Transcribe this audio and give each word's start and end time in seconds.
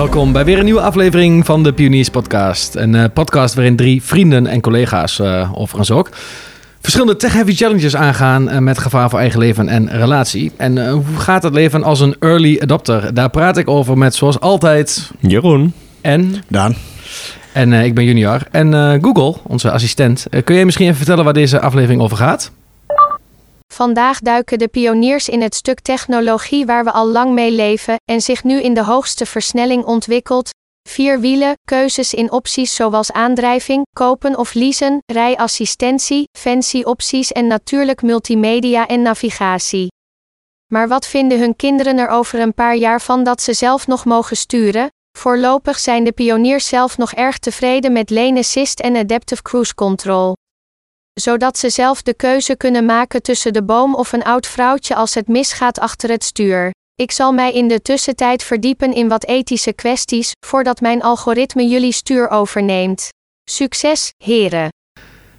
Welkom 0.00 0.32
bij 0.32 0.44
weer 0.44 0.58
een 0.58 0.64
nieuwe 0.64 0.80
aflevering 0.80 1.46
van 1.46 1.62
de 1.62 1.72
Pioniers 1.72 2.08
Podcast. 2.08 2.74
Een 2.74 2.94
eh, 2.94 3.04
podcast 3.14 3.54
waarin 3.54 3.76
drie 3.76 4.02
vrienden 4.02 4.46
en 4.46 4.60
collega's, 4.60 5.18
uh, 5.18 5.52
overigens 5.54 5.90
ook, 5.90 6.08
verschillende 6.80 7.16
tech-heavy 7.16 7.54
challenges 7.54 7.96
aangaan 7.96 8.48
uh, 8.48 8.58
met 8.58 8.78
gevaar 8.78 9.10
voor 9.10 9.18
eigen 9.18 9.38
leven 9.38 9.68
en 9.68 9.90
relatie. 9.90 10.52
En 10.56 10.90
hoe 10.90 11.16
gaat 11.16 11.42
het 11.42 11.54
leven 11.54 11.82
als 11.82 12.00
een 12.00 12.16
early 12.18 12.58
adopter? 12.62 13.14
Daar 13.14 13.30
praat 13.30 13.56
ik 13.56 13.68
over 13.68 13.98
met, 13.98 14.14
zoals 14.14 14.40
altijd, 14.40 15.10
Jeroen 15.18 15.72
en 16.00 16.34
Daan. 16.48 16.74
En 17.52 17.72
ik 17.72 17.94
ben 17.94 18.04
Junior. 18.04 18.40
En 18.50 18.72
Google, 19.02 19.34
onze 19.42 19.70
assistent, 19.70 20.26
kun 20.44 20.54
jij 20.54 20.64
misschien 20.64 20.86
even 20.86 20.98
vertellen 20.98 21.24
waar 21.24 21.32
deze 21.32 21.60
aflevering 21.60 22.00
over 22.00 22.16
gaat? 22.16 22.50
Vandaag 23.80 24.20
duiken 24.20 24.58
de 24.58 24.68
pioniers 24.68 25.28
in 25.28 25.42
het 25.42 25.54
stuk 25.54 25.80
technologie 25.80 26.66
waar 26.66 26.84
we 26.84 26.92
al 26.92 27.06
lang 27.06 27.32
mee 27.32 27.50
leven 27.50 27.96
en 28.10 28.20
zich 28.20 28.44
nu 28.44 28.62
in 28.62 28.74
de 28.74 28.84
hoogste 28.84 29.26
versnelling 29.26 29.84
ontwikkelt. 29.84 30.50
Vier 30.88 31.20
wielen, 31.20 31.54
keuzes 31.64 32.14
in 32.14 32.32
opties 32.32 32.74
zoals 32.74 33.12
aandrijving, 33.12 33.82
kopen 33.96 34.38
of 34.38 34.54
leasen, 34.54 34.98
rijassistentie, 35.12 36.24
fancy 36.38 36.82
opties 36.82 37.32
en 37.32 37.46
natuurlijk 37.46 38.02
multimedia 38.02 38.86
en 38.86 39.02
navigatie. 39.02 39.88
Maar 40.72 40.88
wat 40.88 41.06
vinden 41.06 41.38
hun 41.38 41.56
kinderen 41.56 41.98
er 41.98 42.08
over 42.08 42.40
een 42.40 42.54
paar 42.54 42.76
jaar 42.76 43.00
van 43.00 43.24
dat 43.24 43.42
ze 43.42 43.52
zelf 43.52 43.86
nog 43.86 44.04
mogen 44.04 44.36
sturen? 44.36 44.88
Voorlopig 45.18 45.78
zijn 45.78 46.04
de 46.04 46.12
pioniers 46.12 46.66
zelf 46.66 46.98
nog 46.98 47.12
erg 47.12 47.38
tevreden 47.38 47.92
met 47.92 48.10
lane 48.10 48.38
assist 48.38 48.80
en 48.80 48.96
adaptive 48.96 49.42
cruise 49.42 49.74
control 49.74 50.34
zodat 51.20 51.58
ze 51.58 51.70
zelf 51.70 52.02
de 52.02 52.14
keuze 52.14 52.56
kunnen 52.56 52.84
maken 52.84 53.22
tussen 53.22 53.52
de 53.52 53.62
boom 53.62 53.94
of 53.94 54.12
een 54.12 54.22
oud 54.22 54.46
vrouwtje 54.46 54.94
als 54.94 55.14
het 55.14 55.28
misgaat 55.28 55.78
achter 55.80 56.10
het 56.10 56.24
stuur. 56.24 56.70
Ik 56.94 57.10
zal 57.10 57.32
mij 57.32 57.52
in 57.52 57.68
de 57.68 57.82
tussentijd 57.82 58.42
verdiepen 58.42 58.94
in 58.94 59.08
wat 59.08 59.24
ethische 59.24 59.72
kwesties, 59.72 60.32
voordat 60.46 60.80
mijn 60.80 61.02
algoritme 61.02 61.68
jullie 61.68 61.92
stuur 61.92 62.30
overneemt. 62.30 63.08
Succes, 63.50 64.12
heren! 64.24 64.68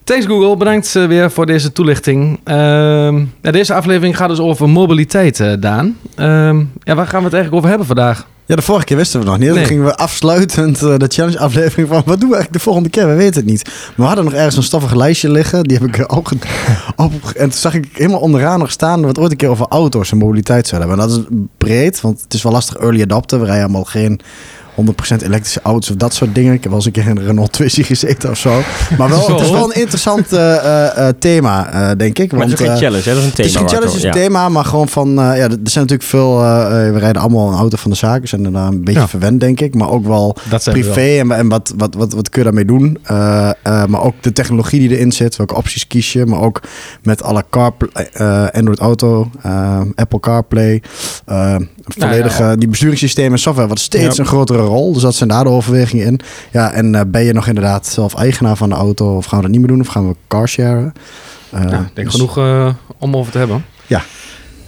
Thanks 0.04 0.26
Google, 0.26 0.58
bedankt 0.58 0.96
eh, 0.96 1.06
weer 1.06 1.32
voor 1.32 1.46
deze 1.46 1.72
toelichting. 1.72 2.40
Uh, 2.46 3.22
deze 3.42 3.74
aflevering 3.74 4.18
gaat 4.18 4.30
dus 4.30 4.40
over 4.40 4.70
mobiliteit, 4.70 5.40
uh, 5.40 5.54
Daan. 5.60 5.98
Uh, 6.18 6.60
ja, 6.84 6.96
waar 6.96 7.08
gaan 7.08 7.20
we 7.20 7.26
het 7.26 7.34
eigenlijk 7.34 7.54
over 7.54 7.70
hebben 7.70 7.88
vandaag? 7.88 8.28
Ja, 8.52 8.58
de 8.58 8.64
vorige 8.64 8.86
keer 8.86 8.98
wisten 8.98 9.20
we 9.20 9.26
nog 9.26 9.38
niet. 9.38 9.54
Dan 9.54 9.66
gingen 9.66 9.86
we 9.86 9.96
afsluitend 9.96 10.82
uh, 10.82 10.98
de 10.98 11.08
challenge-aflevering 11.08 11.88
van... 11.88 12.02
wat 12.06 12.20
doen 12.20 12.30
we 12.30 12.36
eigenlijk 12.36 12.54
de 12.54 12.60
volgende 12.60 12.90
keer? 12.90 13.08
We 13.08 13.14
weten 13.14 13.36
het 13.36 13.46
niet. 13.46 13.64
Maar 13.66 13.94
we 13.96 14.04
hadden 14.04 14.24
nog 14.24 14.34
ergens 14.34 14.58
een 14.58 14.64
stoffig 14.64 14.94
lijstje 14.94 15.30
liggen. 15.30 15.64
Die 15.64 15.78
heb 15.78 15.96
ik 15.96 16.14
ook 16.14 16.32
op... 16.96 17.14
En 17.36 17.50
toen 17.50 17.52
zag 17.52 17.74
ik 17.74 17.88
helemaal 17.92 18.20
onderaan 18.20 18.60
nog 18.60 18.72
staan... 18.72 18.96
dat 18.96 19.02
we 19.02 19.08
het 19.08 19.20
ooit 19.20 19.32
een 19.32 19.38
keer 19.38 19.50
over 19.50 19.66
auto's 19.70 20.12
en 20.12 20.18
mobiliteit 20.18 20.68
zouden 20.68 20.90
hebben. 20.90 21.08
En 21.08 21.12
dat 21.12 21.20
is 21.20 21.44
breed, 21.58 22.02
want 22.02 22.22
het 22.22 22.34
is 22.34 22.44
wel 22.44 22.52
lastig 22.52 22.76
early 22.76 23.02
adopter. 23.02 23.40
We 23.40 23.46
rijden 23.46 23.64
allemaal 23.64 23.84
geen 23.84 24.22
100% 24.76 25.24
elektrische 25.24 25.60
auto's 25.64 25.90
of 25.90 25.96
dat 25.96 26.14
soort 26.14 26.36
dingen. 26.36 26.54
Ik 26.54 26.62
heb 26.64 26.68
wel 26.68 26.76
eens 26.76 26.86
een 26.86 26.92
keer 26.92 27.08
in 27.08 27.18
een 27.18 27.26
Renault 27.26 27.52
Twizy 27.52 27.84
gezeten 27.84 28.30
of 28.30 28.38
zo. 28.38 28.62
Maar 28.98 29.10
wel, 29.10 29.30
het 29.30 29.40
is 29.40 29.50
wel 29.50 29.64
een 29.64 29.80
interessant 29.80 30.34
uh, 30.34 30.40
uh, 30.40 31.08
thema, 31.20 31.74
uh, 31.74 31.98
denk 31.98 32.20
ik. 32.20 32.32
Want, 32.32 32.44
maar 32.44 32.52
het 32.52 32.60
is 32.60 32.68
geen 32.68 32.78
challenge, 32.78 33.10
hè? 33.10 33.14
Dat 33.14 33.24
is 33.24 33.30
een 33.30 33.34
thema. 33.34 33.48
Het 33.48 33.56
is 33.56 33.56
geen 33.56 33.68
challenge, 33.68 33.98
is 33.98 34.04
een 34.04 34.12
thema, 34.12 34.50
maar 34.50 34.66
gewoon 34.66 34.88
van... 34.88 35.14
ja, 35.14 35.36
er 35.36 35.50
zijn 35.50 35.60
natuurlijk 35.64 36.04
veel... 36.04 36.38
we 36.38 36.98
rijden 36.98 37.22
allemaal 37.22 37.52
een 37.52 37.58
auto 37.58 37.78
van 37.78 37.92
de 37.92 37.98
zaak. 37.98 38.22
We 38.22 38.28
zijn 38.28 38.46
er 38.46 38.56
een 38.56 38.84
beetje 38.84 39.00
ja. 39.00 39.08
verwend, 39.08 39.40
denk 39.40 39.60
ik. 39.60 39.76
Maar 39.76 39.90
ook 39.90 40.06
wel 40.06 40.36
privé 40.64 41.18
en, 41.20 41.32
en 41.32 41.50
wat, 41.50 41.74
wat, 41.78 41.96
wat, 41.96 42.14
wat 42.14 42.30
kun 42.30 42.44
je 42.44 42.48
daarmee 42.48 42.66
doen. 42.66 42.98
maar 43.88 44.02
ook 44.02 44.16
de 44.22 44.34
technologie 44.34 44.80
die 44.80 44.98
erin 44.98 45.12
zit. 45.12 45.36
Welke 45.36 45.56
opties 45.56 45.88
kies 45.88 46.14
je. 46.14 46.26
Maar 46.26 46.42
ook 46.42 46.62
met 47.04 47.24
alle 47.24 47.44
car, 47.50 47.74
Android 48.52 48.80
Auto, 48.80 49.30
Apple 49.96 50.20
CarPlay... 50.20 50.82
volledige, 51.84 52.42
nou, 52.42 52.52
ja. 52.52 52.58
die 52.58 52.68
besturingssystemen 52.68 53.32
en 53.32 53.40
software... 53.40 53.68
wat 53.68 53.80
steeds 53.80 54.18
een 54.18 54.26
grotere 54.26 54.62
rol. 54.62 54.94
Dus 54.94 55.02
dat 55.02 55.16
zijn 55.16 55.30
daar 55.30 55.44
de 55.44 55.50
overwegingen 55.50 56.06
in. 56.06 56.20
Ja, 56.52 56.72
en 56.72 56.94
uh, 56.94 57.02
ben 57.08 57.24
je 57.24 57.34
nog 57.34 57.48
inderdaad 57.48 57.88
zelf 57.88 58.16
eigenaar 58.16 58.56
van 58.58 58.70
de 58.70 58.76
auto? 58.76 59.16
Of 59.16 59.26
gaan 59.26 59.38
we 59.38 59.44
dat 59.44 59.52
niet 59.52 59.62
meer 59.62 59.70
doen? 59.70 59.82
Of 59.82 59.88
gaan 59.88 60.08
we 60.08 60.16
carsharen? 60.28 60.94
Uh, 61.54 61.62
ja, 61.70 61.90
denk 61.94 62.08
dus... 62.08 62.16
genoeg 62.16 62.38
uh, 62.38 62.70
om 62.98 63.16
over 63.16 63.32
te 63.32 63.38
hebben. 63.38 63.66
Ja. 63.88 64.02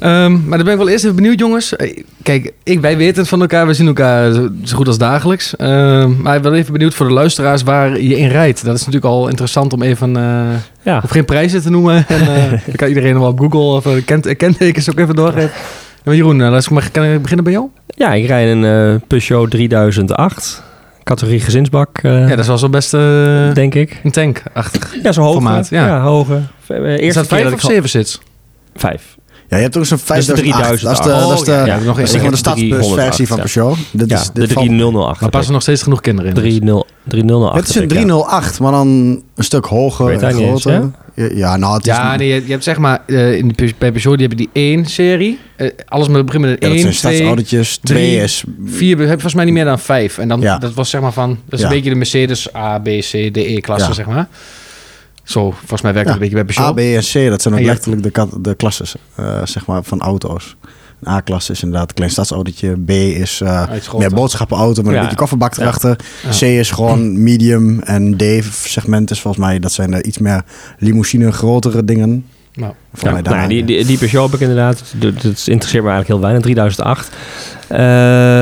Um, 0.03 0.43
maar 0.45 0.57
dan 0.57 0.65
ben 0.65 0.73
ik 0.73 0.79
wel 0.79 0.89
eerst 0.89 1.03
even 1.03 1.15
benieuwd, 1.15 1.39
jongens. 1.39 1.75
Kijk, 2.23 2.53
ik, 2.63 2.79
wij 2.79 2.97
weten 2.97 3.19
het 3.19 3.27
van 3.27 3.41
elkaar. 3.41 3.67
We 3.67 3.73
zien 3.73 3.87
elkaar 3.87 4.31
zo, 4.63 4.75
goed 4.75 4.87
als 4.87 4.97
dagelijks. 4.97 5.53
Uh, 5.57 6.05
maar 6.05 6.35
ik 6.35 6.41
ben 6.41 6.53
even 6.53 6.73
benieuwd 6.73 6.93
voor 6.93 7.07
de 7.07 7.13
luisteraars 7.13 7.63
waar 7.63 8.01
je 8.01 8.17
in 8.17 8.27
rijdt. 8.27 8.65
Dat 8.65 8.75
is 8.75 8.79
natuurlijk 8.79 9.13
al 9.13 9.27
interessant 9.27 9.73
om 9.73 9.81
even... 9.81 10.17
Uh, 10.17 10.43
ja. 10.81 11.01
Of 11.03 11.09
geen 11.09 11.25
prijzen 11.25 11.61
te 11.61 11.69
noemen. 11.69 12.05
en 12.07 12.25
dan 12.65 12.75
kan 12.75 12.87
iedereen 12.87 13.19
wel 13.19 13.27
op 13.27 13.39
Google 13.39 13.59
of 13.59 14.03
kent, 14.05 14.37
kentekens 14.37 14.89
ook 14.89 14.99
even 14.99 15.15
doorgeven. 15.15 15.51
Maar 16.03 16.15
Jeroen, 16.15 16.37
laat 16.37 16.71
ik 16.71 16.89
kan 16.91 17.03
ik 17.03 17.21
beginnen 17.21 17.43
bij 17.43 17.53
jou? 17.53 17.67
Ja, 17.87 18.13
ik 18.13 18.25
rijd 18.25 18.49
een 18.49 18.63
uh, 18.63 18.95
Peugeot 19.07 19.51
3008. 19.51 20.63
Categorie 21.03 21.39
gezinsbak. 21.39 21.99
Uh, 22.03 22.29
ja, 22.29 22.35
dat 22.35 22.49
is 22.49 22.61
wel 22.61 22.69
best, 22.69 22.93
uh, 22.93 23.53
denk 23.53 23.75
ik. 23.75 23.99
Een 24.03 24.11
tank-achtig 24.11 24.95
Ja, 25.03 25.11
zo'n 25.11 25.23
hoge. 25.23 25.35
Formaat, 25.35 25.69
ja. 25.69 25.87
ja, 25.87 26.01
hoge. 26.01 26.41
Eerste 26.67 27.01
is 27.01 27.13
dat 27.13 27.27
vijf 27.27 27.53
of 27.53 27.61
zeven 27.61 27.89
zits? 27.89 28.21
Vijf. 28.75 29.17
Ja, 29.47 29.57
je 29.57 29.63
hebt 29.63 29.77
ook 29.77 29.85
zo'n 29.85 29.97
5000. 29.97 30.81
Dat 30.81 30.91
is 30.91 30.99
de, 30.99 31.11
oh, 31.11 31.27
dat 31.29 31.39
is 31.39 31.45
de, 31.45 31.51
ja, 31.51 31.65
ja, 31.65 31.79
nog 31.79 31.97
de 31.97 32.35
stadsbusversie 32.35 33.27
van 33.27 33.37
Peugeot. 33.37 33.77
Dit 33.91 34.09
ja, 34.09 34.19
is 34.19 34.29
de 34.33 34.47
3008. 34.47 35.21
Maar 35.21 35.29
passen 35.29 35.53
nog 35.53 35.61
steeds 35.61 35.81
genoeg 35.81 36.01
kinderen 36.01 36.29
in. 36.29 36.35
3008. 37.07 37.55
Het 37.55 37.69
is 37.69 37.75
een 37.75 37.87
308, 37.87 38.59
maar 38.59 38.71
dan 38.71 38.87
een 39.35 39.43
stuk 39.43 39.65
hoger 39.65 40.23
en 40.23 40.33
groter. 40.33 40.91
Ja, 41.15 41.57
nou, 41.57 41.73
het 41.73 41.87
is 41.87 41.93
ja 41.93 42.15
nee, 42.15 42.27
je, 42.27 42.45
je, 42.45 42.51
hebt 42.51 42.63
zeg 42.63 42.77
maar 42.77 43.01
uh, 43.05 43.37
in 43.37 43.47
de, 43.47 43.73
bij 43.77 43.91
Peugeot 43.91 44.17
die 44.17 44.27
hebben 44.27 44.37
die 44.37 44.49
1 44.53 44.85
serie. 44.85 45.39
Uh, 45.57 45.69
alles 45.87 46.07
met 46.07 46.25
begin 46.25 46.41
met 46.41 46.63
een 46.63 46.69
ja, 46.69 46.75
1, 46.75 46.85
dat 46.85 46.93
zijn 46.93 47.43
2, 47.43 47.65
2 47.83 48.15
is 48.15 48.43
4 48.65 48.97
heb 48.97 49.09
volgens 49.09 49.33
mij 49.33 49.45
niet 49.45 49.53
meer 49.53 49.65
dan 49.65 49.79
5 49.79 50.17
en 50.17 50.27
dan 50.27 50.41
dat 50.41 50.73
was 50.73 50.89
zeg 50.89 51.01
maar 51.01 51.13
van 51.13 51.39
dat 51.45 51.59
is 51.59 51.65
een 51.65 51.71
beetje 51.71 51.89
de 51.89 51.95
Mercedes 51.95 52.55
A, 52.55 52.79
B, 52.79 52.85
C, 52.85 53.09
D, 53.09 53.37
E 53.37 53.59
klasse 53.59 53.93
zeg 53.93 54.05
maar. 54.05 54.27
Zo, 55.23 55.51
volgens 55.51 55.81
mij 55.81 55.93
werkt 55.93 56.09
het 56.09 56.17
een 56.17 56.29
beetje 56.29 56.43
bij 56.43 56.55
Peugeot. 56.55 56.67
A, 56.67 56.71
B 56.71 56.79
en 56.79 57.25
C, 57.25 57.29
dat 57.29 57.41
zijn 57.41 57.53
ook 57.53 57.59
letterlijk 57.59 58.13
de, 58.13 58.41
de 58.41 58.55
klasses 58.55 58.95
uh, 59.19 59.45
zeg 59.45 59.65
maar 59.65 59.83
van 59.83 60.01
auto's. 60.01 60.55
A-klasse 61.07 61.51
is 61.51 61.63
inderdaad 61.63 61.89
een 61.89 61.95
klein 61.95 62.11
stadsautootje. 62.11 62.83
B 62.85 62.89
is 62.89 63.39
uh, 63.43 63.69
meer 63.97 64.13
boodschappenauto 64.13 64.81
met 64.81 64.91
ja. 64.91 64.97
een 64.97 65.01
beetje 65.01 65.17
kofferbak 65.17 65.57
erachter. 65.57 65.99
Ja. 66.23 66.29
C 66.29 66.41
is 66.41 66.71
gewoon 66.71 67.23
medium. 67.23 67.79
En 67.79 68.17
D-segment 68.17 69.11
is 69.11 69.21
volgens 69.21 69.45
mij, 69.45 69.59
dat 69.59 69.71
zijn 69.71 69.91
de 69.91 70.03
iets 70.03 70.17
meer 70.17 70.43
limousine, 70.77 71.31
grotere 71.31 71.83
dingen. 71.83 72.25
Nou, 72.55 72.73
ja, 72.99 73.11
mij 73.11 73.21
nou, 73.21 73.47
die, 73.47 73.65
die, 73.65 73.85
die 73.85 73.97
Peugeot 73.97 74.31
heb 74.31 74.33
ik 74.33 74.47
inderdaad. 74.47 74.93
Dat, 74.95 75.13
dat 75.21 75.23
interesseert 75.23 75.83
me 75.83 75.89
eigenlijk 75.89 76.07
heel 76.07 76.19
weinig. 76.19 76.41
3008. 76.41 77.09
Uh, 77.71 77.77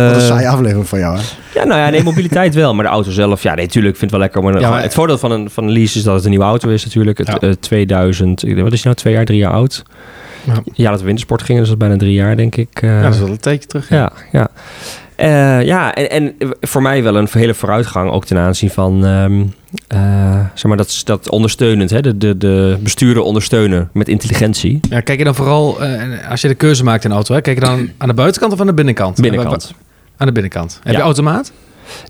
Wat 0.07 0.15
een 0.15 0.27
saaie 0.27 0.49
aflevering 0.49 0.87
van 0.87 0.99
jou, 0.99 1.17
hè? 1.17 1.23
Ja, 1.53 1.65
nou 1.65 1.79
ja, 1.79 1.89
nee, 1.89 2.03
mobiliteit 2.03 2.55
wel. 2.55 2.73
Maar 2.73 2.85
de 2.85 2.91
auto 2.91 3.11
zelf, 3.11 3.43
ja, 3.43 3.53
nee, 3.53 3.65
natuurlijk 3.65 3.97
vind 3.97 4.11
het 4.11 4.19
wel 4.19 4.19
lekker. 4.19 4.43
Maar, 4.43 4.59
ja, 4.59 4.69
maar 4.69 4.81
het 4.81 4.93
voordeel 4.93 5.17
van 5.17 5.31
een, 5.31 5.49
van 5.49 5.63
een 5.63 5.71
lease 5.71 5.97
is 5.97 6.03
dat 6.03 6.15
het 6.15 6.23
een 6.23 6.29
nieuwe 6.29 6.45
auto 6.45 6.69
is 6.69 6.83
natuurlijk. 6.83 7.17
Het, 7.17 7.27
ja. 7.27 7.47
uh, 7.47 7.51
2000, 7.59 8.41
wat 8.41 8.51
is 8.51 8.55
die 8.55 8.79
nou, 8.83 8.95
twee 8.95 9.13
jaar, 9.13 9.25
drie 9.25 9.39
jaar 9.39 9.51
oud? 9.51 9.83
Ja. 10.43 10.53
ja, 10.73 10.89
dat 10.89 10.99
we 10.99 11.05
wintersport 11.05 11.41
gingen, 11.41 11.61
dus 11.61 11.69
dat 11.69 11.81
is 11.81 11.87
bijna 11.87 12.01
drie 12.01 12.13
jaar, 12.13 12.35
denk 12.35 12.55
ik. 12.55 12.81
Uh, 12.81 12.89
ja, 12.89 13.01
dat 13.01 13.13
is 13.13 13.19
wel 13.19 13.29
een 13.29 13.39
tijdje 13.39 13.67
terug. 13.67 13.89
Ja, 13.89 14.11
ja. 14.31 14.47
Uh, 15.21 15.63
ja, 15.63 15.93
en, 15.93 16.09
en 16.09 16.35
voor 16.61 16.81
mij 16.81 17.03
wel 17.03 17.15
een 17.15 17.27
hele 17.31 17.53
vooruitgang 17.53 18.11
ook 18.11 18.25
ten 18.25 18.37
aanzien 18.37 18.69
van, 18.69 19.03
um, 19.03 19.53
uh, 19.93 20.45
zeg 20.53 20.63
maar, 20.63 20.77
dat, 20.77 21.01
dat 21.03 21.29
ondersteunend, 21.29 21.89
hè? 21.89 22.01
De, 22.01 22.17
de, 22.17 22.37
de 22.37 22.77
besturen 22.79 23.23
ondersteunen 23.23 23.89
met 23.93 24.07
intelligentie. 24.07 24.79
Ja, 24.89 24.99
kijk 24.99 25.17
je 25.17 25.23
dan 25.23 25.35
vooral, 25.35 25.83
uh, 25.83 26.29
als 26.29 26.41
je 26.41 26.47
de 26.47 26.55
keuze 26.55 26.83
maakt 26.83 27.03
in 27.03 27.09
de 27.09 27.15
auto, 27.15 27.33
hè, 27.33 27.41
kijk 27.41 27.59
je 27.59 27.65
dan 27.65 27.89
aan 27.97 28.07
de 28.07 28.13
buitenkant 28.13 28.53
of 28.53 28.59
aan 28.59 28.65
de 28.65 28.73
binnenkant? 28.73 29.21
Binnenkant. 29.21 29.73
Aan 30.17 30.27
de 30.27 30.33
binnenkant. 30.33 30.79
Heb 30.83 30.93
ja. 30.93 30.99
je 30.99 31.05
automaat? 31.05 31.51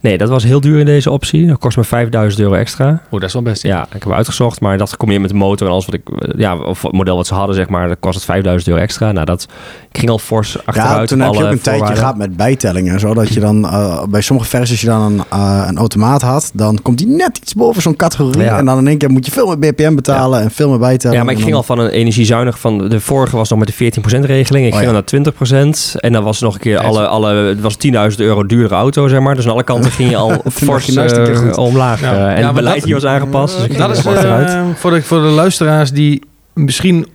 Nee, 0.01 0.17
dat 0.17 0.29
was 0.29 0.43
heel 0.43 0.61
duur 0.61 0.79
in 0.79 0.85
deze 0.85 1.11
optie. 1.11 1.47
Dat 1.47 1.57
kost 1.57 1.77
me 1.77 1.83
5000 1.83 2.41
euro 2.41 2.53
extra. 2.53 2.89
Oh, 2.89 3.19
dat 3.19 3.23
is 3.23 3.33
wel 3.33 3.41
best. 3.41 3.63
Ja, 3.63 3.87
ik 3.93 4.03
heb 4.03 4.11
uitgezocht, 4.13 4.61
maar 4.61 4.77
dat 4.77 4.97
combineerd 4.97 5.21
met 5.21 5.31
de 5.31 5.45
motor 5.45 5.67
en 5.67 5.73
alles 5.73 5.85
wat 5.85 5.95
ik, 5.95 6.01
ja, 6.37 6.57
of 6.57 6.81
het 6.81 6.91
model 6.91 7.15
wat 7.15 7.27
ze 7.27 7.33
hadden, 7.33 7.55
zeg 7.55 7.69
maar, 7.69 7.87
dat 7.87 7.97
kost 7.99 8.15
het 8.15 8.23
5000 8.23 8.69
euro 8.69 8.81
extra. 8.81 9.11
Nou, 9.11 9.25
dat 9.25 9.47
ik 9.91 9.97
ging 9.97 10.09
al 10.09 10.19
fors 10.19 10.65
achteruit. 10.65 10.99
Ja, 10.99 11.05
toen 11.05 11.19
heb 11.19 11.33
je 11.33 11.43
ook 11.43 11.51
een 11.51 11.61
tijdje 11.61 11.95
gehad 11.95 12.17
met 12.17 12.35
bijtellingen, 12.35 12.99
zodat 12.99 13.33
je 13.33 13.39
dan 13.39 13.65
uh, 13.65 14.03
bij 14.03 14.21
sommige 14.21 14.49
versies 14.49 14.81
je 14.81 14.87
dan 14.87 15.01
een, 15.01 15.21
uh, 15.33 15.63
een 15.67 15.77
automaat 15.77 16.21
had, 16.21 16.51
dan 16.53 16.79
komt 16.81 16.97
die 16.97 17.07
net 17.07 17.37
iets 17.37 17.53
boven 17.53 17.81
zo'n 17.81 17.95
categorie 17.95 18.43
ja. 18.43 18.57
en 18.57 18.65
dan 18.65 18.77
in 18.77 18.87
één 18.87 18.97
keer 18.97 19.09
moet 19.09 19.25
je 19.25 19.31
veel 19.31 19.55
meer 19.55 19.73
BPM 19.73 19.95
betalen 19.95 20.39
ja. 20.39 20.45
en 20.45 20.51
veel 20.51 20.69
meer 20.69 20.79
bijtellen. 20.79 21.17
Ja, 21.17 21.23
maar 21.23 21.33
ik 21.33 21.41
ging 21.41 21.55
al 21.55 21.63
van 21.63 21.79
een 21.79 21.89
energiezuinig 21.89 22.59
van 22.59 22.89
de 22.89 22.99
vorige 22.99 23.35
was 23.35 23.49
nog 23.49 23.59
met 23.59 23.73
de 23.77 23.91
14% 24.19 24.19
regeling, 24.19 24.65
ik 24.65 24.73
oh, 24.73 24.79
ging 24.79 24.91
ja. 24.91 25.23
naar 25.23 25.65
20% 25.65 25.99
en 25.99 26.13
dan 26.13 26.23
was 26.23 26.39
nog 26.39 26.53
een 26.53 26.59
keer 26.59 26.79
alle, 26.79 27.07
alle 27.07 27.33
het 27.33 27.61
was 27.61 27.77
10.000 28.11 28.15
euro 28.17 28.45
duurdere 28.45 28.75
auto, 28.75 29.07
zeg 29.07 29.19
maar. 29.19 29.35
Dus 29.35 29.45
aan 29.45 29.51
alle 29.51 29.63
kanten 29.73 29.91
ging 29.91 30.09
je 30.09 30.15
al 30.15 30.41
fors 30.63 30.89
uh, 30.89 31.57
omlaag. 31.57 32.01
Ja. 32.01 32.13
Uh, 32.13 32.37
en 32.37 32.45
het 32.45 32.55
beleid 32.55 32.75
dat, 32.75 32.85
hier 32.85 32.93
was 32.93 33.05
aangepast. 33.05 33.67
Dus 33.67 33.77
dat 33.77 33.97
is 33.97 34.05
uh, 34.05 34.67
voor, 34.75 34.91
de, 34.91 35.01
voor 35.01 35.21
de 35.21 35.27
luisteraars 35.27 35.91
die 35.91 36.21
misschien 36.53 37.07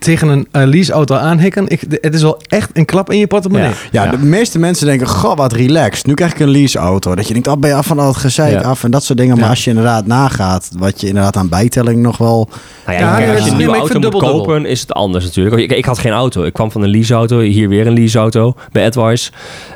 tegen 0.00 0.28
een 0.28 0.48
uh, 0.52 0.62
leaseauto 0.64 1.14
aanhikken. 1.14 1.68
Ik, 1.68 1.80
het 1.90 2.14
is 2.14 2.22
wel 2.22 2.40
echt 2.48 2.70
een 2.72 2.84
klap 2.84 3.10
in 3.10 3.18
je 3.18 3.26
portemonnee. 3.26 3.70
Ja, 3.90 4.04
ja, 4.04 4.10
de 4.10 4.18
meeste 4.18 4.58
mensen 4.58 4.86
denken, 4.86 5.06
goh, 5.06 5.36
wat 5.36 5.52
relaxed. 5.52 6.06
Nu 6.06 6.14
krijg 6.14 6.32
ik 6.32 6.40
een 6.40 6.48
leaseauto. 6.48 7.14
Dat 7.14 7.26
je 7.26 7.32
denkt, 7.32 7.48
oh, 7.48 7.56
ben 7.56 7.70
je 7.70 7.76
af 7.76 7.86
van 7.86 7.98
al 7.98 8.06
het 8.06 8.16
gezeik 8.16 8.62
af 8.62 8.84
en 8.84 8.90
dat 8.90 9.04
soort 9.04 9.18
dingen. 9.18 9.38
Maar 9.38 9.48
als 9.48 9.64
je 9.64 9.70
inderdaad 9.70 10.06
nagaat, 10.06 10.70
wat 10.78 11.00
je 11.00 11.06
inderdaad 11.06 11.36
aan 11.36 11.48
bijtelling 11.48 12.02
nog 12.02 12.16
wel... 12.16 12.48
Nou 12.86 12.98
ja, 12.98 13.34
als 13.34 13.44
je 13.44 13.50
een 13.50 13.56
nieuwe 13.56 13.76
auto 13.76 13.98
moet 13.98 14.18
kopen, 14.18 14.66
is 14.66 14.80
het 14.80 14.92
anders 14.92 15.24
natuurlijk. 15.24 15.56
Ik, 15.56 15.72
ik, 15.72 15.84
had 15.84 15.98
geen 15.98 16.12
auto. 16.12 16.44
Ik 16.44 16.52
kwam 16.52 16.70
van 16.70 16.82
een 16.82 16.90
leaseauto. 16.90 17.40
Hier 17.40 17.68
weer 17.68 17.86
een 17.86 17.92
leaseauto 17.92 18.54
bij 18.72 18.84
Edwards. 18.84 19.32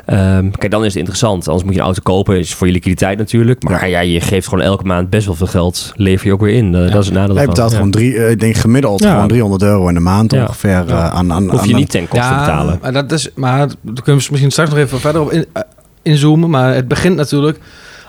Um, 0.07 0.51
kijk, 0.51 0.71
dan 0.71 0.81
is 0.81 0.87
het 0.87 0.95
interessant. 0.95 1.47
Anders 1.47 1.63
moet 1.63 1.73
je 1.73 1.79
een 1.79 1.85
auto 1.85 2.01
kopen. 2.03 2.39
Is 2.39 2.53
voor 2.53 2.67
je 2.67 2.73
liquiditeit 2.73 3.17
natuurlijk. 3.17 3.63
Maar 3.63 3.89
ja. 3.89 3.99
je 3.99 4.21
geeft 4.21 4.47
gewoon 4.47 4.63
elke 4.63 4.83
maand 4.83 5.09
best 5.09 5.25
wel 5.25 5.35
veel 5.35 5.47
geld. 5.47 5.91
Lever 5.95 6.27
je 6.27 6.33
ook 6.33 6.41
weer 6.41 6.53
in. 6.53 6.71
Dat 6.71 6.95
is 6.95 7.05
het 7.05 7.13
nadeel 7.13 7.35
Hij 7.35 7.45
betaalt 7.45 7.73
gewoon 7.73 7.91
drie, 7.91 8.13
uh, 8.13 8.29
ik 8.29 8.39
denk 8.39 8.55
gemiddeld 8.55 9.05
gewoon 9.05 9.27
300 9.27 9.63
euro 9.63 9.87
in 9.87 9.93
de 9.93 9.99
maand 9.99 10.14
ongeveer. 10.21 10.83
Uh, 10.87 11.13
aan, 11.13 11.33
aan, 11.33 11.49
Hoef 11.49 11.65
je 11.65 11.75
niet 11.75 11.89
ten 11.89 12.07
koste 12.07 12.27
te 12.27 12.39
betalen. 12.39 12.79
Maar 12.81 12.93
dat 12.93 13.11
is, 13.11 13.29
maar 13.35 13.57
daar 13.57 13.75
kunnen 13.81 14.03
we 14.05 14.27
misschien 14.29 14.51
straks 14.51 14.69
nog 14.69 14.79
even 14.79 14.99
verder 14.99 15.21
op 15.21 15.31
in, 15.31 15.45
uh, 15.57 15.63
inzoomen. 16.01 16.49
Maar 16.49 16.73
het 16.73 16.87
begint 16.87 17.15
natuurlijk 17.15 17.59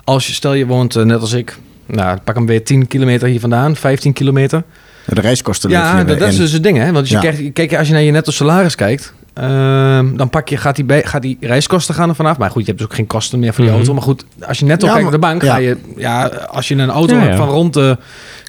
als 0.05 0.27
je, 0.27 0.33
stel 0.33 0.55
je 0.55 0.67
woont 0.67 1.05
net 1.05 1.21
als 1.21 1.33
ik. 1.33 1.59
Nou, 1.87 2.19
pak 2.25 2.35
hem 2.35 2.47
weer 2.47 2.65
10 2.65 2.87
kilometer 2.87 3.29
hier 3.29 3.41
vandaan, 3.41 3.77
15 3.77 4.13
kilometer. 4.13 4.63
De 5.07 5.21
reiskosten. 5.21 5.71
Ja, 5.71 6.05
dat, 6.05 6.19
dat 6.19 6.29
is 6.29 6.37
dus 6.37 6.53
het 6.53 6.63
ding, 6.63 6.79
hè? 6.79 6.93
Want 6.93 7.09
je 7.09 7.19
kijkt, 7.19 7.53
kijk, 7.53 7.77
als 7.77 7.87
je 7.87 7.93
naar 7.93 8.03
je 8.03 8.11
netto 8.11 8.31
salaris 8.31 8.75
kijkt, 8.75 9.15
Ehm, 9.37 10.17
dan 10.17 10.31
pak 10.31 10.49
je, 10.49 10.57
gaat, 10.57 10.77
die 10.77 10.85
bij, 10.85 11.03
gaat 11.03 11.23
die 11.23 11.37
reiskosten 11.41 11.95
gaan 11.95 12.09
er 12.09 12.15
vanaf. 12.15 12.39
Maar 12.39 12.51
goed, 12.51 12.61
je 12.61 12.67
hebt 12.67 12.79
dus 12.79 12.87
ook 12.87 12.95
geen 12.95 13.07
kosten 13.07 13.39
meer 13.39 13.55
voor 13.55 13.65
die 13.65 13.73
mhm. 13.73 13.77
auto. 13.77 13.95
Maar 13.95 14.03
goed, 14.03 14.25
als 14.47 14.59
je 14.59 14.65
net 14.65 14.83
ja, 14.83 14.89
kijkt 14.89 15.03
naar 15.03 15.13
de 15.13 15.19
bank, 15.19 15.43
ga 15.43 15.57
je... 15.57 15.77
Ja, 15.97 16.27
als 16.27 16.69
je 16.69 16.75
een 16.75 16.91
auto 16.91 17.17
hebt 17.17 17.37
van 17.37 17.49
rond 17.49 17.75
de 17.75 17.97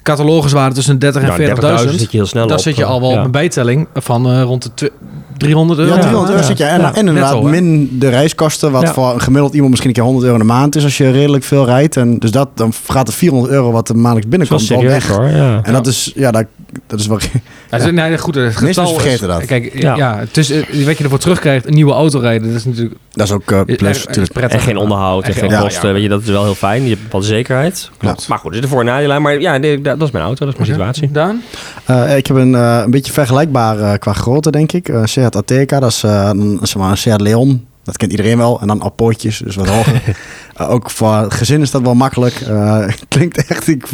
catalogiswaarde 0.02 0.74
tussen 0.74 0.98
30 0.98 1.22
en 1.22 1.56
40.000... 1.86 1.88
zit 1.88 2.00
je 2.00 2.16
heel 2.16 2.26
snel 2.26 2.46
dan 2.46 2.58
zit 2.58 2.76
je 2.76 2.84
al 2.84 3.00
wel 3.00 3.10
op 3.10 3.24
een 3.24 3.30
bijtelling 3.30 3.88
van 3.94 4.30
uh, 4.30 4.42
rond 4.42 4.70
de 4.74 4.92
300 5.38 5.78
euro. 5.78 5.94
Ja, 5.94 6.00
300 6.00 6.30
euro 6.30 6.42
zit 6.42 6.58
je. 6.58 6.64
En, 6.64 6.84
en 6.84 7.06
inderdaad 7.06 7.42
min 7.42 7.98
de 7.98 8.08
reiskosten, 8.08 8.70
wat 8.70 8.90
voor 8.90 9.14
een 9.14 9.20
gemiddeld 9.20 9.52
iemand 9.52 9.70
misschien 9.70 9.90
een 9.90 9.96
keer 9.96 10.04
100 10.04 10.24
euro 10.24 10.38
in 10.40 10.46
de 10.46 10.52
maand 10.52 10.76
is 10.76 10.84
als 10.84 10.96
je 10.96 11.10
redelijk 11.10 11.44
veel 11.44 11.64
rijdt. 11.64 11.96
En 11.96 12.18
dus 12.18 12.30
dat, 12.30 12.48
dan 12.54 12.72
gaat 12.88 13.08
er 13.08 13.14
400 13.14 13.52
euro 13.52 13.70
wat 13.70 13.88
er 13.88 13.96
maandelijks 13.96 14.28
binnenkomt 14.28 14.70
al 14.70 14.82
weg. 14.82 15.08
Hoor, 15.08 15.24
en 15.62 15.72
dat 15.72 15.86
is, 15.86 16.12
ja, 16.14 16.30
dat, 16.30 16.44
dat 16.86 17.00
is 17.00 17.06
wel... 17.06 17.18
Ja. 17.70 17.90
Nee, 17.90 18.18
goed, 18.18 18.34
het 18.34 18.56
getal 18.56 18.94
vergeten 18.94 19.28
dat. 19.28 19.44
Kijk, 19.44 19.80
ja, 19.80 19.96
ja 19.96 20.18
het 20.18 20.36
is, 20.36 20.50
eh, 20.50 20.86
wat 20.86 20.98
je 20.98 21.04
ervoor 21.04 21.18
terugkrijgt, 21.18 21.66
een 21.66 21.74
nieuwe 21.74 21.92
auto 21.92 22.18
rijden, 22.18 22.48
dat 22.48 22.56
is 22.56 22.64
natuurlijk... 22.64 22.94
Dat 23.12 23.26
is 23.26 23.32
ook 23.32 23.50
uh, 23.50 23.60
plus, 23.64 24.06
natuurlijk. 24.06 24.32
Prettig. 24.32 24.58
En 24.58 24.64
geen 24.64 24.76
onderhoud 24.76 25.24
en, 25.24 25.34
geen 25.34 25.58
kosten, 25.58 25.92
weet 25.92 26.02
je, 26.02 26.08
dat 26.08 26.22
is 26.22 26.28
wel 26.28 26.44
heel 26.44 26.54
fijn. 26.54 26.82
Je 26.82 26.88
hebt 26.88 27.12
wel 27.12 27.22
zekerheid. 27.22 27.90
Klopt. 27.96 28.28
Maar 28.28 28.38
goed, 28.38 28.48
er 28.48 28.54
zit 28.54 28.64
er 28.64 28.70
voor- 28.70 28.80
en 28.80 28.86
nadelen. 28.86 29.22
Maar 29.22 29.40
ja, 29.40 29.58
dat 29.82 30.02
is 30.02 30.10
mijn 30.10 30.24
auto, 30.24 30.44
dat 30.44 30.54
is 30.54 30.60
mijn 30.60 30.70
situatie. 30.70 31.10
Daan? 31.10 31.42
Uh, 31.90 32.16
ik 32.16 32.26
heb 32.26 32.36
een, 32.36 32.52
uh, 32.52 32.80
een 32.84 32.90
beetje 32.90 33.12
vergelijkbaar 33.12 33.98
qua 33.98 34.12
grootte, 34.12 34.50
denk 34.50 34.72
ik. 34.72 34.88
Uh, 34.88 35.02
Ateca, 35.36 35.80
dat 35.80 35.90
is, 35.90 36.02
een, 36.02 36.58
zeg 36.62 36.76
maar, 36.76 36.90
een 36.90 36.96
Seat 36.96 37.20
Leon. 37.20 37.66
Dat 37.82 37.96
kent 37.96 38.10
iedereen 38.10 38.38
wel. 38.38 38.60
En 38.60 38.66
dan 38.66 38.80
appootjes, 38.80 39.38
dus 39.38 39.56
wat 39.56 39.68
hoger. 39.68 40.16
Uh, 40.60 40.70
ook 40.70 40.90
voor 40.90 41.26
gezin 41.28 41.60
is 41.60 41.70
dat 41.70 41.82
wel 41.82 41.94
makkelijk. 41.94 42.36
Uh, 42.48 42.88
klinkt 43.08 43.46
echt 43.46 43.68
ik, 43.68 43.86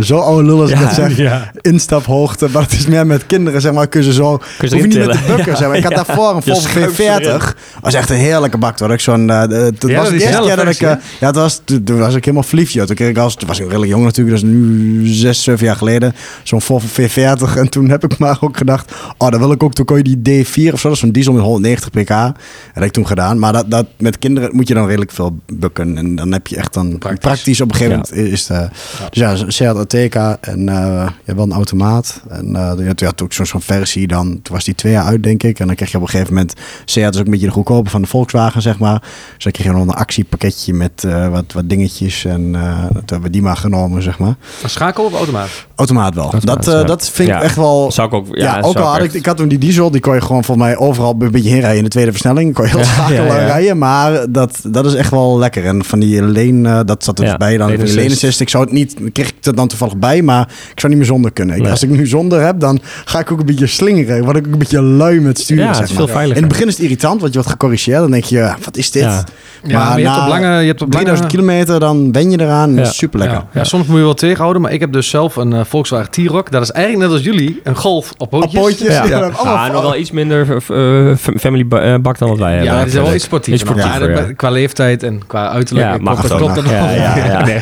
zo 0.00 0.18
oude 0.18 0.46
lul 0.46 0.60
als 0.60 0.70
ik 0.70 0.80
dat 0.80 0.94
zeg. 0.94 1.16
Ja. 1.16 1.50
Instaphoogte. 1.60 2.48
Maar 2.52 2.62
het 2.62 2.72
is 2.72 2.86
meer 2.86 3.06
met 3.06 3.26
kinderen, 3.26 3.60
zeg 3.60 3.72
maar. 3.72 3.86
Kun 3.86 4.04
je 4.04 4.12
zo... 4.12 4.36
Kun 4.58 4.68
je 4.68 4.74
hoef 4.74 4.82
je 4.82 4.98
niet 4.98 5.06
met 5.06 5.16
de 5.16 5.34
bukken, 5.36 5.56
zeg 5.56 5.68
maar. 5.68 5.76
Ik 5.76 5.82
had 5.84 5.94
daarvoor 6.06 6.34
een 6.34 6.42
Volvo 6.42 6.68
V40. 6.68 7.56
was 7.80 7.94
echt 7.94 8.10
een 8.10 8.16
heerlijke 8.16 8.58
bak. 8.58 8.76
Toen 8.76 8.92
ik 8.92 9.00
zo'n... 9.00 9.28
Uh, 9.28 9.40
het 9.40 9.82
was 9.82 10.08
de 10.08 10.20
eerste 10.20 10.42
keer 10.42 10.56
dat 10.56 10.68
ik... 10.68 10.80
ja, 10.80 10.98
het 11.18 11.34
was, 11.34 11.60
toen, 11.64 11.98
was 11.98 12.14
ik 12.14 12.24
helemaal 12.24 12.46
verliefd. 12.46 12.86
Toen, 12.86 12.96
kreeg 12.96 13.08
ik 13.08 13.18
als, 13.18 13.34
toen 13.34 13.48
was 13.48 13.58
ik 13.58 13.66
redelijk 13.66 13.90
jong 13.90 14.04
natuurlijk. 14.04 14.40
Dat 14.40 14.50
is 14.50 14.54
nu 14.56 15.06
zes, 15.06 15.42
zeven 15.42 15.66
jaar 15.66 15.76
geleden. 15.76 16.14
Zo'n 16.42 16.60
Volvo 16.60 17.02
V40. 17.02 17.56
En 17.56 17.68
toen 17.68 17.88
heb 17.88 18.04
ik 18.04 18.18
maar 18.18 18.38
ook 18.40 18.56
gedacht... 18.56 18.92
Oh, 19.18 19.30
dan 19.30 19.40
wil 19.40 19.52
ik 19.52 19.62
ook... 19.62 19.74
Toen 19.74 19.84
kon 19.84 19.96
je 20.02 20.16
die 20.16 20.44
D4 20.44 20.72
of 20.72 20.80
zo. 20.80 20.88
Dat 20.88 20.96
is 20.96 20.98
zo'n 20.98 21.12
diesel 21.12 21.32
met 21.32 21.42
190 21.42 21.90
pk. 21.90 22.08
Dat 22.08 22.34
heb 22.72 22.84
ik 22.84 22.92
toen 22.92 23.06
gedaan. 23.06 23.38
Maar 23.38 23.52
dat, 23.52 23.70
dat, 23.70 23.86
met 23.98 24.18
kinderen 24.18 24.50
moet 24.52 24.68
je 24.68 24.74
dan 24.74 24.86
redelijk 24.86 25.10
veel 25.10 25.38
bukken. 25.46 26.01
En 26.02 26.14
dan 26.14 26.32
heb 26.32 26.46
je 26.46 26.56
echt 26.56 26.74
dan 26.74 26.98
praktisch, 26.98 27.60
op 27.60 27.70
een 27.70 27.76
gegeven 27.76 27.92
moment 27.92 28.32
is 28.32 28.46
de, 28.46 28.54
ja. 28.54 28.68
Dus 29.10 29.40
ja, 29.40 29.50
Seat 29.50 29.76
Ateca 29.76 30.38
en 30.40 30.60
uh, 30.60 30.74
je 31.06 31.22
hebt 31.24 31.36
wel 31.36 31.46
een 31.46 31.52
automaat. 31.52 32.22
En 32.28 32.48
uh, 32.48 32.72
je 32.96 33.04
had 33.04 33.22
ook 33.22 33.32
zo'n 33.32 33.60
versie 33.60 34.06
dan, 34.06 34.28
toen 34.42 34.54
was 34.54 34.64
die 34.64 34.74
twee 34.74 34.92
jaar 34.92 35.04
uit 35.04 35.22
denk 35.22 35.42
ik. 35.42 35.58
En 35.58 35.66
dan 35.66 35.76
kreeg 35.76 35.90
je 35.90 35.96
op 35.96 36.02
een 36.02 36.08
gegeven 36.08 36.34
moment, 36.34 36.54
Seat 36.84 37.14
is 37.14 37.20
ook 37.20 37.24
een 37.24 37.30
beetje 37.30 37.46
de 37.46 37.52
goedkope 37.52 37.90
van 37.90 38.02
de 38.02 38.08
Volkswagen 38.08 38.62
zeg 38.62 38.78
maar. 38.78 39.00
Dus 39.34 39.44
dan 39.44 39.52
kreeg 39.52 39.66
je 39.66 39.72
nog 39.72 39.82
een 39.82 39.90
actiepakketje 39.90 40.74
met 40.74 41.02
uh, 41.06 41.28
wat, 41.28 41.52
wat 41.52 41.68
dingetjes 41.68 42.24
en 42.24 42.54
uh, 42.54 42.82
dat 42.82 43.10
hebben 43.10 43.22
we 43.22 43.30
die 43.30 43.42
maar 43.42 43.56
genomen 43.56 44.02
zeg 44.02 44.18
maar. 44.18 44.34
Schakel 44.66 45.04
of 45.04 45.14
automaat? 45.14 45.50
Automaat 45.82 46.14
wel. 46.14 46.32
Automaat, 46.32 46.64
dat, 46.64 46.74
uh, 46.74 46.86
dat 46.86 47.08
vind 47.08 47.28
ik 47.28 47.40
echt 47.40 47.56
wel... 47.56 47.92
Zou 47.92 48.08
ik 48.08 48.14
ook... 48.14 48.26
Ja, 48.30 48.60
ook 48.60 48.76
al 48.76 48.92
had 48.92 49.02
ik, 49.02 49.12
ik 49.12 49.26
had 49.26 49.36
toen 49.36 49.48
die 49.48 49.58
diesel, 49.58 49.90
die 49.90 50.00
kon 50.00 50.14
je 50.14 50.20
gewoon 50.20 50.44
voor 50.44 50.58
mij 50.58 50.76
overal 50.76 51.16
een 51.18 51.30
beetje 51.30 51.50
heen 51.50 51.60
rijden 51.60 51.78
in 51.78 51.84
de 51.84 51.90
tweede 51.90 52.10
versnelling. 52.10 52.54
Kon 52.54 52.64
je 52.64 52.70
heel 52.70 52.84
schakelen 52.84 53.46
rijden, 53.46 53.78
maar 53.78 54.26
dat, 54.28 54.60
dat 54.66 54.86
is 54.86 54.94
echt 54.94 55.10
wel 55.10 55.38
lekker. 55.38 55.64
En 55.64 55.84
van 55.84 56.00
die 56.00 56.22
leen, 56.22 56.64
uh, 56.64 56.80
dat 56.84 57.04
zat 57.04 57.18
er 57.18 57.24
dus 57.24 57.36
bij 57.36 57.56
dan. 57.56 57.68
Van 57.76 57.84
die 57.84 57.94
lane 57.94 58.10
assist, 58.10 58.40
ik 58.40 58.48
zou 58.48 58.64
het 58.64 58.72
niet, 58.72 58.96
kreeg 59.12 59.31
ik 59.42 59.48
het 59.48 59.56
dan 59.56 59.68
toevallig 59.68 59.96
bij, 59.96 60.22
maar 60.22 60.48
ik 60.72 60.80
zou 60.80 60.92
niet 60.92 61.02
meer 61.02 61.10
zonder 61.10 61.32
kunnen. 61.32 61.70
Als 61.70 61.82
ik 61.82 61.90
nu 61.90 62.06
zonder 62.06 62.40
heb, 62.40 62.60
dan 62.60 62.80
ga 63.04 63.18
ik 63.18 63.32
ook 63.32 63.40
een 63.40 63.46
beetje 63.46 63.66
slingeren. 63.66 64.24
Word 64.24 64.36
ik 64.36 64.46
ook 64.46 64.52
een 64.52 64.58
beetje 64.58 64.82
lui 64.82 65.20
met 65.20 65.38
sturen. 65.38 65.64
Ja, 65.64 65.74
zeg 65.74 65.88
maar. 65.88 65.96
veel 65.96 66.08
veiliger. 66.08 66.36
In 66.36 66.42
het 66.42 66.52
begin 66.52 66.66
is 66.66 66.72
het 66.72 66.82
irritant, 66.82 67.20
want 67.20 67.32
je 67.32 67.38
wordt 67.38 67.50
gecorrigeerd. 67.50 67.98
Dan 67.98 68.10
denk 68.10 68.24
je, 68.24 68.52
wat 68.64 68.76
is 68.76 68.90
dit? 68.90 69.02
Ja. 69.02 69.24
maar, 69.62 69.98
je, 69.98 70.06
hebt 70.06 70.22
op 70.22 70.28
lange, 70.28 70.60
je 70.60 70.66
hebt 70.66 70.82
op 70.82 70.90
3000 70.90 71.28
kilometer, 71.28 71.80
dan 71.80 72.10
ben 72.10 72.30
je 72.30 72.40
eraan. 72.40 72.74
Ja. 72.74 72.84
Super 72.84 73.18
lekker. 73.18 73.44
Ja. 73.52 73.64
soms 73.64 73.86
moet 73.86 73.96
je 73.96 74.02
wel 74.02 74.14
tegenhouden, 74.14 74.62
maar 74.62 74.72
ik 74.72 74.80
heb 74.80 74.92
dus 74.92 75.08
zelf 75.08 75.36
een 75.36 75.52
uh, 75.52 75.60
Volkswagen 75.64 76.10
T-Roc. 76.10 76.50
Dat 76.50 76.62
is 76.62 76.70
eigenlijk 76.70 77.04
net 77.08 77.16
als 77.16 77.26
jullie, 77.26 77.60
een 77.64 77.76
Golf 77.76 78.12
op 78.18 78.30
pootjes. 78.30 78.54
Op 78.54 78.60
pootjes, 78.60 78.94
ja. 78.94 79.04
ja. 79.04 79.28
Ah, 79.28 79.72
nog 79.72 79.82
wel 79.82 79.96
iets 79.96 80.10
minder 80.10 80.46
uh, 80.70 81.16
family 81.16 81.66
bak 82.00 82.18
dan 82.18 82.28
wat 82.28 82.38
wij 82.38 82.54
hebben. 82.54 82.72
Ja, 82.72 82.82
die 82.82 82.92
zijn 82.92 83.04
wel 83.04 83.14
iets 83.14 83.24
sportiever. 83.24 83.76
Ja, 83.76 84.32
qua 84.36 84.50
leeftijd 84.50 85.02
en 85.02 85.26
qua 85.26 85.50
uiterlijk. 85.50 86.04
Ja, 86.04 86.14
klopt 86.14 86.54
dat 86.54 86.64
ja, 86.68 86.90
ja, 86.90 87.44
nee, 87.44 87.60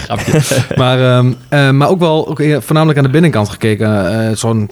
maar, 0.76 1.18
um, 1.18 1.36
uh, 1.70 1.78
maar 1.78 1.88
ook 1.88 1.98
wel 1.98 2.28
ook 2.28 2.42
voornamelijk 2.58 2.98
aan 2.98 3.04
de 3.04 3.10
binnenkant 3.10 3.48
gekeken. 3.48 3.88
Uh, 4.28 4.36
zo'n, 4.36 4.70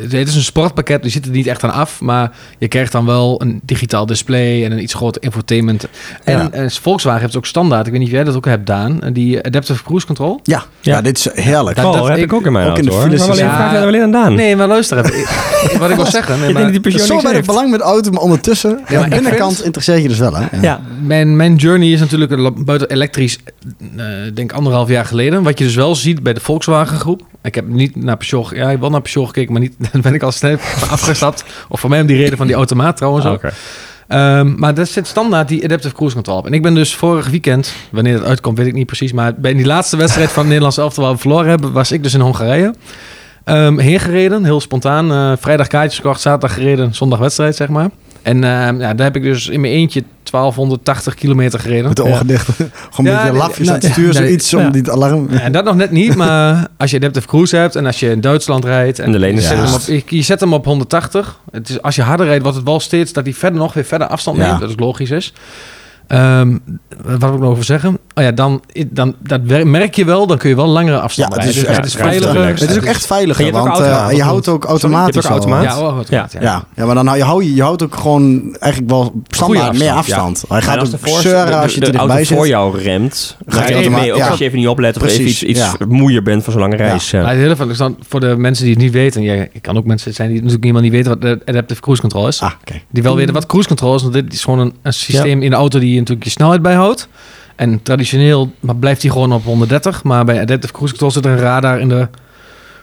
het 0.00 0.12
is 0.12 0.34
een 0.34 0.42
sportpakket, 0.42 1.02
die 1.02 1.10
zit 1.10 1.24
er 1.24 1.30
niet 1.30 1.46
echt 1.46 1.64
aan 1.64 1.72
af. 1.72 2.00
Maar 2.00 2.32
je 2.58 2.68
krijgt 2.68 2.92
dan 2.92 3.06
wel 3.06 3.42
een 3.42 3.60
digitaal 3.64 4.06
display 4.06 4.64
en 4.64 4.72
een 4.72 4.82
iets 4.82 4.94
groter 4.94 5.22
infotainment. 5.22 5.88
En 6.24 6.50
ja. 6.52 6.68
Volkswagen 6.68 7.20
heeft 7.20 7.36
ook 7.36 7.46
standaard. 7.46 7.86
Ik 7.86 7.92
weet 7.92 8.00
niet 8.00 8.08
of 8.08 8.14
jij 8.14 8.24
dat 8.24 8.36
ook 8.36 8.44
hebt, 8.44 8.66
Daan. 8.66 9.00
Die 9.12 9.44
Adaptive 9.44 9.82
Cruise 9.84 10.06
Control. 10.06 10.40
Ja, 10.42 10.62
ja. 10.80 11.00
dit 11.00 11.18
is 11.18 11.28
heerlijk. 11.32 11.76
Dat, 11.76 11.92
dat, 11.92 12.08
heb 12.08 12.16
ik 12.16 12.32
ook 12.32 12.46
in 12.46 12.52
mijn 12.52 12.64
ook 12.64 12.76
auto, 12.76 12.82
in 12.82 13.10
de 13.10 13.18
hoor. 13.18 13.18
Maar 13.18 13.30
alleen, 13.30 13.50
vraag 13.50 13.82
alleen 13.82 14.02
aan 14.02 14.12
Daan. 14.12 14.34
Nee, 14.34 14.56
maar 14.56 14.68
luister 14.68 14.98
even. 15.04 15.78
wat 15.78 15.90
ik 15.90 15.96
wil 15.96 16.06
zeggen. 16.20 16.40
Nee, 16.40 16.52
maar, 16.52 16.72
die 16.72 16.98
zo 16.98 17.20
bij 17.22 17.32
het 17.32 17.46
belang 17.46 17.70
met 17.70 17.80
de 17.80 17.86
auto, 17.86 18.10
maar 18.10 18.22
ondertussen... 18.22 18.80
Ja, 18.88 19.00
maar 19.00 19.10
de 19.10 19.14
binnenkant 19.14 19.64
interesseert 19.64 20.02
je 20.02 20.08
dus 20.08 20.18
wel, 20.18 20.34
hè? 20.34 20.46
Ja. 20.60 20.80
Mijn, 21.00 21.36
mijn 21.36 21.56
journey 21.56 21.88
is 21.88 22.00
natuurlijk 22.00 22.64
buiten 22.64 22.90
elektrisch, 22.90 23.38
uh, 23.96 24.04
denk 24.34 24.52
anderhalf 24.52 24.88
jaar 24.88 25.04
geleden. 25.04 25.42
Wat 25.42 25.58
je 25.58 25.64
dus 25.64 25.74
wel 25.74 25.94
ziet 25.94 26.22
bij 26.22 26.31
de 26.34 26.40
Volkswagen 26.40 26.98
groep. 26.98 27.22
Ik 27.42 27.54
heb 27.54 27.68
niet 27.68 27.96
naar 27.96 28.16
Peugeot, 28.16 28.50
ja, 28.56 28.70
ik 28.70 28.78
wel 28.78 28.90
naar 28.90 29.00
Peugeot 29.00 29.26
gekeken, 29.26 29.52
maar 29.52 29.62
niet, 29.62 29.74
dan 29.92 30.00
ben 30.00 30.14
ik 30.14 30.22
al 30.22 30.32
snel 30.32 30.56
afgestapt. 30.90 31.44
Of 31.68 31.80
voor 31.80 31.90
mij 31.90 32.00
om 32.00 32.06
die 32.06 32.16
reden 32.16 32.36
van 32.36 32.46
die 32.46 32.56
automaat 32.56 32.96
trouwens 32.96 33.26
ook. 33.26 33.42
Um, 34.08 34.54
maar 34.58 34.74
daar 34.74 34.86
zit 34.86 35.06
standaard 35.06 35.48
die 35.48 35.64
Adaptive 35.64 35.94
Cruise 35.94 36.14
Control 36.14 36.36
op. 36.36 36.46
En 36.46 36.52
ik 36.52 36.62
ben 36.62 36.74
dus 36.74 36.94
vorig 36.94 37.28
weekend, 37.28 37.74
wanneer 37.90 38.14
het 38.14 38.24
uitkomt 38.24 38.58
weet 38.58 38.66
ik 38.66 38.74
niet 38.74 38.86
precies, 38.86 39.12
maar 39.12 39.34
bij 39.34 39.54
die 39.54 39.66
laatste 39.66 39.96
wedstrijd 39.96 40.28
van 40.28 40.38
het 40.38 40.46
Nederlands 40.46 40.76
elftal 40.76 41.04
waar 41.04 41.12
we 41.12 41.18
verloren 41.18 41.48
hebben, 41.48 41.72
was 41.72 41.92
ik 41.92 42.02
dus 42.02 42.14
in 42.14 42.20
Hongarije. 42.20 42.74
Um, 43.44 43.78
heen 43.78 44.00
gereden, 44.00 44.44
heel 44.44 44.60
spontaan. 44.60 45.12
Uh, 45.12 45.32
vrijdag 45.38 45.66
kaartjes 45.66 45.96
gekocht, 46.00 46.20
zaterdag 46.20 46.54
gereden, 46.54 46.94
zondag 46.94 47.18
wedstrijd 47.18 47.56
zeg 47.56 47.68
maar. 47.68 47.90
En 48.22 48.36
uh, 48.36 48.42
ja, 48.42 48.94
daar 48.94 49.06
heb 49.06 49.16
ik 49.16 49.22
dus 49.22 49.48
in 49.48 49.60
mijn 49.60 49.72
eentje 49.72 50.02
1280 50.30 51.14
kilometer 51.14 51.60
gereden. 51.60 51.84
Met 51.86 51.96
de 51.96 52.04
ogen 52.04 52.26
dicht. 52.26 52.46
Gewoon 52.90 53.14
met 53.14 53.24
je 53.24 53.32
lafjes 53.32 53.68
aan 53.68 53.74
het 53.74 53.84
sturen, 53.84 54.14
zoiets 54.14 54.54
om 54.54 54.72
die 54.72 54.90
alarm... 54.90 55.28
En 55.28 55.52
dat 55.52 55.64
nog 55.64 55.76
net 55.76 55.90
niet, 55.90 56.16
maar 56.16 56.66
als 56.78 56.90
je 56.90 56.96
adaptive 56.96 57.26
cruise 57.26 57.56
hebt 57.56 57.76
en 57.76 57.86
als 57.86 58.00
je 58.00 58.10
in 58.10 58.20
Duitsland 58.20 58.64
rijdt... 58.64 58.98
En, 58.98 59.12
de 59.12 59.18
je, 59.18 59.40
zet 59.40 59.58
hem 59.58 59.74
op, 59.74 60.08
je 60.08 60.22
zet 60.22 60.40
hem 60.40 60.54
op 60.54 60.64
180. 60.64 61.40
Het 61.50 61.68
is, 61.68 61.82
als 61.82 61.94
je 61.94 62.02
harder 62.02 62.26
rijdt, 62.26 62.42
wordt 62.42 62.56
het 62.56 62.66
wel 62.66 62.80
steeds 62.80 63.12
dat 63.12 63.24
hij 63.24 63.34
verder 63.34 63.60
nog 63.60 63.74
weer 63.74 63.84
verder 63.84 64.06
afstand 64.06 64.38
neemt. 64.38 64.60
Dat 64.60 64.68
is 64.68 64.78
logisch 64.78 65.10
is. 65.10 65.32
Um, 66.14 66.62
wat 67.04 67.18
wil 67.18 67.34
ik 67.34 67.40
nog 67.40 67.50
over 67.50 67.64
zeggen? 67.64 67.98
Oh 68.14 68.24
ja, 68.24 68.32
dan, 68.32 68.62
dan 68.90 69.14
dat 69.18 69.42
merk 69.64 69.94
je 69.94 70.04
wel, 70.04 70.26
dan 70.26 70.38
kun 70.38 70.48
je 70.48 70.56
wel 70.56 70.66
langere 70.66 71.00
afstanden 71.00 71.40
ja, 71.40 71.46
het 71.46 71.56
is, 71.56 71.66
het 71.66 71.84
is 71.84 71.94
veiliger. 71.94 72.46
Het 72.46 72.70
is 72.70 72.76
ook 72.76 72.82
echt 72.82 73.06
veiliger, 73.06 73.52
want 73.52 73.80
uh, 73.80 74.08
je 74.10 74.22
houdt 74.22 74.48
ook 74.48 74.64
automatisch. 74.64 75.24
Sorry, 75.24 75.42
je 75.42 75.62
ja, 75.62 75.80
oh, 75.80 75.98
ja. 76.08 76.28
Ja. 76.40 76.64
ja, 76.76 76.86
maar 76.86 76.94
dan 76.94 77.06
hou 77.06 77.18
je, 77.18 77.24
hou 77.24 77.44
je, 77.44 77.54
je 77.54 77.62
houdt 77.62 77.82
ook 77.82 77.94
gewoon 77.94 78.56
eigenlijk 78.58 78.92
wel 78.92 79.22
standaard 79.28 79.78
meer 79.78 79.90
afstand. 79.90 80.44
Hij 80.48 80.62
gaat 80.62 80.94
ook 81.04 81.08
zeuren 81.08 81.60
als 81.60 81.74
je 81.74 81.80
de, 81.80 82.14
zit. 82.16 82.26
voor 82.26 82.46
jou 82.46 82.78
remt, 82.78 83.36
ga 83.46 83.68
je 83.68 83.90
mee. 83.90 84.12
Ook 84.12 84.20
als 84.20 84.38
je 84.38 84.44
even 84.44 84.58
niet 84.58 84.68
oplet 84.68 84.96
of 84.96 85.02
even 85.02 85.28
iets, 85.28 85.42
iets 85.42 85.62
moeier 85.88 86.22
bent 86.22 86.42
voor 86.44 86.52
zo'n 86.52 86.62
lange 86.62 86.76
reis. 86.76 87.10
Ja. 87.10 87.26
Het 87.26 87.36
hele 87.38 87.74
van, 87.74 87.96
voor 88.08 88.20
de 88.20 88.36
mensen 88.36 88.64
die 88.64 88.74
het 88.74 88.82
niet 88.82 88.92
weten, 88.92 89.22
je 89.22 89.48
kan 89.60 89.76
ook 89.76 89.84
mensen 89.84 90.14
zijn 90.14 90.28
die 90.28 90.36
natuurlijk 90.36 90.62
helemaal 90.62 90.82
niet 90.82 90.92
weten 90.92 91.10
wat 91.10 91.20
de 91.20 91.40
adaptive 91.44 91.80
cruise 91.80 92.00
control 92.00 92.26
is. 92.28 92.40
Ah, 92.40 92.50
die 92.90 93.02
wel 93.02 93.16
weten 93.16 93.34
wat 93.34 93.46
cruise 93.46 93.68
control 93.68 93.94
is, 93.94 94.02
want 94.02 94.14
dit 94.14 94.32
is 94.32 94.44
gewoon 94.44 94.72
een 94.82 94.92
systeem 94.92 95.42
in 95.42 95.50
de 95.50 95.56
auto 95.56 95.78
die 95.78 95.92
je 95.92 96.01
natuurlijk 96.02 96.26
je 96.26 96.32
snelheid 96.32 96.62
bijhoudt 96.62 97.08
en 97.56 97.82
traditioneel 97.82 98.52
maar 98.60 98.76
blijft 98.76 99.02
hij 99.02 99.10
gewoon 99.10 99.32
op 99.32 99.44
130. 99.44 100.02
Maar 100.02 100.24
bij 100.24 100.40
Adaptive 100.40 100.72
Cruise 100.72 100.90
Control 100.90 101.10
zit 101.10 101.24
er 101.24 101.30
een 101.30 101.38
radar 101.38 101.80
in 101.80 101.88
de 101.88 102.08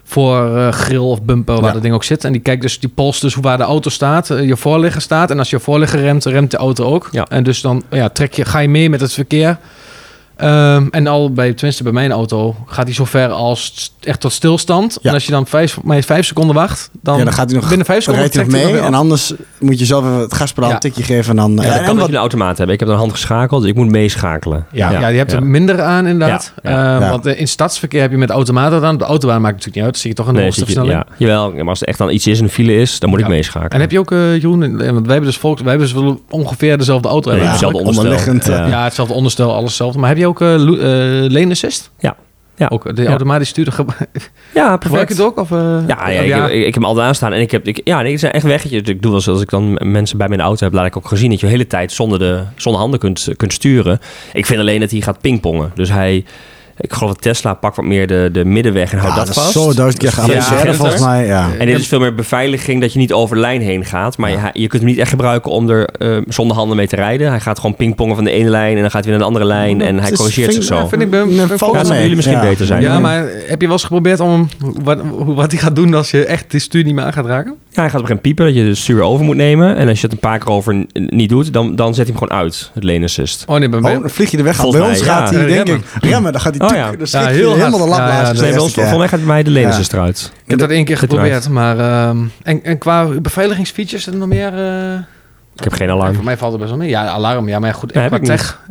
voor 0.03 0.55
uh, 0.55 0.71
grill 0.71 0.97
of 0.97 1.21
bumper, 1.21 1.55
waar 1.55 1.65
ja. 1.65 1.71
dat 1.71 1.81
ding 1.81 1.93
ook 1.93 2.03
zit. 2.03 2.23
En 2.23 2.31
die 2.31 2.41
kijkt 2.41 2.61
dus, 2.61 2.79
die 2.79 2.89
polst 2.89 3.21
dus 3.21 3.35
waar 3.35 3.57
de 3.57 3.63
auto 3.63 3.89
staat, 3.89 4.27
je 4.27 4.57
voorligger 4.57 5.01
staat. 5.01 5.31
En 5.31 5.39
als 5.39 5.49
je 5.49 5.59
voorligger 5.59 5.99
remt, 5.99 6.25
remt 6.25 6.51
de 6.51 6.57
auto 6.57 6.85
ook. 6.85 7.07
Ja. 7.11 7.25
En 7.27 7.43
dus 7.43 7.61
dan 7.61 7.83
ja, 7.89 8.09
trek 8.09 8.33
je, 8.33 8.45
ga 8.45 8.59
je 8.59 8.69
mee 8.69 8.89
met 8.89 9.01
het 9.01 9.13
verkeer. 9.13 9.57
Um, 10.43 10.87
en 10.91 11.07
al 11.07 11.33
bij, 11.33 11.53
tenminste 11.53 11.83
bij 11.83 11.91
mijn 11.91 12.11
auto, 12.11 12.55
gaat 12.65 12.85
hij 12.85 12.93
zo 12.93 13.05
ver 13.05 13.29
als 13.29 13.93
echt 13.99 14.19
tot 14.19 14.31
stilstand. 14.31 14.97
En 15.01 15.13
als 15.13 15.25
je 15.25 15.31
dan 15.31 15.47
vijf, 15.47 15.81
maar 15.83 16.01
vijf 16.01 16.25
seconden 16.25 16.55
wacht, 16.55 16.89
dan, 17.01 17.17
ja, 17.17 17.23
dan 17.23 17.33
gaat 17.33 17.49
hij 17.49 17.59
nog 17.59 17.67
binnen 17.67 17.85
vijf 17.85 18.03
seconden 18.03 18.31
hij 18.31 18.45
mee. 18.45 18.79
En 18.79 18.93
anders 18.93 19.33
moet 19.59 19.79
je 19.79 19.85
zelf 19.85 20.03
even 20.03 20.17
het 20.17 20.33
gaspedaal 20.33 20.71
een 20.71 20.79
tikje 20.79 21.03
geven. 21.03 21.29
En 21.29 21.35
dan, 21.35 21.65
ja, 21.65 21.73
dat 21.73 21.85
kan 21.85 21.95
dat 21.97 22.05
je 22.05 22.11
een 22.11 22.19
automaat 22.19 22.57
hebben. 22.57 22.75
Ik 22.75 22.79
heb 22.81 22.89
een 22.89 22.95
hand 22.95 23.11
geschakeld, 23.11 23.61
dus 23.61 23.69
ik 23.69 23.75
moet 23.75 23.89
meeschakelen. 23.89 24.65
Ja, 24.71 24.91
ja. 24.91 25.07
je 25.07 25.17
hebt 25.17 25.31
er 25.31 25.43
minder 25.43 25.81
aan 25.81 26.07
inderdaad. 26.07 26.53
Uh, 26.63 27.09
want 27.09 27.25
in 27.25 27.47
stadsverkeer 27.47 28.01
heb 28.01 28.11
je 28.11 28.17
met 28.17 28.29
automaten 28.29 28.81
dan. 28.81 28.97
De 28.97 29.03
autobaan 29.03 29.41
maakt 29.41 29.55
natuurlijk 29.55 29.75
niet 29.75 29.85
uit. 29.85 29.93
Dan 29.93 30.01
zie 30.01 30.09
je 30.09 30.15
toch 30.15 30.27
een 30.27 30.33
nee, 30.33 30.43
hoogste 30.43 30.63
versnelling. 30.63 30.93
Ja, 30.93 31.05
jawel. 31.17 31.51
Maar 31.51 31.67
als 31.67 31.81
er 31.81 31.87
echt 31.87 31.97
dan 31.97 32.09
iets 32.09 32.27
is, 32.27 32.39
een 32.39 32.49
file 32.49 32.75
is, 32.75 32.99
dan 32.99 33.09
moet 33.09 33.19
ik 33.19 33.27
meeschakelen. 33.27 33.71
En 33.71 33.79
heb 33.79 33.91
je 33.91 33.99
ook, 33.99 34.11
uh, 34.11 34.33
Jeroen, 34.33 34.59
want 34.59 34.81
wij 34.81 34.91
hebben 34.91 35.23
dus 35.23 35.37
volks, 35.37 35.61
wij 35.61 35.69
hebben 35.75 35.93
dus 35.93 36.13
ongeveer 36.29 36.77
dezelfde 36.77 37.07
auto. 37.07 37.35
Ja, 37.35 37.49
hetzelfde 37.49 37.77
onderstel. 37.77 38.67
Ja, 38.67 38.83
hetzelfde 38.83 39.13
onderstel, 39.13 39.53
alles 39.53 39.67
hetzelfde. 39.67 39.99
Maar 39.99 40.09
heb 40.09 40.17
je 40.17 40.27
ook 40.27 40.41
uh, 40.41 40.53
uh, 40.53 41.31
lane 41.31 41.49
assist? 41.49 41.91
Ja. 41.99 42.15
Ja. 42.59 42.67
Ook 42.69 42.95
de 42.95 43.05
automatische 43.05 43.51
stuurder. 43.53 43.85
ja, 44.53 44.77
perfect. 44.87 45.09
het 45.09 45.21
ook? 45.21 45.37
Of, 45.37 45.51
uh, 45.51 45.77
ja, 45.87 46.09
ja, 46.09 46.21
ja. 46.21 46.45
Ik, 46.45 46.51
ik, 46.51 46.57
ik, 46.57 46.65
heb 46.65 46.73
hem 46.73 46.85
altijd 46.85 47.07
aanstaan. 47.07 47.33
En 47.33 47.41
ik 47.41 47.51
heb, 47.51 47.67
ik, 47.67 47.81
ja, 47.83 48.01
nee, 48.01 48.11
het 48.11 48.19
zijn 48.19 48.33
echt 48.33 48.43
weggetjes. 48.43 48.81
Ik 48.81 49.01
doe 49.01 49.11
wel 49.11 49.21
zoals 49.21 49.41
ik 49.41 49.49
dan 49.49 49.79
mensen 49.83 50.17
bij 50.17 50.27
mijn 50.27 50.41
auto 50.41 50.65
heb, 50.65 50.73
laat 50.73 50.85
ik 50.85 50.97
ook 50.97 51.07
gezien 51.07 51.29
dat 51.29 51.39
je 51.39 51.45
de 51.45 51.51
hele 51.51 51.67
tijd 51.67 51.91
zonder, 51.91 52.19
de, 52.19 52.43
zonder 52.55 52.81
handen 52.81 52.99
kunt, 52.99 53.27
kunt 53.35 53.53
sturen. 53.53 53.99
Ik 54.33 54.45
vind 54.45 54.59
alleen 54.59 54.79
dat 54.79 54.91
hij 54.91 55.01
gaat 55.01 55.21
pingpongen. 55.21 55.71
Dus 55.75 55.89
hij 55.89 56.25
ik 56.79 56.93
geloof 56.93 57.13
dat 57.13 57.21
Tesla 57.21 57.53
pakt 57.53 57.75
wat 57.75 57.85
meer 57.85 58.07
de, 58.07 58.29
de 58.31 58.45
middenweg 58.45 58.91
en 58.91 58.97
houdt 58.97 59.15
dat, 59.15 59.25
dat 59.25 59.35
vast. 59.35 59.51
Zo 59.51 59.73
duizend 59.73 59.97
keer 59.97 60.11
geavanceerd 60.11 60.63
ja, 60.63 60.73
volgens 60.73 61.01
mij. 61.01 61.25
Ja. 61.25 61.49
En 61.57 61.65
dit 61.65 61.79
is 61.79 61.87
veel 61.87 61.99
meer 61.99 62.15
beveiliging 62.15 62.81
dat 62.81 62.93
je 62.93 62.99
niet 62.99 63.13
over 63.13 63.35
de 63.35 63.41
lijn 63.41 63.61
heen 63.61 63.85
gaat. 63.85 64.17
Maar 64.17 64.29
je, 64.29 64.37
je, 64.53 64.67
kunt 64.67 64.81
hem 64.81 64.91
niet 64.91 64.99
echt 64.99 65.09
gebruiken 65.09 65.51
om 65.51 65.69
er 65.69 65.89
uh, 65.97 66.17
zonder 66.27 66.57
handen 66.57 66.77
mee 66.77 66.87
te 66.87 66.95
rijden. 66.95 67.29
Hij 67.29 67.39
gaat 67.39 67.59
gewoon 67.59 67.75
pingpongen 67.75 68.15
van 68.15 68.23
de 68.23 68.31
ene 68.31 68.49
lijn 68.49 68.75
en 68.75 68.81
dan 68.81 68.91
gaat 68.91 69.01
hij 69.01 69.09
naar 69.09 69.19
de 69.19 69.25
andere 69.25 69.45
lijn. 69.45 69.81
En 69.81 69.99
hij 69.99 70.11
corrigeert 70.11 70.53
zich 70.53 70.63
zo. 70.63 70.87
Vind 70.87 71.01
ik 71.01 71.09
ben, 71.09 71.27
ben 71.27 71.57
ja, 71.73 72.01
jullie 72.01 72.15
misschien 72.15 72.39
beter 72.39 72.65
zijn. 72.65 72.81
Ja, 72.81 72.99
maar 72.99 73.27
heb 73.47 73.61
je 73.61 73.67
wel 73.67 73.71
eens 73.71 73.83
geprobeerd 73.83 74.19
om 74.19 74.47
wat, 74.83 74.99
wat 75.25 75.51
hij 75.51 75.61
gaat 75.61 75.75
doen 75.75 75.93
als 75.93 76.11
je 76.11 76.25
echt 76.25 76.51
die 76.51 76.59
stuur 76.59 76.83
niet 76.83 76.95
meer 76.95 77.03
aan 77.03 77.13
gaat 77.13 77.25
raken? 77.25 77.55
Ja, 77.69 77.81
hij 77.81 77.89
gaat 77.89 78.01
op 78.01 78.09
een 78.09 78.21
piepen 78.21 78.45
dat 78.45 78.55
je 78.55 78.63
de 78.63 78.75
stuur 78.75 79.01
over 79.01 79.25
moet 79.25 79.35
nemen. 79.35 79.75
En 79.75 79.87
als 79.87 80.01
je 80.01 80.03
het 80.03 80.11
een 80.11 80.19
paar 80.19 80.39
keer 80.39 80.49
over 80.49 80.85
niet 80.93 81.29
doet, 81.29 81.53
dan, 81.53 81.75
dan 81.75 81.93
zet 81.93 82.07
hij 82.07 82.15
hem 82.15 82.27
gewoon 82.27 82.43
uit, 82.43 82.71
het 82.73 82.83
lane 82.83 83.03
assist. 83.03 83.43
Oh 83.47 83.57
nee, 83.57 83.69
bij 83.69 83.79
mij... 83.79 83.95
Oh, 83.95 84.01
dan 84.01 84.09
vlieg 84.09 84.31
je 84.31 84.37
de 84.37 84.43
weg. 84.43 84.71
Bij 84.71 84.81
ons 84.81 85.01
gaat 85.01 85.29
hij, 85.29 85.45
denk 85.45 85.67
ik, 85.67 85.81
remmen. 86.01 86.31
Dan 86.31 86.41
gaat 86.41 86.57
hij 86.57 86.68
oh, 86.69 86.75
ja. 87.05 87.27
heel 87.27 87.55
helemaal 87.55 87.79
de 87.79 87.87
lap 87.87 88.33
nee, 88.33 88.53
Volgens 88.53 88.97
mij 88.97 89.07
gaat 89.07 89.19
mij 89.19 89.43
de 89.43 89.59
eruit. 89.91 90.31
Ik 90.43 90.49
heb 90.49 90.59
dat 90.59 90.69
één 90.69 90.85
keer 90.85 90.97
geprobeerd, 90.97 91.49
maar... 91.49 91.79
Ehm, 91.79 92.17
en, 92.43 92.63
en 92.63 92.77
qua 92.77 93.05
beveiligingsfeatures, 93.05 94.07
er 94.07 94.15
nog 94.15 94.27
meer... 94.27 94.53
Eh? 94.53 94.93
Ik 95.55 95.63
heb 95.63 95.73
geen 95.73 95.89
alarm. 95.89 96.15
voor 96.15 96.23
mij 96.23 96.37
valt 96.37 96.51
het 96.51 96.61
best 96.61 96.71
wel 96.71 96.81
mee. 96.81 96.89
Ja, 96.89 97.07
alarm. 97.07 97.47
Ja, 97.47 97.59
maar 97.59 97.73
goed, 97.73 97.91
qua 97.91 98.19
tech... 98.19 98.61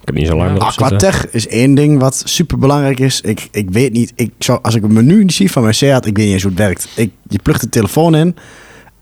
Ik 0.00 0.06
heb 0.06 0.14
niet 0.14 0.26
zo 0.26 0.36
lang 0.36 0.58
ah, 0.58 0.76
Qua 0.76 0.96
tech 0.96 1.30
is 1.30 1.48
één 1.48 1.74
ding 1.74 2.00
wat 2.00 2.22
super 2.24 2.58
belangrijk 2.58 3.00
is. 3.00 3.20
Ik, 3.20 3.48
ik 3.50 3.70
weet 3.70 3.92
niet, 3.92 4.12
ik 4.16 4.32
zou, 4.38 4.58
als 4.62 4.74
ik 4.74 4.82
een 4.82 4.92
menu 4.92 5.24
zie 5.26 5.50
van 5.50 5.62
mijn 5.62 5.74
Seat, 5.74 6.06
ik 6.06 6.16
weet 6.16 6.24
niet 6.24 6.34
eens 6.34 6.42
hoe 6.42 6.52
het 6.52 6.60
werkt. 6.60 6.88
Ik, 6.94 7.12
je 7.28 7.38
plugt 7.42 7.60
de 7.60 7.68
telefoon 7.68 8.14
in 8.14 8.36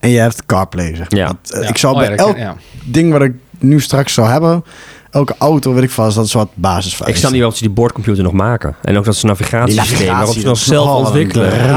en 0.00 0.10
je 0.10 0.18
hebt 0.18 0.46
CarPlay. 0.46 0.94
Zeg 0.94 1.06
ja. 1.08 1.32
Ik 1.68 1.78
zou 1.78 1.94
oh, 1.94 2.00
bij 2.00 2.16
elk 2.16 2.36
ding 2.84 3.12
wat 3.12 3.22
ik 3.22 3.32
nu 3.58 3.80
straks 3.80 4.14
zou 4.14 4.28
hebben, 4.28 4.64
elke 5.10 5.34
auto, 5.38 5.72
weet 5.72 5.82
ik 5.82 5.90
vast, 5.90 6.16
dat 6.16 6.24
is 6.24 6.32
wat 6.32 6.48
basis. 6.54 7.00
Ik 7.00 7.16
snap 7.16 7.32
niet 7.32 7.44
of 7.44 7.56
ze 7.56 7.62
die 7.62 7.72
boordcomputer 7.72 8.22
nog 8.22 8.32
maken. 8.32 8.76
En 8.82 8.96
ook 8.96 9.04
dat 9.04 9.16
ze 9.16 9.26
navigatiesysteem, 9.26 10.06
waarop 10.06 10.34
ze 10.34 10.46
nog 10.46 10.58
zelf 10.58 11.06
ontwikkelen. 11.06 11.70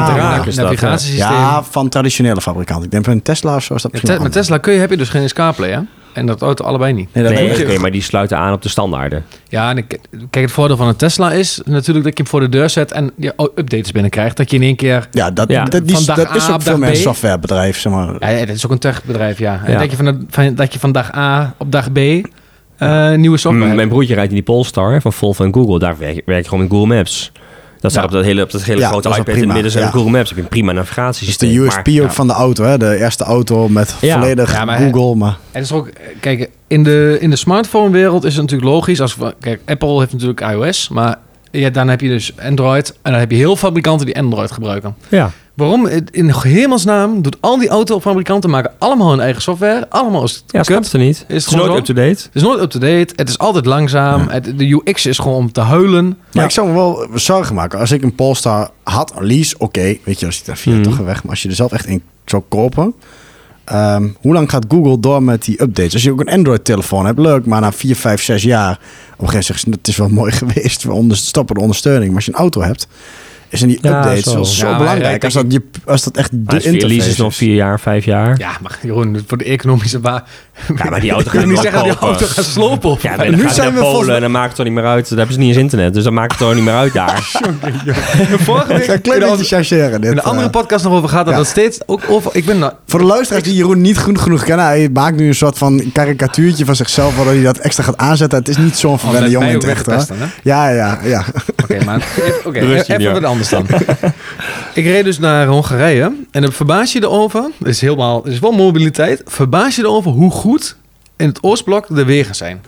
navigatiesysteem. 0.56 1.18
Ja, 1.18 1.64
van 1.64 1.90
traditionele 1.90 2.42
fabrikanten. 2.42 2.86
Ik 2.86 2.92
denk 2.92 3.04
van 3.04 3.14
een 3.14 3.22
Tesla 3.22 3.56
of 3.56 3.64
zo 3.64 3.74
is 3.74 3.82
dat 3.82 4.22
Met 4.22 4.32
Tesla 4.32 4.58
kun 4.58 4.74
je, 4.74 4.80
heb 4.80 4.90
je 4.90 4.98
dus 4.98 5.10
geen 5.10 5.34
CarPlay, 5.34 5.70
hè? 5.70 5.80
En 6.14 6.26
dat 6.26 6.42
auto 6.42 6.64
allebei 6.64 6.94
niet. 6.94 7.14
Nee, 7.14 7.24
dat 7.24 7.68
nee 7.68 7.80
maar 7.80 7.92
die 7.92 8.02
sluiten 8.02 8.38
aan 8.38 8.54
op 8.54 8.62
de 8.62 8.70
standaarden. 8.70 9.26
Ja, 9.50 9.70
en 9.70 9.78
ik, 9.78 10.00
kijk, 10.30 10.46
het 10.46 10.52
voordeel 10.52 10.78
van 10.78 10.88
een 10.88 10.96
Tesla 10.96 11.32
is 11.32 11.62
natuurlijk 11.66 12.06
dat 12.06 12.18
je 12.18 12.24
hem 12.24 12.32
voor 12.32 12.40
de 12.40 12.50
deur 12.50 12.70
zet 12.70 12.92
en 12.92 13.12
je 13.16 13.34
updates 13.38 13.92
binnenkrijgt. 13.92 14.38
Dat 14.38 14.52
je 14.52 14.58
in 14.58 14.64
één 14.64 14.76
keer. 14.76 15.08
Ja, 15.12 15.32
dat, 15.32 15.50
ja. 15.50 15.64
dat, 15.64 15.88
die, 15.88 16.06
dat 16.06 16.36
is 16.36 16.50
ook 16.50 16.62
veel 16.62 16.84
een 16.84 16.96
softwarebedrijf, 16.96 17.80
zeg 17.80 17.94
maar. 17.94 18.34
Ja, 18.34 18.46
dat 18.46 18.56
is 18.56 18.66
ook 18.66 18.72
een 18.72 18.80
techbedrijf, 18.80 19.40
ja. 19.40 19.62
En 19.66 19.78
dat 19.78 19.92
je, 19.92 19.98
van, 19.98 20.26
van, 20.30 20.56
dat 20.56 20.74
je 20.74 20.80
van 20.80 20.92
dag 20.92 21.16
A 21.16 21.54
op 21.58 21.72
dag 21.72 21.92
B 21.92 22.00
uh, 22.84 23.14
nieuwe 23.14 23.38
software. 23.38 23.76
mijn 23.76 23.90
broertje 23.90 24.14
rijdt 24.14 24.30
in 24.30 24.36
die 24.36 24.44
Polestar 24.44 25.02
van 25.02 25.14
Volvo 25.14 25.44
en 25.44 25.54
Google. 25.54 25.80
Daar 25.80 25.98
werk, 25.98 26.22
werk 26.26 26.42
je 26.44 26.50
gewoon 26.50 26.64
met 26.64 26.72
Google 26.72 26.96
Maps. 26.96 27.32
Dat 27.80 27.92
staat 27.92 28.04
op 28.04 28.12
dat 28.12 28.24
hele, 28.24 28.42
op 28.42 28.52
dat 28.52 28.64
hele 28.64 28.86
grote 28.86 29.10
iPad 29.10 29.28
in 29.28 29.44
het 29.44 29.54
midden 29.54 29.72
zijn 29.72 29.92
Google 29.92 30.12
Maps. 30.12 30.28
Heb 30.28 30.38
je 30.38 30.44
een 30.44 30.50
prima 30.50 30.72
navigatiesysteem. 30.72 31.56
Dat 31.56 31.68
is 31.68 31.74
de 31.84 31.92
USP 31.92 32.04
ook 32.04 32.12
van 32.12 32.28
de 32.28 32.34
auto, 32.34 32.64
hè? 32.64 32.78
De 32.78 32.98
eerste 32.98 33.24
auto 33.24 33.70
met 33.70 33.92
volledig 33.92 34.66
maar 34.66 34.78
Google. 34.78 35.16
Maar... 35.16 35.38
En 35.52 35.62
is 35.62 35.72
ook, 35.72 35.90
kijk, 36.20 36.50
in 36.68 36.84
de, 36.84 37.18
in 37.20 37.30
de 37.30 37.36
smartphone-wereld 37.36 38.24
is 38.24 38.34
het 38.34 38.42
natuurlijk 38.42 38.72
logisch. 38.72 39.02
Als, 39.02 39.18
kijk, 39.40 39.62
Apple 39.66 40.00
heeft 40.00 40.12
natuurlijk 40.12 40.42
iOS, 40.42 40.90
maar 40.90 41.18
ja, 41.52 41.70
dan 41.70 41.88
heb 41.88 42.02
je 42.02 42.08
dus 42.08 42.34
Android. 42.40 42.98
En 43.02 43.12
dan 43.12 43.20
heb 43.20 43.32
je 43.32 43.38
heel 43.38 43.56
veel 43.56 43.68
fabrikanten 43.68 44.06
die 44.06 44.20
Android 44.20 44.52
gebruiken. 44.52 44.96
Ja. 45.10 45.32
Waarom? 45.54 45.88
In 46.12 46.34
hemelsnaam 46.34 47.22
doet 47.22 47.38
al 47.40 47.58
die 47.58 47.70
autofabrikanten 47.70 48.50
maken 48.50 48.72
allemaal 48.78 49.10
hun 49.10 49.20
eigen 49.20 49.42
software. 49.42 49.90
Allemaal 49.90 50.24
is 50.24 50.34
het 50.34 50.68
Ja, 50.68 50.76
het 50.76 50.94
er 50.94 51.00
niet. 51.00 51.26
Is 51.28 51.44
het, 51.44 51.54
is 51.54 51.60
nooit 51.60 51.78
up-to-date. 51.78 52.24
Het 52.24 52.30
is 52.34 52.42
nooit 52.42 52.62
up-to-date. 52.62 53.14
Het 53.16 53.30
is 53.30 53.38
altijd 53.38 53.66
langzaam. 53.66 54.28
Het, 54.28 54.58
de 54.58 54.82
UX 54.86 55.06
is 55.06 55.18
gewoon 55.18 55.38
om 55.38 55.52
te 55.52 55.62
huilen. 55.62 56.18
Maar 56.34 56.44
ik 56.44 56.52
zou 56.52 56.68
me 56.68 56.74
wel 56.74 57.08
zorgen 57.14 57.56
maken. 57.56 57.80
Als 57.80 57.92
ik 57.92 58.04
een 58.04 58.16
Polestar 58.16 58.70
had, 58.84 59.14
een 59.16 59.26
lease, 59.26 59.56
oké. 59.58 59.98
weet 60.04 60.20
je, 60.20 60.26
als 60.26 60.38
je 60.38 60.44
daar 60.46 60.58
via 60.58 60.74
mm. 60.74 60.84
toch 60.84 60.98
weg. 60.98 61.24
Maar 61.24 61.32
als 61.32 61.42
je 61.42 61.50
er 61.50 61.56
zelf 61.56 61.72
echt 61.72 61.88
een 61.88 62.04
zou 62.26 62.44
kopen... 62.50 62.94
Ehm, 63.64 64.08
hoe 64.22 64.34
lang 64.34 64.50
gaat 64.50 64.66
Google 64.68 65.00
door 65.00 65.24
met 65.24 65.46
die 65.46 65.62
updates? 65.62 65.94
Als 65.94 66.04
je 66.04 66.12
ook 66.12 66.20
een 66.20 66.30
Android-telefoon 66.30 67.06
hebt, 67.06 67.20
leuk, 67.20 67.46
maar 67.46 67.62
na 67.62 67.72
4, 67.72 67.96
5, 67.96 68.24
6 68.24 68.44
jaar, 68.44 68.72
op 68.72 68.78
een 68.78 68.80
gegeven 68.80 69.28
moment 69.28 69.46
zeggen 69.46 69.60
ze, 69.60 69.70
het 69.70 69.88
is 69.88 69.98
wel 69.98 70.10
mooi 70.22 70.32
geweest, 70.32 70.84
we 70.84 71.16
stoppen 71.16 71.56
de 71.56 71.62
ondersteuning. 71.62 72.06
Maar 72.06 72.16
als 72.16 72.26
je 72.26 72.32
een 72.32 72.38
auto 72.38 72.62
hebt, 72.62 72.88
is 73.52 73.62
in 73.62 73.68
die 73.68 73.78
updates 73.78 74.24
zo, 74.24 74.44
zo 74.44 74.78
belangrijk. 74.78 75.24
Als 75.24 75.34
dat, 75.34 75.46
je, 75.48 75.62
als 75.86 76.04
dat 76.04 76.18
echt 76.18 76.30
de 76.32 76.62
interface 76.62 77.10
is. 77.10 77.18
nog 77.18 77.36
vier 77.36 77.56
jaar, 77.56 77.80
vijf 77.80 78.06
jaar. 78.06 78.38
Ja, 78.38 78.52
maar 78.62 78.80
Jeroen, 78.82 79.24
voor 79.28 79.38
de 79.38 79.44
economische 79.44 80.00
baan. 80.00 80.24
Ja, 80.76 80.90
maar 80.90 81.00
die 81.00 81.12
auto 81.18 81.30
gaat 81.30 81.46
niet 81.46 81.60
zeggen 81.60 81.84
dat 81.84 82.00
die 82.00 82.08
auto 82.08 82.26
gaat 82.26 82.46
slopen. 82.46 82.90
Of 82.90 83.02
ja, 83.02 83.24
nu 83.24 83.50
zijn 83.50 83.74
we 83.74 83.80
Polen 83.80 84.16
en 84.16 84.22
dan 84.22 84.32
maakt 84.32 84.48
het 84.48 84.56
toch 84.56 84.66
niet 84.66 84.74
meer 84.74 84.86
uit. 84.86 85.10
Daar 85.10 85.18
hebben 85.18 85.36
ze 85.36 85.42
niet 85.42 85.50
eens 85.50 85.58
internet, 85.58 85.94
dus 85.94 86.04
dan 86.04 86.14
maakt 86.14 86.32
het 86.32 86.40
toch 86.40 86.54
niet 86.54 86.64
meer 86.64 86.74
uit 86.74 86.94
daar. 86.94 87.16
de 88.30 88.40
vorige 88.40 88.68
week... 88.68 88.90
Ik 89.12 89.24
ga 89.24 89.28
een 89.28 89.44
chargeren. 89.44 90.04
In 90.04 90.16
de 90.16 90.22
andere 90.22 90.46
eh. 90.46 90.52
podcast 90.52 90.84
nog 90.84 90.94
over 90.94 91.10
gaat 91.10 91.26
dat 91.26 91.36
dat 91.36 91.48
steeds 91.48 91.80
ook 91.86 92.02
over... 92.10 92.36
Ik 92.36 92.46
ben 92.46 92.74
voor 92.88 93.00
de 93.00 93.06
luisteraars 93.06 93.44
die 93.44 93.56
Jeroen 93.56 93.82
niet 93.82 93.98
goed 93.98 94.20
genoeg 94.20 94.44
kennen, 94.44 94.66
hij 94.66 94.90
maakt 94.94 95.18
nu 95.18 95.28
een 95.28 95.36
soort 95.36 95.58
van 95.58 95.92
karikatuurtje 95.94 96.66
van 96.66 96.76
zichzelf, 96.76 97.16
waardoor 97.16 97.34
hij 97.34 97.44
dat 97.44 97.58
extra 97.58 97.84
gaat 97.84 97.98
aanzetten. 97.98 98.40
Het 98.40 98.48
is 98.48 98.58
niet 98.58 98.78
zo'n 98.78 99.00
verwende 99.00 99.30
jongen 99.30 99.50
in 99.50 99.56
het 99.56 99.88
echt. 99.88 100.12
Ja, 100.44 100.70
ja, 100.70 101.00
ja. 101.04 101.26
Oké, 101.64 101.84
maar 101.84 102.08
even 102.88 103.12
wat 103.12 103.24
anders 103.24 103.41
ik 104.74 104.86
reed 104.86 105.04
dus 105.04 105.20
naar 105.20 105.48
Hongarije 105.48 106.16
en 106.32 106.42
dan 106.42 106.52
verbaas 106.52 106.94
je 106.94 107.02
erover, 107.02 107.44
het 107.58 107.68
is, 107.68 107.82
helemaal, 107.82 108.28
is 108.28 108.40
wel 108.40 108.52
mobiliteit, 108.52 109.22
verbaas 109.26 109.76
je 109.76 109.82
erover 109.82 110.12
hoe 110.12 110.32
goed 110.32 110.76
in 111.18 111.28
het 111.28 111.44
Oostblok 111.44 111.86
de 111.96 112.06
wegen 112.06 112.36
zijn. 112.36 112.62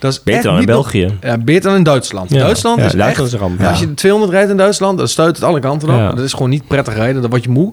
Dat 0.00 0.12
is 0.12 0.22
beter 0.22 0.42
dan 0.42 0.58
in 0.58 0.66
België. 0.66 1.18
ja, 1.20 1.38
beter 1.38 1.62
dan 1.62 1.76
in 1.76 1.82
Duitsland. 1.82 2.30
Duitsland 2.30 2.78
is 2.80 2.94
echt... 2.94 3.18
Als 3.60 3.80
je 3.80 3.94
200 3.94 4.32
rijdt 4.32 4.50
in 4.50 4.56
Duitsland, 4.56 4.98
dan 4.98 5.08
stuit 5.08 5.36
het 5.36 5.44
alle 5.44 5.60
kanten 5.60 5.88
op. 5.88 6.16
Dat 6.16 6.24
is 6.24 6.32
gewoon 6.32 6.50
niet 6.50 6.66
prettig 6.66 6.94
rijden, 6.94 7.20
dan 7.20 7.30
word 7.30 7.44
je 7.44 7.50
moe. 7.50 7.72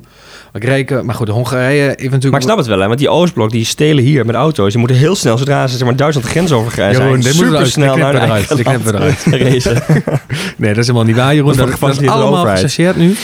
Maar, 0.51 0.61
reken, 0.61 1.05
maar 1.05 1.15
goed, 1.15 1.27
de 1.27 1.31
Hongarije 1.31 1.81
heeft 1.81 1.97
natuurlijk... 1.97 2.31
Maar 2.31 2.39
ik 2.39 2.45
snap 2.47 2.57
het 2.57 2.67
wel, 2.67 2.79
hè, 2.79 2.87
want 2.87 2.99
die 2.99 3.09
Oostblok 3.09 3.51
die 3.51 3.65
stelen 3.65 4.03
hier 4.03 4.25
met 4.25 4.35
auto's. 4.35 4.69
Die 4.69 4.79
moeten 4.79 4.97
heel 4.97 5.15
snel, 5.15 5.37
zodra 5.37 5.67
ze 5.67 5.77
zeg 5.77 5.87
maar, 5.87 5.95
Duitsland 5.95 6.27
de 6.27 6.33
grens 6.33 6.51
overgaan 6.51 6.93
zijn, 6.93 7.23
super 7.23 7.67
snel 7.67 7.97
naar 7.97 8.15
eruit. 8.15 8.59
Ik 8.59 8.65
knip 8.65 8.85
eruit. 8.85 9.25
nee, 10.57 10.73
dat 10.73 10.77
is 10.77 10.87
helemaal 10.87 11.03
niet 11.03 11.15
waar, 11.15 11.35
Jeroen. 11.35 11.55
Dat, 11.55 11.69
dat, 11.69 11.79
dat 11.79 12.01
is 12.01 12.07
allemaal 12.07 12.45
gecasseerd 12.45 12.95
nu. 12.95 13.15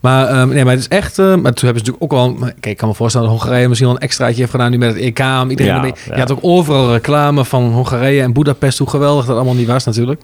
Maar, 0.00 0.40
um, 0.40 0.48
nee, 0.48 0.64
maar 0.64 0.72
het 0.72 0.82
is 0.82 0.88
echt... 0.88 1.18
Uh, 1.18 1.26
maar 1.26 1.34
toen 1.34 1.68
hebben 1.68 1.84
ze 1.84 1.90
natuurlijk 1.90 2.02
ook 2.02 2.12
al... 2.12 2.34
Kijk, 2.34 2.66
ik 2.66 2.76
kan 2.76 2.88
me 2.88 2.94
voorstellen 2.94 3.28
dat 3.28 3.36
Hongarije 3.36 3.68
misschien 3.68 3.88
wel 3.88 3.96
een 3.96 4.02
extraatje 4.02 4.38
heeft 4.38 4.50
gedaan 4.50 4.70
nu 4.70 4.78
met 4.78 4.94
het 4.94 5.02
EK. 5.02 5.18
Iedereen 5.48 5.84
ja, 5.84 5.92
Je 6.14 6.18
had 6.18 6.32
ook 6.32 6.38
overal 6.42 6.92
reclame 6.92 7.44
van 7.44 7.72
Hongarije 7.72 8.22
en 8.22 8.32
Budapest. 8.32 8.78
Hoe 8.78 8.88
geweldig 8.88 9.26
dat 9.26 9.36
allemaal 9.36 9.54
niet 9.54 9.66
was 9.66 9.84
natuurlijk. 9.84 10.20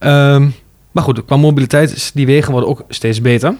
Um, 0.00 0.54
maar 0.90 1.02
goed, 1.02 1.24
qua 1.24 1.36
mobiliteit, 1.36 2.10
die 2.14 2.26
wegen 2.26 2.52
worden 2.52 2.70
ook 2.70 2.84
steeds 2.88 3.20
beter. 3.20 3.54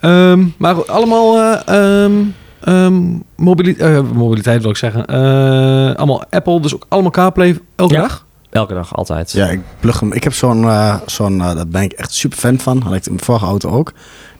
Um, 0.00 0.54
maar 0.56 0.84
allemaal 0.84 1.38
uh, 1.38 2.04
um, 2.68 3.24
mobiliteit, 3.36 4.04
uh, 4.04 4.10
mobiliteit 4.12 4.62
wil 4.62 4.70
ik 4.70 4.76
zeggen. 4.76 5.04
Uh, 5.10 5.94
allemaal 5.94 6.24
Apple, 6.30 6.60
dus 6.60 6.74
ook 6.74 6.86
allemaal 6.88 7.10
CarPlay 7.10 7.58
elke 7.76 7.94
dag? 7.94 8.26
Elke 8.50 8.74
dag, 8.74 8.96
altijd. 8.96 9.32
Ja, 9.32 9.46
ik 9.46 9.60
plug 9.80 10.00
hem. 10.00 10.12
Ik 10.12 10.24
heb 10.24 10.34
zo'n, 10.34 10.66
zo'n 11.06 11.38
daar 11.38 11.68
ben 11.68 11.82
ik 11.82 11.92
echt 11.92 12.12
super 12.12 12.38
fan 12.38 12.58
van. 12.58 12.82
Had 12.82 12.94
ik 12.94 13.06
in 13.06 13.12
mijn 13.12 13.24
vorige 13.24 13.44
auto 13.44 13.70
ook. 13.70 13.92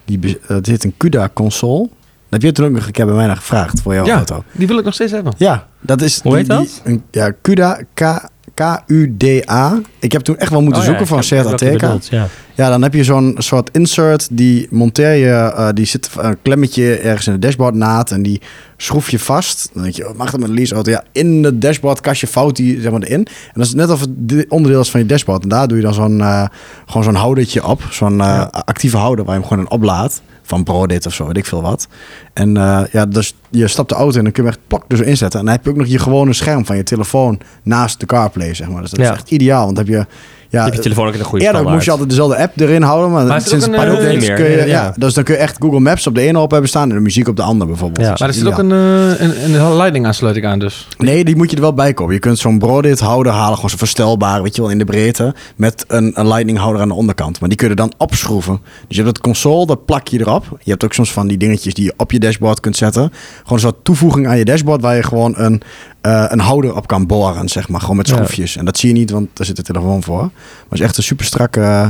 Die, 0.05 0.39
het 0.47 0.67
heet 0.67 0.85
een 0.85 0.95
CUDA 0.97 1.31
console. 1.33 1.89
Dat 2.29 2.43
heb 2.43 2.43
je 2.43 2.53
toen 2.53 2.67
ook 2.67 2.73
nog 2.73 2.87
een 2.87 2.93
keer 2.93 3.07
bij 3.07 3.15
mij 3.15 3.27
naar 3.27 3.37
gevraagd 3.37 3.81
voor 3.81 3.95
jouw 3.95 4.05
ja, 4.05 4.17
auto. 4.17 4.45
die 4.53 4.67
wil 4.67 4.79
ik 4.79 4.85
nog 4.85 4.95
steeds 4.95 5.13
hebben. 5.13 5.33
Ja, 5.37 5.67
dat 5.81 6.03
is... 6.03 6.21
Hoe 6.23 6.37
heet 6.37 6.47
dat? 6.47 6.81
een, 6.85 7.03
ja, 7.11 7.33
CUDA, 7.43 7.81
K, 7.95 8.29
K-U-D-A. 8.55 9.81
Ik 9.99 10.13
heb 10.13 10.23
toen 10.23 10.37
echt 10.37 10.51
wel 10.51 10.63
moeten 10.63 10.81
oh 10.81 10.87
zoeken 10.87 11.07
van 11.07 11.23
Seat 11.23 11.47
Ateca. 11.47 11.99
Ja. 12.11 12.29
ja, 12.55 12.69
dan 12.69 12.83
heb 12.83 12.95
je 12.95 13.05
zo'n 13.05 13.35
soort 13.39 13.71
insert, 13.73 14.29
die 14.31 14.67
monteer 14.71 15.13
je, 15.13 15.53
uh, 15.57 15.69
die 15.75 15.87
zit 15.87 16.11
een 16.17 16.37
klemmetje 16.43 16.97
ergens 16.97 17.27
in 17.27 17.33
de 17.33 17.39
dashboardnaad 17.39 18.11
en 18.11 18.23
die 18.23 18.41
schroef 18.77 19.11
je 19.11 19.19
vast. 19.19 19.71
Dan 19.73 19.83
denk 19.83 19.95
je, 19.95 20.09
oh, 20.09 20.17
mag 20.17 20.31
dat 20.31 20.41
met 20.41 20.49
een 20.49 20.55
leaseauto? 20.55 20.91
Ja, 20.91 21.05
in 21.13 21.45
het 21.45 21.61
dashboardkastje 21.61 22.27
fout 22.27 22.57
die 22.57 22.81
zeg 22.81 22.91
maar 22.91 23.03
erin. 23.03 23.27
En 23.27 23.53
dat 23.53 23.67
is 23.67 23.75
net 23.75 23.91
of 23.91 24.01
het 24.01 24.11
onderdeel 24.49 24.81
is 24.81 24.91
van 24.91 25.01
je 25.01 25.07
dashboard. 25.07 25.43
En 25.43 25.49
daar 25.49 25.69
doe 25.69 25.77
je 25.77 25.83
dan 25.83 25.95
zo'n 25.95 26.19
uh, 26.19 26.45
gewoon 26.87 27.05
zo'n 27.05 27.15
houdertje 27.15 27.67
op, 27.67 27.83
zo'n 27.91 28.19
uh, 28.19 28.47
actieve 28.51 28.97
houder 28.97 29.25
waar 29.25 29.35
je 29.35 29.41
hem 29.41 29.49
gewoon 29.49 29.65
in 29.65 29.71
oplaadt 29.71 30.23
van 30.53 30.65
Brodit 30.65 31.07
of 31.07 31.15
zo, 31.15 31.27
weet 31.27 31.37
ik 31.37 31.47
veel 31.47 31.63
wat. 31.63 31.89
En 32.33 32.57
uh, 32.57 32.81
ja, 32.93 33.07
dus 33.07 33.35
je 33.51 33.69
stapt 33.69 33.89
de 33.89 33.95
auto 33.95 34.13
in 34.13 34.19
en 34.19 34.25
dan 34.25 34.33
kun 34.33 34.43
je 34.45 34.49
echt 34.49 34.59
plak 34.67 34.85
dus 34.89 35.01
inzetten. 35.01 35.39
En 35.41 35.45
dan 35.45 35.55
heb 35.55 35.65
je 35.65 35.71
ook 35.71 35.77
nog 35.77 35.87
je 35.87 35.99
gewone 35.99 36.33
scherm 36.33 36.67
van 36.67 36.77
je 36.77 36.83
telefoon 36.83 37.41
naast 37.63 38.01
de 38.01 38.07
CarPlay, 38.07 38.55
zeg 38.55 38.69
maar. 38.69 38.81
Dus 38.81 38.91
dat 38.91 39.01
is 39.01 39.09
echt 39.09 39.31
ideaal, 39.31 39.65
want 39.65 39.77
heb 39.77 39.87
je 39.87 40.07
ja, 40.53 40.65
heb 40.65 40.75
je 40.75 40.81
telefoon 40.81 41.07
ook 41.07 41.15
in 41.15 41.21
een 41.21 41.27
goede 41.27 41.45
Eerder 41.45 41.63
moest 41.63 41.85
je 41.85 41.91
altijd 41.91 42.09
dezelfde 42.09 42.37
app 42.37 42.61
erin 42.61 42.83
houden, 42.83 43.11
maar, 43.11 43.27
maar 43.27 43.41
sinds 43.41 43.65
een 43.65 43.71
paar 43.71 43.89
uh, 43.89 44.35
kun 44.35 44.51
je, 44.51 44.65
ja, 44.67 44.95
dus 44.97 45.15
dan 45.15 45.25
kun 45.25 45.35
je 45.35 45.41
echt 45.41 45.57
Google 45.61 45.81
Maps 45.81 46.07
op 46.07 46.15
de 46.15 46.21
ene 46.21 46.39
op 46.39 46.51
hebben 46.51 46.69
staan 46.69 46.89
en 46.89 46.95
de 46.95 47.01
muziek 47.01 47.29
op 47.29 47.37
de 47.37 47.43
andere 47.43 47.71
bijvoorbeeld. 47.71 48.07
Ja. 48.07 48.15
maar 48.19 48.29
er 48.29 48.35
zit 48.35 48.47
ook 48.47 48.59
een, 48.59 48.71
uh, 48.71 49.21
een, 49.21 49.55
een 49.55 49.77
lightning 49.77 50.07
aansluiting 50.07 50.47
aan 50.47 50.59
dus? 50.59 50.89
Nee, 50.99 51.25
die 51.25 51.37
moet 51.37 51.51
je 51.51 51.57
er 51.57 51.63
wel 51.63 51.75
bij 51.75 51.95
komen. 51.95 52.15
Je 52.15 52.21
kunt 52.21 52.39
zo'n 52.39 52.59
Brodit 52.59 53.01
houder 53.01 53.33
halen, 53.33 53.55
gewoon 53.55 53.71
zo 53.71 53.77
verstelbaar, 53.77 54.43
weet 54.43 54.57
je 54.57 54.63
wel, 54.63 54.71
in 54.71 54.79
de 54.79 54.85
breedte, 54.85 55.35
met 55.57 55.85
een, 55.89 56.13
een 56.15 56.29
lightning 56.29 56.59
houder 56.59 56.83
aan 56.83 56.89
de 56.89 56.95
onderkant. 56.95 57.41
Maar 57.41 57.49
die 57.49 57.59
kun 57.59 57.69
je 57.69 57.75
dan 57.75 57.93
opschroeven. 57.99 58.61
Dus 58.89 58.97
je 58.97 59.03
hebt 59.03 59.17
het 59.17 59.21
console, 59.21 59.67
dat 59.67 59.85
plak 59.85 60.09
je 60.09 60.21
erop. 60.21 60.45
Je 60.63 60.71
hebt 60.71 60.85
ook 60.85 60.93
soms 60.93 61.13
van 61.13 61.27
die 61.27 61.37
dingetjes 61.37 61.75
die 61.75 61.85
je 61.85 61.95
op 61.97 62.13
je 62.13 62.19
dashboard 62.19 62.61
kunt 62.61 62.77
zetten. 62.77 63.13
Gewoon 63.43 63.53
een 63.53 63.59
soort 63.59 63.85
toevoeging 63.85 64.27
aan 64.27 64.39
je 64.39 64.45
dashboard 64.45 64.81
waar 64.81 64.97
je 64.97 65.03
gewoon 65.03 65.35
een 65.37 65.63
uh, 66.07 66.25
een 66.29 66.41
houder 66.41 66.77
op 66.77 66.87
kan 66.87 67.07
boren, 67.07 67.49
zeg 67.49 67.69
maar. 67.69 67.81
Gewoon 67.81 67.97
met 67.97 68.09
schroefjes. 68.09 68.57
En 68.57 68.65
dat 68.65 68.79
zie 68.79 68.89
je 68.89 68.95
niet, 68.95 69.11
want 69.11 69.29
daar 69.33 69.47
zit 69.47 69.57
de 69.57 69.63
telefoon 69.63 70.03
voor. 70.03 70.21
Maar 70.21 70.33
het 70.69 70.79
is 70.79 70.81
echt 70.81 70.97
een 70.97 71.03
super 71.03 71.25
strakke... 71.25 71.61
Uh, 71.61 71.87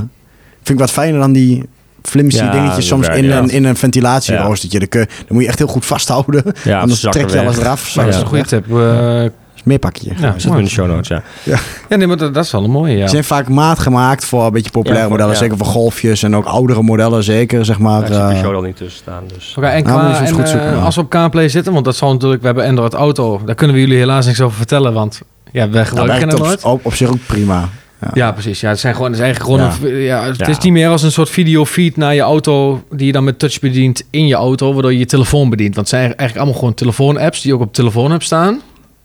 vind 0.57 0.69
ik 0.69 0.79
wat 0.79 0.91
fijner 0.91 1.21
dan 1.21 1.33
die 1.33 1.65
flimsy 2.03 2.51
dingetjes 2.51 2.87
soms 2.87 3.09
in, 3.09 3.31
een, 3.31 3.51
in 3.51 3.65
een 3.65 3.77
ventilatieroostertje. 3.77 4.81
Ja. 4.81 4.87
Dan, 4.89 5.07
dan 5.07 5.27
moet 5.29 5.43
je 5.43 5.49
echt 5.49 5.59
heel 5.59 5.67
goed 5.67 5.85
vasthouden. 5.85 6.43
Ja, 6.65 6.81
anders 6.83 7.01
trek 7.01 7.31
je 7.31 7.41
alles 7.41 7.59
eraf. 7.59 7.93
dat 7.93 8.07
is 8.07 8.17
een 8.17 8.27
goede 8.27 8.45
tip. 8.45 8.67
Uh, 8.67 9.25
meer 9.63 9.79
pakje. 9.79 10.13
Ja, 10.17 10.35
zit 10.39 10.53
in 10.53 10.65
de 10.65 10.71
show 10.71 10.87
notes, 10.87 11.09
ja. 11.09 11.23
Ja, 11.43 11.59
ja 11.89 11.97
nee, 11.97 12.07
maar 12.07 12.17
dat, 12.17 12.35
dat 12.35 12.45
is 12.45 12.51
wel 12.51 12.65
een 12.65 12.71
mooie, 12.71 12.97
ja. 12.97 13.05
Ze 13.05 13.11
zijn 13.11 13.25
vaak 13.25 13.49
maat 13.49 13.79
gemaakt 13.79 14.25
voor 14.25 14.45
een 14.45 14.53
beetje 14.53 14.71
populaire 14.71 15.09
modellen. 15.09 15.37
Zeker 15.37 15.57
voor 15.57 15.67
golfjes 15.67 16.23
en 16.23 16.37
ook 16.37 16.45
oudere 16.45 16.83
modellen, 16.83 17.25
zeker, 17.25 17.65
zeg 17.65 17.79
maar. 17.79 18.13
Ja, 18.13 18.29
de 18.29 18.37
show 18.37 18.55
al 18.55 18.63
niet 18.63 18.77
tussen 18.77 19.01
staan, 19.01 19.23
dus... 19.35 19.55
Oké, 19.59 19.67
en, 19.67 19.83
qua, 19.83 20.21
en 20.21 20.33
goed 20.33 20.49
zoeken, 20.49 20.73
uh, 20.73 20.85
als 20.85 20.95
we 20.95 21.01
op 21.01 21.11
CarPlay 21.11 21.49
zitten, 21.49 21.73
want 21.73 21.85
dat 21.85 21.97
zal 21.97 22.13
natuurlijk... 22.13 22.41
We 22.41 22.47
hebben 22.47 22.67
Android 22.67 22.95
Auto, 22.95 23.41
daar 23.45 23.55
kunnen 23.55 23.77
we 23.77 23.83
jullie 23.83 23.99
helaas 23.99 24.27
niks 24.27 24.41
over 24.41 24.57
vertellen, 24.57 24.93
want... 24.93 25.21
Ja, 25.53 25.71
wij 25.71 25.85
gebruiken 25.85 26.29
nou, 26.29 26.41
Android. 26.41 26.65
Op, 26.65 26.87
op 26.87 26.95
zich 26.95 27.09
ook 27.09 27.27
prima. 27.27 27.69
Ja. 28.01 28.11
ja. 28.15 28.33
precies. 28.33 28.61
Ja, 28.61 28.69
het, 28.69 28.81
zijn 28.81 28.95
gewoon, 28.95 29.11
het 29.11 29.21
is 29.21 29.25
eigenlijk 29.25 29.61
gewoon 29.61 29.93
een, 29.93 30.01
ja, 30.01 30.25
het 30.25 30.49
is 30.49 30.59
niet 30.59 30.73
meer 30.73 30.89
als 30.89 31.03
een 31.03 31.13
soort 31.13 31.31
videofeed 31.31 31.97
naar 31.97 32.15
je 32.15 32.21
auto 32.21 32.83
die 32.91 33.07
je 33.07 33.13
dan 33.13 33.25
met 33.25 33.39
touch 33.39 33.61
bedient 33.61 34.03
in 34.11 34.27
je 34.27 34.35
auto, 34.35 34.73
waardoor 34.73 34.93
je 34.93 34.99
je 34.99 35.07
telefoon 35.07 35.51
bedient. 35.51 35.75
Want 35.75 35.91
het 35.91 35.97
zijn 35.97 36.03
eigenlijk 36.03 36.37
allemaal 36.37 36.59
gewoon 36.59 36.75
telefoon-apps 36.75 37.41
die 37.41 37.55
ook 37.55 37.61
op 37.61 37.73
telefoon 37.73 38.13
app 38.13 38.23
staan. 38.23 38.61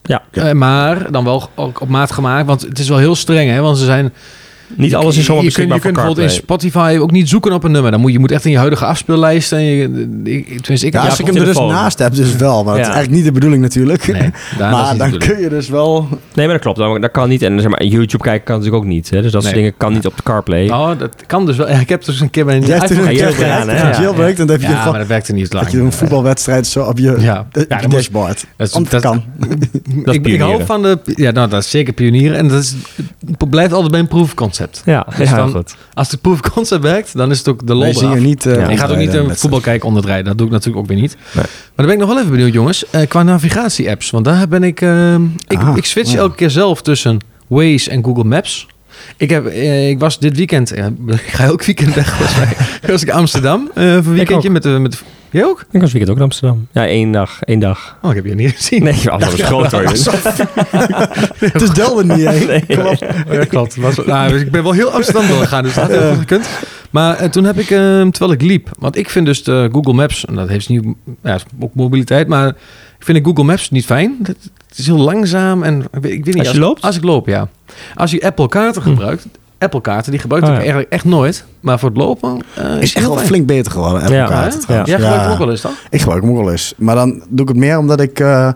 Ja. 0.08 0.24
Uh, 0.32 0.52
maar 0.52 1.12
dan 1.12 1.24
wel 1.24 1.50
ook 1.56 1.82
op 1.82 1.88
maat 1.88 2.12
gemaakt. 2.12 2.48
Want 2.48 2.62
het 2.62 2.80
is 2.80 2.90
wel 2.90 2.98
heel 2.98 3.16
streng, 3.16 3.50
hè? 3.50 3.62
Want 3.62 3.78
ze 3.78 3.86
zijn 3.86 4.14
niet 4.76 4.96
alles 4.96 5.18
is 5.18 5.26
zomaar 5.26 5.44
je, 5.44 5.52
kunt, 5.52 5.74
je 5.74 5.80
kunt 5.80 5.94
bijvoorbeeld 5.94 6.30
in 6.30 6.34
Spotify 6.34 6.98
ook 7.02 7.12
niet 7.12 7.30
zoeken 7.30 7.54
op 7.54 7.64
een 7.64 7.72
nummer. 7.72 7.92
Dan 7.92 8.00
moet 8.00 8.12
je 8.12 8.20
moet 8.20 8.32
echt 8.32 8.46
in 8.46 8.52
je 8.52 8.58
huidige 8.58 8.86
afspeellijst. 8.86 9.52
En 9.52 9.64
je, 9.64 10.08
ik, 10.24 10.68
ik, 10.68 10.94
ja, 10.94 11.06
als 11.06 11.20
ik 11.20 11.26
hem 11.26 11.36
er 11.36 11.46
dus 11.46 11.58
naast 11.58 12.00
heb, 12.00 12.16
dus 12.16 12.36
wel. 12.36 12.64
Maar 12.64 12.74
ja. 12.74 12.80
dat 12.80 12.90
is 12.90 12.96
eigenlijk 12.96 13.16
niet 13.16 13.26
de 13.26 13.32
bedoeling 13.32 13.62
natuurlijk. 13.62 14.08
Nee, 14.08 14.32
maar 14.72 14.98
dan 14.98 15.18
kun 15.18 15.40
je 15.40 15.50
dus 15.50 15.70
wel... 15.70 16.08
Nee, 16.34 16.46
maar 16.48 16.60
dat 16.60 16.76
klopt. 16.76 17.02
Dat 17.02 17.12
kan 17.12 17.30
niet. 17.30 17.42
En 17.42 17.62
zeg 17.62 17.70
maar, 17.70 17.84
YouTube 17.84 18.24
kijken 18.24 18.44
kan 18.44 18.56
natuurlijk 18.56 18.84
ook 18.84 18.90
niet. 18.90 19.10
Hè? 19.10 19.22
Dus 19.22 19.32
dat 19.32 19.44
soort 19.44 19.56
dingen 19.56 19.74
kan 19.78 19.94
niet 19.94 20.06
op 20.06 20.16
de 20.16 20.24
CarPlay. 20.24 20.70
Oh, 20.70 21.00
dat 21.00 21.26
kan 21.26 21.46
dus 21.46 21.58
wel. 21.58 21.70
Ik 21.70 21.90
heb 21.90 22.06
dus 22.06 22.20
een 22.20 22.30
keer 22.30 22.46
bij 22.46 22.56
een 22.56 22.64
iPhone 22.64 23.16
gedaan. 23.16 23.68
Jailbreak, 23.68 24.38
dan 24.38 24.50
heb 24.50 24.62
je 24.62 24.68
ja, 24.68 24.90
maar 24.90 25.00
dat 25.00 25.08
werkte 25.08 25.34
niet 25.34 25.54
lang. 25.54 25.66
Dat 25.66 25.74
je 25.74 25.80
een 25.80 25.92
voetbalwedstrijd 25.92 26.68
zo 26.68 26.84
op 26.84 26.98
je 26.98 27.44
dashboard. 27.88 28.46
Dat 28.56 29.02
kan. 29.02 29.24
Ik 30.04 30.40
hou 30.40 30.66
van 30.66 30.82
de... 30.82 31.00
Ja, 31.04 31.32
nou, 31.32 31.50
dat 31.50 31.64
is 31.64 31.70
zeker 31.70 31.94
pionieren. 31.94 32.38
En 32.38 32.48
dat 32.48 32.76
blijft 33.50 33.74
altijd 33.74 33.92
bij 33.92 34.00
een 34.00 34.08
proefconcept. 34.08 34.57
Ja, 34.86 35.08
dus 35.18 35.30
goed. 35.30 35.76
Als 35.94 36.10
de 36.10 36.18
proof 36.18 36.40
concept 36.54 36.84
werkt, 36.84 37.18
dan 37.18 37.32
is 37.32 37.38
het 37.38 37.48
ook 37.48 37.68
de 37.68 37.74
lol 37.74 37.94
zie 37.94 38.08
je 38.08 38.20
niet... 38.20 38.46
Uh, 38.46 38.56
ja. 38.56 38.68
Ik 38.68 38.78
ga 38.78 38.88
ook 38.88 38.98
niet 38.98 39.14
een 39.14 39.36
voetbal 39.36 39.60
kijken 39.60 39.88
onder 39.88 40.02
het 40.02 40.12
rijden. 40.12 40.28
Dat 40.28 40.38
doe 40.38 40.48
ik 40.48 40.54
natuurlijk 40.54 40.80
ook 40.80 40.88
weer 40.88 41.02
niet. 41.02 41.16
Nee. 41.16 41.44
Maar 41.44 41.46
dan 41.76 41.86
ben 41.86 41.94
ik 41.94 42.00
nog 42.00 42.10
wel 42.10 42.18
even 42.18 42.32
benieuwd, 42.32 42.54
jongens. 42.54 42.86
Uh, 42.92 43.02
qua 43.08 43.24
navigatie-apps. 43.24 44.10
Want 44.10 44.26
daar 44.26 44.48
ben 44.48 44.64
ik... 44.64 44.82
Uh, 44.82 45.14
ik, 45.48 45.60
ah, 45.60 45.78
ik 45.78 45.86
switch 45.86 46.16
elke 46.16 46.36
keer 46.36 46.50
zelf 46.50 46.82
tussen 46.82 47.20
Waze 47.48 47.90
en 47.90 48.04
Google 48.04 48.24
Maps. 48.24 48.68
Ik, 49.18 49.30
heb, 49.30 49.46
eh, 49.46 49.90
ik 49.90 50.00
was 50.00 50.20
dit 50.20 50.38
weekend, 50.38 50.72
ja, 50.76 50.86
ik 51.08 51.22
ga 51.22 51.44
elk 51.44 51.64
weekend 51.64 51.94
weg 51.94 52.16
volgens 52.16 52.38
mij, 52.38 52.56
was 52.92 53.02
ik 53.02 53.10
Amsterdam 53.10 53.62
uh, 53.62 53.74
voor 53.74 53.84
een 53.84 54.14
weekendje 54.14 54.50
met, 54.50 54.64
de, 54.64 54.70
met 54.70 55.04
Jij 55.30 55.46
ook? 55.46 55.66
Ik 55.72 55.82
was 55.82 55.92
weekend 55.92 56.12
ook 56.12 56.18
in 56.18 56.24
Amsterdam. 56.24 56.68
Ja, 56.72 56.88
één 56.88 57.12
dag. 57.12 57.42
één 57.42 57.60
dag. 57.60 57.98
Oh, 58.02 58.10
ik 58.10 58.16
heb 58.16 58.26
je 58.26 58.36
niet 58.36 58.52
gezien. 58.52 58.84
Nee, 58.84 59.10
alles 59.10 59.32
was 59.32 59.42
groot 59.42 59.72
hoor. 59.72 59.82
Het 61.40 61.62
is 61.62 61.70
Delden 61.70 62.08
niet, 62.08 62.26
hè? 62.26 62.40
Nee. 62.46 62.66
Klopt. 62.66 63.06
Ja, 63.32 63.46
klopt. 63.46 63.76
Was, 63.76 63.96
nou, 64.06 64.32
dus 64.32 64.42
ik 64.42 64.52
ben 64.52 64.64
wel 64.64 64.72
heel 64.72 64.90
Amsterdam 64.90 65.28
doorgegaan, 65.28 65.64
dus 65.64 65.74
dat 65.74 65.84
had 65.84 66.00
heel 66.00 66.10
goed 66.10 66.20
gekund. 66.20 66.50
Maar 66.90 67.24
uh, 67.24 67.30
toen 67.30 67.44
heb 67.44 67.58
ik, 67.58 67.70
uh, 67.70 67.78
terwijl 68.08 68.32
ik 68.32 68.42
liep, 68.42 68.70
want 68.80 68.98
ik 68.98 69.10
vind 69.10 69.26
dus 69.26 69.44
de 69.44 69.70
Google 69.72 69.94
Maps, 69.94 70.26
en 70.26 70.36
dat 70.36 70.50
heeft 70.50 70.70
niet, 70.70 70.84
ja, 71.24 71.40
ook 71.60 71.76
mobiliteit, 71.76 72.28
maar 72.28 72.48
ik 73.00 73.06
vind 73.06 73.26
Google 73.26 73.44
Maps 73.44 73.70
niet 73.70 73.86
fijn. 73.86 74.18
Het, 74.24 74.38
is 74.76 74.86
heel 74.86 74.98
langzaam 74.98 75.64
en 75.64 75.86
ik 76.02 76.02
weet 76.02 76.26
niet. 76.26 76.40
Als 76.40 76.52
je 76.52 76.60
loopt? 76.60 76.82
Als 76.82 76.96
ik 76.96 77.04
loop, 77.04 77.28
ja. 77.28 77.50
Als 77.96 78.12
je 78.12 78.22
Apple 78.22 78.48
kaarten 78.48 78.82
hm. 78.82 78.90
gebruikt, 78.90 79.28
kaarten, 79.82 80.12
die 80.12 80.20
gebruik 80.20 80.44
ik 80.44 80.50
oh, 80.50 80.56
eigenlijk 80.56 80.90
echt 80.90 81.06
nooit. 81.06 81.46
Maar 81.60 81.80
voor 81.80 81.90
het 81.90 81.98
lopen 81.98 82.40
uh, 82.60 82.82
is, 82.82 82.94
echt 82.94 83.08
wel 83.08 83.18
flink 83.18 83.48
beter 83.48 83.72
geworden. 83.72 84.02
Apple 84.02 84.16
ja, 84.16 84.28
kaarten. 84.28 84.62
Ja. 84.68 84.84
Jij 84.86 84.96
gebruikt 84.96 85.24
hem 85.24 85.32
ook 85.32 85.38
wel 85.38 85.50
eens 85.50 85.62
dan? 85.62 85.72
Ik 85.90 86.00
gebruik 86.00 86.22
hem 86.22 86.32
ook 86.32 86.38
wel 86.38 86.52
eens. 86.52 86.74
Maar 86.78 86.96
dan 86.96 87.24
doe 87.30 87.42
ik 87.42 87.48
het 87.48 87.58
meer 87.58 87.78
omdat 87.78 88.00
ik... 88.00 88.20
Uh, 88.20 88.50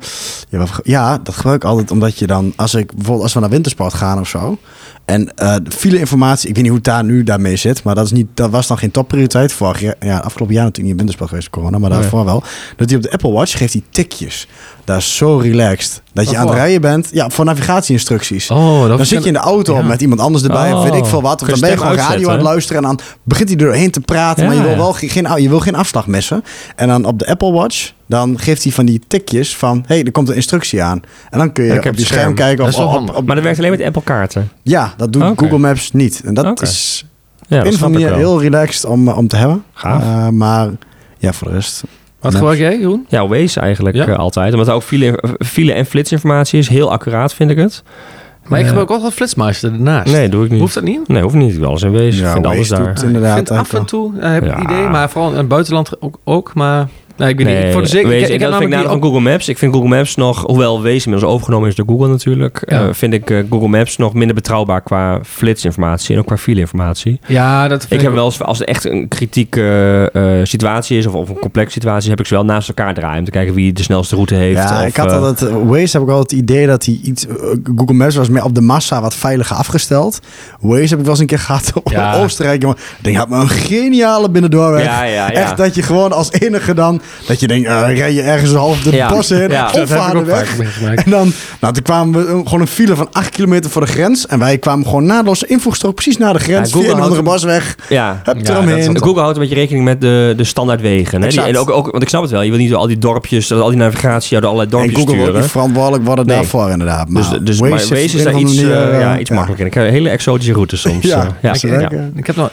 ja, 0.83 1.17
dat 1.17 1.35
gebruik 1.35 1.63
ik 1.63 1.69
altijd 1.69 1.91
omdat 1.91 2.17
je 2.17 2.27
dan... 2.27 2.53
Als 2.55 2.73
ik 2.73 2.93
bijvoorbeeld 2.93 3.23
als 3.23 3.33
we 3.33 3.39
naar 3.39 3.49
wintersport 3.49 3.93
gaan 3.93 4.19
of 4.19 4.27
zo... 4.27 4.57
En 5.05 5.31
uh, 5.41 5.55
file 5.69 5.99
informatie, 5.99 6.49
ik 6.49 6.55
weet 6.55 6.63
niet 6.63 6.73
hoe 6.73 6.81
het 6.83 6.91
daar 6.93 7.03
nu 7.03 7.23
daarmee 7.23 7.55
zit, 7.55 7.83
maar 7.83 7.95
dat, 7.95 8.05
is 8.05 8.11
niet, 8.11 8.27
dat 8.33 8.49
was 8.49 8.67
dan 8.67 8.77
geen 8.77 8.91
topprioriteit. 8.91 9.53
Vorig 9.53 9.79
jaar, 9.79 9.95
ja, 9.99 10.17
afgelopen 10.17 10.55
jaar 10.55 10.63
natuurlijk 10.63 10.77
niet 10.77 10.91
in 10.91 10.97
wintersport 10.97 11.29
geweest, 11.29 11.49
corona, 11.49 11.77
maar 11.77 11.89
daarvoor 11.89 12.25
wel. 12.25 12.43
Dat 12.77 12.89
hij 12.89 12.97
op 12.97 13.03
de 13.03 13.11
Apple 13.11 13.31
Watch 13.31 13.57
geeft 13.57 13.71
die 13.71 13.83
tikjes. 13.89 14.47
Dat 14.83 14.97
is 14.97 15.15
zo 15.15 15.37
relaxed. 15.37 16.01
Dat 16.13 16.29
je 16.29 16.37
aan 16.37 16.47
het 16.47 16.55
rijden 16.55 16.81
bent. 16.81 17.09
Ja, 17.11 17.29
voor 17.29 17.45
navigatieinstructies. 17.45 18.49
Oh, 18.49 18.87
dan 18.87 19.05
zit 19.05 19.21
je 19.21 19.27
in 19.27 19.33
de 19.33 19.39
auto 19.39 19.83
met 19.83 20.01
iemand 20.01 20.21
anders 20.21 20.43
erbij. 20.43 20.73
Oh. 20.73 20.83
weet 20.83 20.93
ik 20.93 21.05
veel 21.05 21.21
wat. 21.21 21.41
Of 21.41 21.47
dan 21.47 21.59
ben 21.59 21.69
je 21.69 21.77
gewoon 21.77 21.95
radio 21.95 22.27
aan 22.27 22.33
het 22.33 22.43
luisteren. 22.43 22.83
En 22.83 22.87
dan 22.87 22.99
begint 23.23 23.49
hij 23.49 23.57
er 23.57 23.65
doorheen 23.65 23.91
te 23.91 23.99
praten. 23.99 24.45
maar 24.45 24.55
je 24.55 24.61
wil 24.61 24.77
wel 24.77 24.93
geen, 24.93 25.41
je 25.41 25.49
wil 25.49 25.59
geen 25.59 25.75
afslag 25.75 26.07
missen. 26.07 26.43
En 26.75 26.87
dan 26.87 27.05
op 27.05 27.19
de 27.19 27.27
Apple 27.27 27.51
Watch. 27.51 27.91
Dan 28.11 28.39
geeft 28.39 28.63
hij 28.63 28.71
van 28.71 28.85
die 28.85 29.01
tikjes 29.07 29.55
van... 29.55 29.83
hey, 29.87 30.03
er 30.03 30.11
komt 30.11 30.29
een 30.29 30.35
instructie 30.35 30.83
aan. 30.83 31.01
En 31.29 31.37
dan 31.37 31.51
kun 31.51 31.63
je 31.63 31.89
op 31.89 31.95
je 31.97 32.05
scherm, 32.05 32.35
kijken. 32.35 32.65
Of, 32.65 32.77
op, 32.77 33.25
maar 33.25 33.35
dat 33.35 33.43
werkt 33.43 33.59
alleen 33.59 33.71
met 33.71 33.81
Apple 33.81 34.01
kaarten? 34.03 34.51
Ja, 34.61 34.93
dat 34.97 35.13
doet 35.13 35.23
Google 35.23 35.57
Maps 35.57 35.91
niet. 35.91 36.21
En 36.25 36.33
dat 36.33 36.61
is... 36.61 37.05
Ja, 37.47 37.63
dat 37.63 37.81
een 37.81 37.95
heel 37.95 38.41
relaxed 38.41 38.85
om, 38.85 39.07
om 39.07 39.27
te 39.27 39.35
hebben. 39.35 39.63
Uh, 39.85 40.27
maar 40.29 40.69
ja, 41.17 41.33
voor 41.33 41.47
de 41.47 41.53
rest... 41.53 41.83
Wat 42.19 42.35
gebruik 42.35 42.57
jij, 42.57 42.77
Jeroen? 42.77 43.05
Ja, 43.09 43.27
Waze 43.27 43.59
eigenlijk 43.59 43.95
ja? 43.95 44.07
uh, 44.07 44.17
altijd. 44.17 44.53
Omdat 44.53 44.69
ook 44.69 44.83
file, 44.83 45.23
file 45.39 45.73
en 45.73 45.85
flitsinformatie 45.85 46.59
is. 46.59 46.67
Heel 46.67 46.91
accuraat, 46.91 47.33
vind 47.33 47.49
ik 47.49 47.57
het. 47.57 47.83
Maar 48.47 48.59
ik 48.59 48.65
gebruik 48.65 48.91
ook 48.91 49.01
wel 49.01 49.11
flitsmeister 49.11 49.71
ernaast. 49.73 50.11
Nee, 50.11 50.29
doe 50.29 50.45
ik 50.45 50.51
niet. 50.51 50.59
Hoeft 50.59 50.73
dat 50.73 50.83
niet? 50.83 51.07
Nee, 51.07 51.21
hoeft 51.21 51.35
niet. 51.35 51.57
Wel 51.57 51.71
eens 51.71 51.83
in 51.83 51.91
Waze. 51.91 52.15
Ja, 52.15 52.27
ik 52.27 52.33
vind 52.33 52.45
alles 52.45 52.67
daar. 52.67 53.03
Inderdaad, 53.03 53.39
ik 53.39 53.47
vind 53.47 53.59
af 53.59 53.73
en 53.73 53.85
toe, 53.85 54.13
uh, 54.13 54.21
heb 54.21 54.43
ik 54.43 54.49
ja. 54.49 54.61
idee. 54.61 54.87
Maar 54.87 55.09
vooral 55.09 55.31
in 55.31 55.37
het 55.37 55.47
buitenland 55.47 56.01
ook, 56.01 56.19
ook 56.23 56.53
maar 56.53 56.87
Nee, 57.21 57.29
ik 57.29 57.37
weet 57.37 57.47
nee, 57.47 57.63
niet. 57.63 57.73
Voor 57.73 57.81
de 57.81 57.87
zeker, 57.87 58.13
ik, 58.13 58.27
ik, 58.27 58.39
dat 58.39 58.57
vind 58.57 58.73
ik 58.73 58.79
van 58.79 59.01
Google 59.01 59.19
Maps. 59.19 59.49
Ik 59.49 59.57
vind 59.57 59.73
Google 59.73 59.89
Maps 59.89 60.15
nog, 60.15 60.43
hoewel 60.45 60.83
Waze 60.83 61.05
inmiddels 61.05 61.33
overgenomen 61.33 61.69
is 61.69 61.75
door 61.75 61.85
Google 61.87 62.07
natuurlijk, 62.07 62.63
ja. 62.65 62.83
uh, 62.83 62.93
vind 62.93 63.13
ik 63.13 63.29
uh, 63.29 63.43
Google 63.49 63.67
Maps 63.67 63.97
nog 63.97 64.13
minder 64.13 64.35
betrouwbaar 64.35 64.81
qua 64.81 65.19
flitsinformatie 65.23 66.13
en 66.13 66.19
ook 66.19 66.27
qua 66.27 66.37
fileinformatie. 66.37 67.19
Ja, 67.27 67.67
dat 67.67 67.83
ik, 67.83 67.89
ik 67.89 68.01
heb 68.01 68.13
wel 68.13 68.25
eens, 68.25 68.41
als 68.41 68.59
het 68.59 68.67
echt 68.67 68.85
een 68.85 69.07
kritieke 69.07 70.09
uh, 70.13 70.39
situatie 70.43 70.97
is 70.97 71.05
of, 71.05 71.13
of, 71.13 71.29
een 71.29 71.39
complexe 71.39 71.71
situatie, 71.71 72.09
heb 72.09 72.19
ik 72.19 72.25
ze 72.25 72.33
wel 72.33 72.45
naast 72.45 72.67
elkaar 72.67 72.93
draaien 72.93 73.19
om 73.19 73.25
te 73.25 73.31
kijken 73.31 73.53
wie 73.53 73.73
de 73.73 73.83
snelste 73.83 74.15
route 74.15 74.35
heeft. 74.35 74.57
Ja, 74.57 74.81
of, 74.81 74.87
ik 74.87 74.95
had 74.95 75.11
altijd, 75.11 75.51
Waze 75.51 75.91
heb 75.91 76.01
ik 76.01 76.07
wel 76.07 76.19
het 76.19 76.31
idee 76.31 76.67
dat 76.67 76.85
hij 76.85 76.99
iets, 77.03 77.25
Google 77.75 77.95
Maps 77.95 78.15
was 78.15 78.29
meer 78.29 78.43
op 78.43 78.55
de 78.55 78.61
massa 78.61 79.01
wat 79.01 79.15
veiliger 79.15 79.55
afgesteld. 79.55 80.19
Waze 80.59 80.87
heb 80.87 80.99
ik 80.99 81.01
wel 81.01 81.09
eens 81.09 81.19
een 81.19 81.25
keer 81.25 81.39
gehad 81.39 81.71
op 81.83 81.91
ja. 81.91 82.15
Oostenrijk, 82.15 82.61
jongen. 82.61 82.77
Ik 82.77 83.03
denk, 83.03 83.17
had 83.17 83.29
me 83.29 83.35
een 83.35 83.49
geniale 83.49 84.29
binnendoorweg. 84.29 84.83
Ja, 84.83 85.03
ja, 85.03 85.31
ja. 85.31 85.31
Echt 85.31 85.57
dat 85.57 85.75
je 85.75 85.81
gewoon 85.81 86.11
als 86.11 86.31
enige 86.31 86.73
dan 86.73 87.01
Dat 87.27 87.39
je 87.39 87.47
denkt, 87.47 87.69
uh, 87.69 87.97
rij 87.97 88.13
je 88.13 88.21
ergens 88.21 88.53
half 88.53 88.81
de 88.81 89.05
bos 89.09 89.31
in 89.31 89.49
ja. 89.49 89.71
of 89.73 89.89
vader 89.89 90.25
weg. 90.25 90.59
En 90.79 91.11
dan, 91.11 91.33
nou, 91.59 91.73
toen 91.73 91.83
kwamen 91.83 92.25
we 92.25 92.41
gewoon 92.43 92.61
een 92.61 92.67
file 92.67 92.95
van 92.95 93.07
8 93.11 93.29
kilometer 93.29 93.71
voor 93.71 93.81
de 93.81 93.91
grens. 93.91 94.27
En 94.27 94.39
wij 94.39 94.57
kwamen 94.57 94.85
gewoon 94.85 95.05
naadloos 95.05 95.43
invoegstrook 95.43 95.93
precies 95.93 96.17
naar 96.17 96.33
de 96.33 96.39
grens. 96.39 96.73
Ja, 96.73 96.79
via 96.79 96.91
een 96.91 97.01
andere 97.01 97.23
bosweg. 97.23 97.75
Ja. 97.89 98.21
Heb 98.23 98.37
ja, 98.45 98.53
eromheen. 98.53 98.99
Google 99.01 99.21
houdt 99.21 99.35
een 99.35 99.41
beetje 99.41 99.57
rekening 99.57 99.85
met 99.85 100.01
de, 100.01 100.33
de 100.37 100.43
standaardwegen. 100.43 101.21
Hè? 101.21 101.27
Die, 101.27 101.41
en 101.41 101.57
ook, 101.57 101.69
ook, 101.69 101.91
want 101.91 102.03
ik 102.03 102.09
snap 102.09 102.21
het 102.21 102.31
wel. 102.31 102.41
Je 102.41 102.49
wil 102.49 102.59
niet 102.59 102.73
al 102.73 102.87
die 102.87 102.97
dorpjes, 102.97 103.53
al 103.53 103.69
die 103.69 103.77
navigatie 103.77 104.35
uit 104.35 104.45
allerlei 104.45 104.69
dorpjes 104.69 104.93
en 104.93 105.07
Google 105.07 105.21
sturen. 105.21 105.49
verantwoordelijk 105.49 106.05
worden 106.05 106.25
nee. 106.25 106.35
daarvoor 106.35 106.69
inderdaad. 106.69 107.07
Dus 107.07 107.29
maar 107.29 107.39
dus, 107.39 107.59
dus 107.59 107.69
Waze, 107.69 108.03
is 108.03 108.23
daar 108.23 108.39
iets, 108.39 108.61
uh, 108.61 108.99
ja, 108.99 109.19
iets 109.19 109.29
makkelijker. 109.29 109.65
Ik 109.65 109.73
heb 109.73 109.89
hele 109.89 110.09
exotische 110.09 110.53
routes 110.53 110.81
soms. 110.87 111.05
ja, 111.05 111.27
ja. 111.41 111.53
Ik, 112.15 112.27
heb 112.27 112.35
nog, 112.35 112.49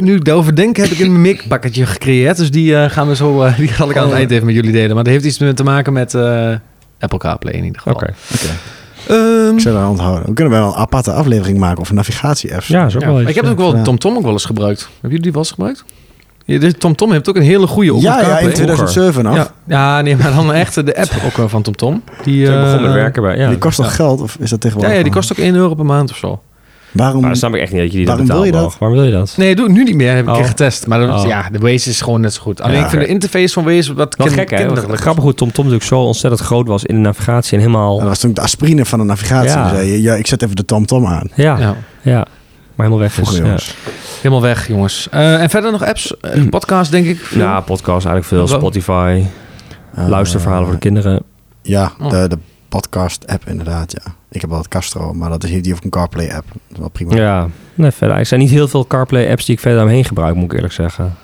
nu, 0.00 0.14
ik 0.14 0.24
daarover 0.24 0.56
denk, 0.56 0.76
heb 0.76 0.90
ik 0.90 0.98
een 0.98 1.20
mikbakketje 1.20 1.86
gecreëerd. 1.86 2.36
Dus 2.36 2.50
die 2.50 2.70
uh, 2.70 2.84
gaan 2.88 3.08
we 3.08 3.16
zo, 3.16 3.44
uh, 3.44 3.56
die 3.56 3.68
zal 3.78 3.90
ik 3.90 3.96
aan 3.96 4.02
het 4.02 4.12
oh. 4.12 4.18
eind 4.18 4.30
even 4.30 4.46
met 4.46 4.54
jullie 4.54 4.72
delen. 4.72 4.94
Maar 4.94 5.04
dat 5.04 5.12
heeft 5.12 5.24
iets 5.24 5.36
te 5.54 5.64
maken 5.64 5.92
met 5.92 6.14
Apple 6.98 7.18
CarPlay 7.18 7.52
in 7.52 7.64
ieder 7.64 7.80
geval. 7.80 7.94
Oké. 7.94 8.14
Um, 9.10 9.54
ik 9.54 9.60
zou 9.60 9.74
daar 9.74 9.88
onthouden. 9.88 10.26
We 10.26 10.32
kunnen 10.32 10.52
wel 10.52 10.66
een 10.66 10.74
aparte 10.74 11.12
aflevering 11.12 11.58
maken 11.58 11.80
of 11.80 11.88
een 11.88 11.94
navigatie-app. 11.94 12.62
Ja, 12.62 12.88
zo 12.88 12.98
wel. 12.98 13.20
Ik 13.20 13.34
heb 13.34 13.44
ook 13.44 13.58
wel 13.58 13.82
TomTom 13.82 14.16
ook 14.16 14.22
wel 14.22 14.32
eens 14.32 14.44
gebruikt. 14.44 14.80
Hebben 14.80 15.00
jullie 15.00 15.22
die 15.22 15.32
wel 15.32 15.40
eens 15.40 15.50
gebruikt? 15.50 15.84
Ja, 16.44 16.70
TomTom 16.78 17.12
heeft 17.12 17.28
ook 17.28 17.36
een 17.36 17.42
hele 17.42 17.66
goede 17.66 18.00
Ja, 18.00 18.20
ja, 18.20 18.38
in 18.38 18.52
2007 18.52 19.26
af. 19.26 19.36
Ja, 19.36 19.48
ja, 19.66 20.00
nee, 20.00 20.16
maar 20.16 20.34
dan 20.34 20.52
echt 20.52 20.74
de 20.74 20.96
app 20.96 21.22
ook 21.24 21.36
wel 21.36 21.48
van 21.48 21.62
TomTom. 21.62 22.02
Die 22.22 22.46
uh, 22.46 22.62
begon 22.62 22.82
met 22.82 22.92
werken 22.92 23.22
bij. 23.22 23.36
Ja. 23.36 23.48
Die 23.48 23.58
kost 23.58 23.76
toch 23.76 23.94
geld? 23.94 24.20
Of 24.20 24.36
is 24.40 24.50
dat 24.50 24.60
tegenwoordig? 24.60 24.92
Ja, 24.92 24.98
ja, 24.98 25.04
die 25.04 25.14
kost 25.14 25.32
ook 25.32 25.38
1 25.38 25.54
euro 25.54 25.74
per 25.74 25.84
maand 25.84 26.10
of 26.10 26.16
zo. 26.16 26.42
Waarom? 26.94 27.22
Maar 27.22 27.36
snap 27.36 27.54
ik 27.54 27.60
echt 27.60 27.72
niet 27.72 27.80
dat 27.80 27.90
je 27.90 27.96
die 27.96 28.06
waarom 28.06 28.26
wil 28.26 28.44
je 28.44 28.52
dat? 28.52 28.76
Waarom 28.78 28.98
wil 28.98 29.06
je 29.06 29.12
dat? 29.12 29.34
Nee, 29.36 29.54
doe 29.54 29.68
nu 29.68 29.84
niet 29.84 29.94
meer. 29.94 30.14
Heb 30.14 30.28
ik 30.28 30.34
oh. 30.34 30.46
getest. 30.46 30.86
Maar 30.86 30.98
dan, 30.98 31.14
oh. 31.14 31.26
ja, 31.26 31.48
de 31.52 31.58
Waze 31.58 31.90
is 31.90 32.00
gewoon 32.00 32.20
net 32.20 32.34
zo 32.34 32.42
goed. 32.42 32.60
Alleen 32.60 32.82
ik 32.82 32.88
vind 32.88 33.02
de 33.02 33.08
interface 33.08 33.52
van 33.52 33.64
Waze 33.64 33.94
wat 33.94 34.16
kind, 34.16 34.32
gek, 34.32 34.50
hè? 34.50 34.76
Grappig 34.76 35.22
hoe 35.22 35.34
TomTom 35.34 35.64
natuurlijk 35.64 35.90
zo 35.90 36.00
ontzettend 36.00 36.42
groot 36.42 36.66
was 36.66 36.84
in 36.84 36.94
de 36.94 37.00
navigatie 37.00 37.52
en 37.52 37.58
helemaal. 37.58 37.98
dat 37.98 38.08
was 38.08 38.18
toen 38.18 38.32
de 38.32 38.40
aspirine 38.40 38.84
van 38.84 38.98
de 38.98 39.04
navigatie. 39.04 39.48
Ja. 39.48 39.68
Zei 39.68 40.02
ja, 40.02 40.14
ik 40.14 40.26
zet 40.26 40.42
even 40.42 40.56
de 40.56 40.64
TomTom 40.64 41.06
aan. 41.06 41.30
Ja, 41.34 41.58
ja. 41.58 41.76
ja. 42.02 42.26
Maar 42.74 42.86
helemaal 42.86 42.98
weg 42.98 43.12
Vroeger, 43.12 43.42
jongens. 43.44 43.74
Helemaal 44.16 44.42
weg, 44.42 44.68
jongens. 44.68 45.08
Uh, 45.14 45.42
en 45.42 45.50
verder 45.50 45.72
nog 45.72 45.84
apps? 45.84 46.14
Uh, 46.34 46.48
podcast, 46.48 46.90
denk 46.90 47.06
ik? 47.06 47.18
Veel? 47.18 47.40
Ja, 47.40 47.60
podcast 47.60 48.06
eigenlijk 48.06 48.26
veel. 48.26 48.58
Spotify. 48.58 49.22
Uh, 49.98 50.08
luisterverhalen 50.08 50.64
voor 50.64 50.74
de 50.74 50.80
kinderen. 50.80 51.22
Ja, 51.62 51.92
oh. 52.00 52.10
de, 52.10 52.28
de 52.28 52.38
podcast-app 52.80 53.48
inderdaad, 53.48 53.92
ja. 53.92 54.14
Ik 54.30 54.40
heb 54.40 54.50
wel 54.50 54.58
het 54.58 54.68
Castro, 54.68 55.12
maar 55.12 55.30
dat 55.30 55.44
is 55.44 55.50
hier 55.50 55.62
die 55.62 55.72
of 55.72 55.84
een 55.84 55.90
CarPlay-app. 55.90 56.46
Dat 56.46 56.60
is 56.72 56.78
wel 56.78 56.88
prima. 56.88 57.14
Ja, 57.14 57.48
nee, 57.74 57.90
verder. 57.90 58.16
Er 58.16 58.26
zijn 58.26 58.40
niet 58.40 58.50
heel 58.50 58.68
veel 58.68 58.86
CarPlay-apps 58.86 59.44
die 59.44 59.54
ik 59.54 59.60
verder 59.60 59.82
omheen 59.82 60.04
gebruik, 60.04 60.34
moet 60.34 60.44
ik 60.44 60.52
eerlijk 60.52 60.72
zeggen. 60.72 61.14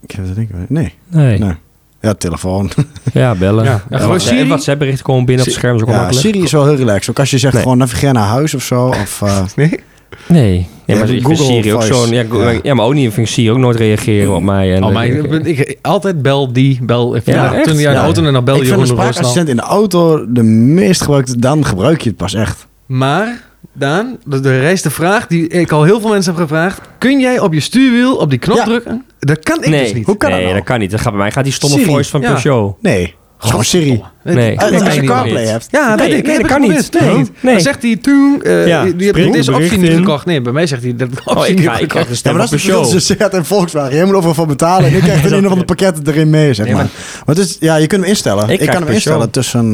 Ik 0.00 0.10
heb 0.10 0.24
het 0.24 0.34
denk 0.34 0.48
ik 0.50 0.70
nee. 0.70 0.94
Nee. 1.08 1.38
nee. 1.38 1.54
Ja, 2.00 2.14
telefoon. 2.14 2.70
Ja, 3.12 3.34
bellen. 3.34 3.64
Ja, 3.64 3.82
ja, 3.90 3.98
gewoon 3.98 4.20
Siri. 4.20 4.48
WhatsApp-berichten 4.48 5.04
komen 5.04 5.24
binnen 5.24 5.46
op 5.46 5.50
het 5.50 5.60
scherm. 5.60 5.86
ja, 5.86 6.12
Siri 6.12 6.42
is 6.42 6.52
wel 6.52 6.66
heel 6.66 6.76
relaxed. 6.76 7.10
Ook 7.10 7.18
als 7.18 7.30
je 7.30 7.38
zegt 7.38 7.52
nee. 7.52 7.62
gewoon 7.62 7.78
navigeer 7.78 8.12
naar 8.12 8.26
huis 8.26 8.54
of 8.54 8.62
zo. 8.62 8.86
Of, 8.86 9.20
uh... 9.24 9.42
nee? 9.56 9.80
Nee. 10.28 10.66
Ja, 10.86 10.96
maar 10.96 11.06
Google 11.08 11.36
Siri 11.36 11.74
ook 11.74 11.82
zo'n... 11.82 12.10
Ja, 12.10 12.24
ja. 12.62 12.74
maar 12.74 12.84
ook 12.84 12.94
niet 12.94 13.12
vind 13.12 13.28
Siri 13.28 13.50
ook 13.50 13.58
nooit 13.58 13.76
reageren 13.76 14.34
op 14.34 14.42
mij. 14.42 14.74
En, 14.74 14.84
oh, 14.84 14.92
maar 14.92 15.06
ik, 15.06 15.46
ik, 15.46 15.78
altijd 15.82 16.22
bel 16.22 16.52
die, 16.52 16.78
bel... 16.82 17.14
Ja, 17.24 17.62
toen 17.62 17.76
jij 17.76 17.92
in 17.92 17.98
de 17.98 18.04
auto 18.04 18.24
en 18.24 18.32
dan 18.32 18.44
bel 18.44 18.56
je 18.56 18.64
gewoon 18.64 18.80
de 18.80 18.86
spraakassistent 18.86 19.48
in 19.48 19.56
de 19.56 19.62
auto 19.62 20.32
de 20.32 20.42
meest 20.42 21.00
gebruikte... 21.00 21.38
Dan 21.38 21.64
gebruik 21.64 22.00
je 22.00 22.08
het 22.08 22.18
pas 22.18 22.34
echt. 22.34 22.66
Maar... 22.86 23.46
Daan, 23.72 24.18
de 24.24 24.60
reis 24.60 24.82
de 24.82 24.90
vraag 24.90 25.26
die 25.26 25.48
ik 25.48 25.72
al 25.72 25.84
heel 25.84 26.00
veel 26.00 26.10
mensen 26.10 26.32
heb 26.32 26.42
gevraagd. 26.42 26.80
Kun 26.98 27.20
jij 27.20 27.40
op 27.40 27.52
je 27.52 27.60
stuurwiel 27.60 28.16
op 28.16 28.30
die 28.30 28.38
knop 28.38 28.58
drukken? 28.58 29.04
Dat 29.18 29.38
kan 29.38 29.64
ik 29.64 29.70
dus 29.70 29.92
niet. 29.92 30.06
Hoe 30.06 30.16
kan 30.16 30.30
nee, 30.30 30.38
dat, 30.38 30.48
nou? 30.48 30.58
dat 30.58 30.68
kan 30.68 30.78
niet. 30.78 30.90
Dat 30.90 31.00
gaat 31.00 31.12
bij 31.12 31.20
mij 31.20 31.30
gaat 31.30 31.44
die 31.44 31.52
stomme 31.52 31.76
Siri. 31.76 31.90
voice 31.90 32.10
van 32.10 32.20
Peugeot. 32.20 32.82
Nee. 32.82 33.14
Gewoon 33.38 33.64
Siri. 33.64 34.02
Nee, 34.24 34.60
als 34.60 34.94
je 34.94 35.02
CarPlay 35.02 35.46
hebt. 35.46 35.66
Ja, 35.70 35.94
nee, 35.94 36.08
weet 36.08 36.18
ik. 36.18 36.26
Nee, 36.26 36.38
dat 36.38 36.46
kan 36.46 36.60
niet. 36.60 37.00
Nee, 37.00 37.14
nee. 37.40 37.52
Dan 37.54 37.60
zegt 37.60 37.82
hij 37.82 37.96
toen, 37.96 38.40
uh, 38.42 38.66
ja, 38.66 38.84
je 38.96 39.04
hebt 39.04 39.32
deze 39.32 39.54
optie 39.54 39.78
niet 39.78 39.92
gekocht. 39.92 40.26
Nee, 40.26 40.40
bij 40.40 40.52
mij 40.52 40.66
zegt 40.66 40.82
hij 40.82 40.96
dat 40.96 41.08
optie 41.24 41.36
oh, 41.36 41.48
ik 41.48 41.60
ga, 41.60 41.78
ik 41.78 41.88
krijg 41.88 42.08
de 42.08 42.14
stem 42.14 42.32
ja, 42.32 42.38
maar 42.38 42.48
dat 42.48 42.58
is 42.94 43.06
dus 43.06 43.16
en 43.16 43.44
Volkswagen. 43.44 43.94
Jij 43.94 44.04
moet 44.04 44.14
overal 44.14 44.34
van 44.34 44.46
betalen 44.46 44.90
en 44.90 44.96
ik 44.96 45.02
krijg 45.02 45.24
er 45.24 45.32
een 45.32 45.48
van 45.48 45.58
de 45.58 45.64
pakketten 45.64 46.06
erin 46.06 46.30
mee, 46.30 46.54
zeg 46.54 46.66
maar. 46.66 46.74
Maar 46.74 47.36
het 47.36 47.38
is, 47.38 47.56
ja, 47.60 47.76
je 47.76 47.86
kunt 47.86 48.00
hem 48.00 48.10
instellen. 48.10 48.48
Ik, 48.48 48.58
kan 48.58 48.82
hem 48.82 48.92
instellen 48.92 49.30
tussen... 49.30 49.70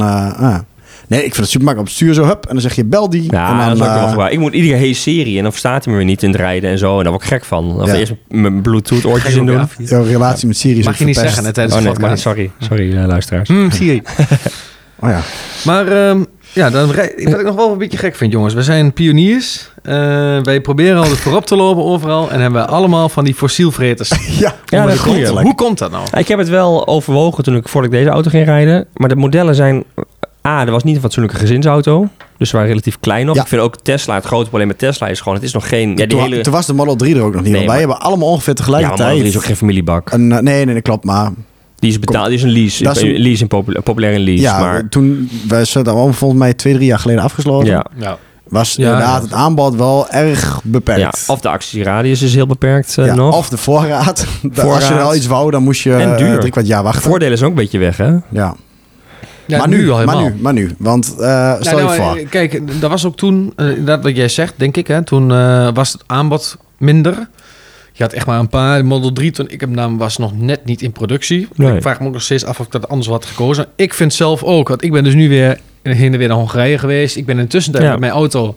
Nee, 1.09 1.19
ik 1.19 1.35
vind 1.35 1.37
het 1.37 1.49
super 1.49 1.67
makkelijk 1.67 1.79
op 1.79 1.85
het 1.87 1.95
stuur 1.95 2.15
zo 2.15 2.25
hup. 2.25 2.47
En 2.47 2.53
dan 2.53 2.61
zeg 2.61 2.75
je 2.75 2.85
bel 2.85 3.11
die. 3.11 3.33
Ja, 3.33 3.51
en 3.51 3.69
dan, 3.69 3.79
dat 3.79 3.97
is 3.97 4.13
ook 4.13 4.21
uh, 4.21 4.33
Ik 4.33 4.39
moet 4.39 4.53
iedere 4.53 4.75
hele 4.75 4.95
serie 4.95 5.37
en 5.37 5.43
dan 5.43 5.51
verstaat 5.51 5.85
hij 5.85 5.93
me 5.93 5.99
weer 5.99 6.09
niet 6.09 6.23
in 6.23 6.31
het 6.31 6.41
rijden 6.41 6.71
en 6.71 6.79
zo. 6.79 6.97
En 6.97 7.03
daar 7.03 7.13
word 7.13 7.25
ik 7.25 7.29
gek 7.29 7.45
van. 7.45 7.77
Dan 7.79 7.87
ja. 7.87 7.95
eerst 7.95 8.13
mijn 8.29 8.63
Bluetooth 8.63 9.05
oortjes 9.05 9.35
in 9.35 9.47
doen. 9.47 9.69
Jouw 9.79 10.05
relatie 10.05 10.47
met 10.47 10.57
Siri 10.57 10.79
is 10.79 10.85
Mag 10.85 10.99
je 10.99 11.05
niet 11.05 11.17
zeggen 11.17 11.53
tijdens 11.53 11.77
oh, 11.77 11.97
nee, 11.97 12.17
Sorry, 12.17 12.51
sorry 12.59 12.93
uh, 12.93 13.07
luisteraars. 13.07 13.49
Mm, 13.49 13.71
Siri. 13.71 14.03
oh 15.01 15.09
ja. 15.09 15.21
Maar 15.65 16.09
um, 16.09 16.27
ja, 16.55 16.71
dan 16.71 16.87
wat 16.87 16.97
ik 17.17 17.43
nog 17.43 17.55
wel 17.55 17.73
een 17.73 17.79
beetje 17.79 17.99
gek 17.99 18.15
vind, 18.15 18.33
jongens. 18.33 18.55
We 18.55 18.63
zijn 18.63 18.93
pioniers. 18.93 19.71
Uh, 19.83 19.93
wij 20.43 20.61
proberen 20.61 20.99
altijd 20.99 21.19
voorop 21.19 21.47
te 21.47 21.57
lopen 21.57 21.85
overal. 21.85 22.31
En 22.31 22.41
hebben 22.41 22.61
we 22.61 22.69
allemaal 22.69 23.09
van 23.09 23.25
die 23.25 23.35
fossielvreters. 23.35 24.09
ja, 24.39 24.55
ja 24.67 24.87
dat 24.87 24.99
Hoe 24.99 25.55
komt 25.55 25.79
dat 25.79 25.91
nou? 25.91 26.07
Ik 26.17 26.29
heb 26.29 26.39
het 26.39 26.49
wel 26.49 26.87
overwogen 26.87 27.45
toen 27.45 27.57
ik, 27.57 27.69
voordat 27.69 27.93
ik 27.93 27.99
deze 27.99 28.11
auto 28.11 28.31
ging 28.31 28.45
rijden. 28.45 28.87
Maar 28.95 29.09
de 29.09 29.17
modellen 29.17 29.55
zijn 29.55 29.85
A, 30.49 30.65
er 30.65 30.71
was 30.71 30.85
niet 30.85 30.95
een 30.95 31.01
fatsoenlijke 31.01 31.39
gezinsauto. 31.41 32.09
Dus 32.39 32.49
ze 32.49 32.55
waren 32.55 32.71
relatief 32.71 33.01
klein 33.01 33.27
nog. 33.27 33.37
Ik 33.37 33.47
vind 33.47 33.63
ook 33.63 33.77
Tesla, 33.83 34.15
het 34.15 34.25
grote 34.25 34.49
probleem 34.49 34.67
met 34.67 34.79
Tesla 34.79 35.09
is 35.09 35.19
gewoon... 35.19 35.35
het 35.35 35.43
is 35.43 35.53
nog 35.53 35.69
geen... 35.69 35.89
Ja, 35.89 35.95
die 35.95 36.07
toen, 36.07 36.21
hele... 36.21 36.41
toen 36.41 36.53
was 36.53 36.67
de 36.67 36.73
Model 36.73 36.97
3 36.97 37.15
er 37.17 37.23
ook 37.23 37.35
nog 37.35 37.43
niet. 37.43 37.53
Nee, 37.53 37.67
Wij 37.67 37.79
hebben 37.79 38.01
allemaal 38.01 38.29
ongeveer 38.29 38.55
tegelijkertijd... 38.55 38.99
Ja, 38.99 39.05
Model 39.05 39.21
3 39.21 39.33
is 39.33 39.37
ook 39.37 39.47
geen 39.47 39.57
familiebak. 39.57 40.13
Een, 40.13 40.31
uh, 40.31 40.39
nee, 40.39 40.65
nee, 40.65 40.75
dat 40.75 40.83
klopt, 40.83 41.05
maar... 41.05 41.31
Die 41.79 41.91
is 41.91 41.99
betaald, 41.99 42.27
die 42.27 42.37
is 42.37 42.43
een 42.43 42.53
lease. 42.53 42.83
Dat 42.83 42.97
is 42.97 43.03
een, 43.03 43.19
lease, 43.19 43.43
een 43.43 43.49
populair, 43.49 43.83
populaire 43.83 44.21
lease. 44.21 44.43
Ja, 44.43 44.61
maar... 44.61 44.89
toen... 44.89 45.31
We 45.49 45.65
zijn 45.65 45.87
allemaal 45.87 46.13
volgens 46.13 46.41
mij 46.41 46.55
twee, 46.55 46.75
drie 46.75 46.87
jaar 46.87 46.99
geleden 46.99 47.23
afgesloten. 47.23 47.71
Ja. 47.71 47.87
ja 47.97 48.19
was 48.49 48.77
inderdaad 48.77 49.23
het 49.23 49.33
aanbod 49.33 49.75
wel 49.75 50.09
erg 50.11 50.61
beperkt. 50.65 51.01
Ja, 51.27 51.33
of 51.33 51.41
de 51.41 51.49
actieradius 51.49 52.23
is 52.23 52.35
heel 52.35 52.47
beperkt 52.47 52.97
uh, 52.99 53.07
ja, 53.07 53.15
nog. 53.15 53.37
Of 53.37 53.49
de 53.49 53.57
voorraad. 53.57 54.27
voorraad. 54.43 54.75
Als 54.75 54.89
je 54.89 55.01
al 55.01 55.15
iets 55.15 55.27
wou, 55.27 55.51
dan 55.51 55.63
moest 55.63 55.83
je 55.83 55.95
en 55.95 56.17
duur. 56.17 56.33
Uh, 56.33 56.39
drie 56.39 56.51
kwart 56.51 56.67
jaar 56.67 56.83
wachten. 56.83 57.03
Voordelen 57.03 57.33
is 57.33 57.43
ook 57.43 57.49
een 57.49 57.55
beetje 57.55 57.79
weg, 57.79 57.97
hè? 57.97 58.17
Ja. 58.31 58.55
Ja, 59.47 59.59
maar, 59.59 59.69
nu, 59.69 59.91
al 59.91 60.05
maar 60.05 60.23
nu, 60.23 60.35
maar 60.41 60.53
nu, 60.53 60.71
want 60.79 61.15
uh, 61.19 61.55
stel 61.61 61.79
je 61.79 61.85
nou, 61.85 61.97
voor. 61.97 62.17
Eh, 62.17 62.29
kijk, 62.29 62.81
dat 62.81 62.91
was 62.91 63.07
ook 63.07 63.17
toen, 63.17 63.53
uh, 63.57 63.87
dat 63.87 64.03
wat 64.03 64.17
jij 64.17 64.29
zegt, 64.29 64.55
denk 64.57 64.77
ik, 64.77 64.87
hè, 64.87 65.03
toen 65.03 65.31
uh, 65.31 65.69
was 65.75 65.93
het 65.93 66.03
aanbod 66.07 66.57
minder. 66.79 67.29
Je 67.93 68.03
had 68.03 68.13
echt 68.13 68.27
maar 68.27 68.39
een 68.39 68.49
paar. 68.49 68.85
Model 68.85 69.13
3, 69.13 69.31
toen 69.31 69.49
ik 69.49 69.61
hem 69.61 69.71
nam, 69.71 69.99
was 69.99 70.17
nog 70.17 70.39
net 70.39 70.65
niet 70.65 70.83
in 70.83 70.93
productie. 70.93 71.49
Nee. 71.55 71.77
Ik 71.77 71.83
vraag 71.83 72.01
me 72.01 72.07
ook 72.07 72.13
nog 72.13 72.23
steeds 72.23 72.45
af 72.45 72.61
of 72.61 72.67
ik 72.67 72.73
dat 72.73 72.89
anders 72.89 73.09
had 73.09 73.25
gekozen. 73.25 73.67
Ik 73.77 73.95
vind 73.95 74.15
zelf 74.15 74.43
ook, 74.43 74.69
want 74.69 74.85
ik 74.85 74.93
ben 74.93 75.05
dus 75.05 75.15
nu 75.15 75.29
weer 75.29 75.59
heen 75.83 76.13
en 76.13 76.19
weer 76.19 76.29
naar 76.29 76.37
Hongarije 76.37 76.79
geweest. 76.79 77.17
Ik 77.17 77.27
ben 77.27 77.39
intussen 77.39 77.83
ja. 77.83 77.91
met 77.91 78.01
mijn 78.01 78.13
auto 78.13 78.57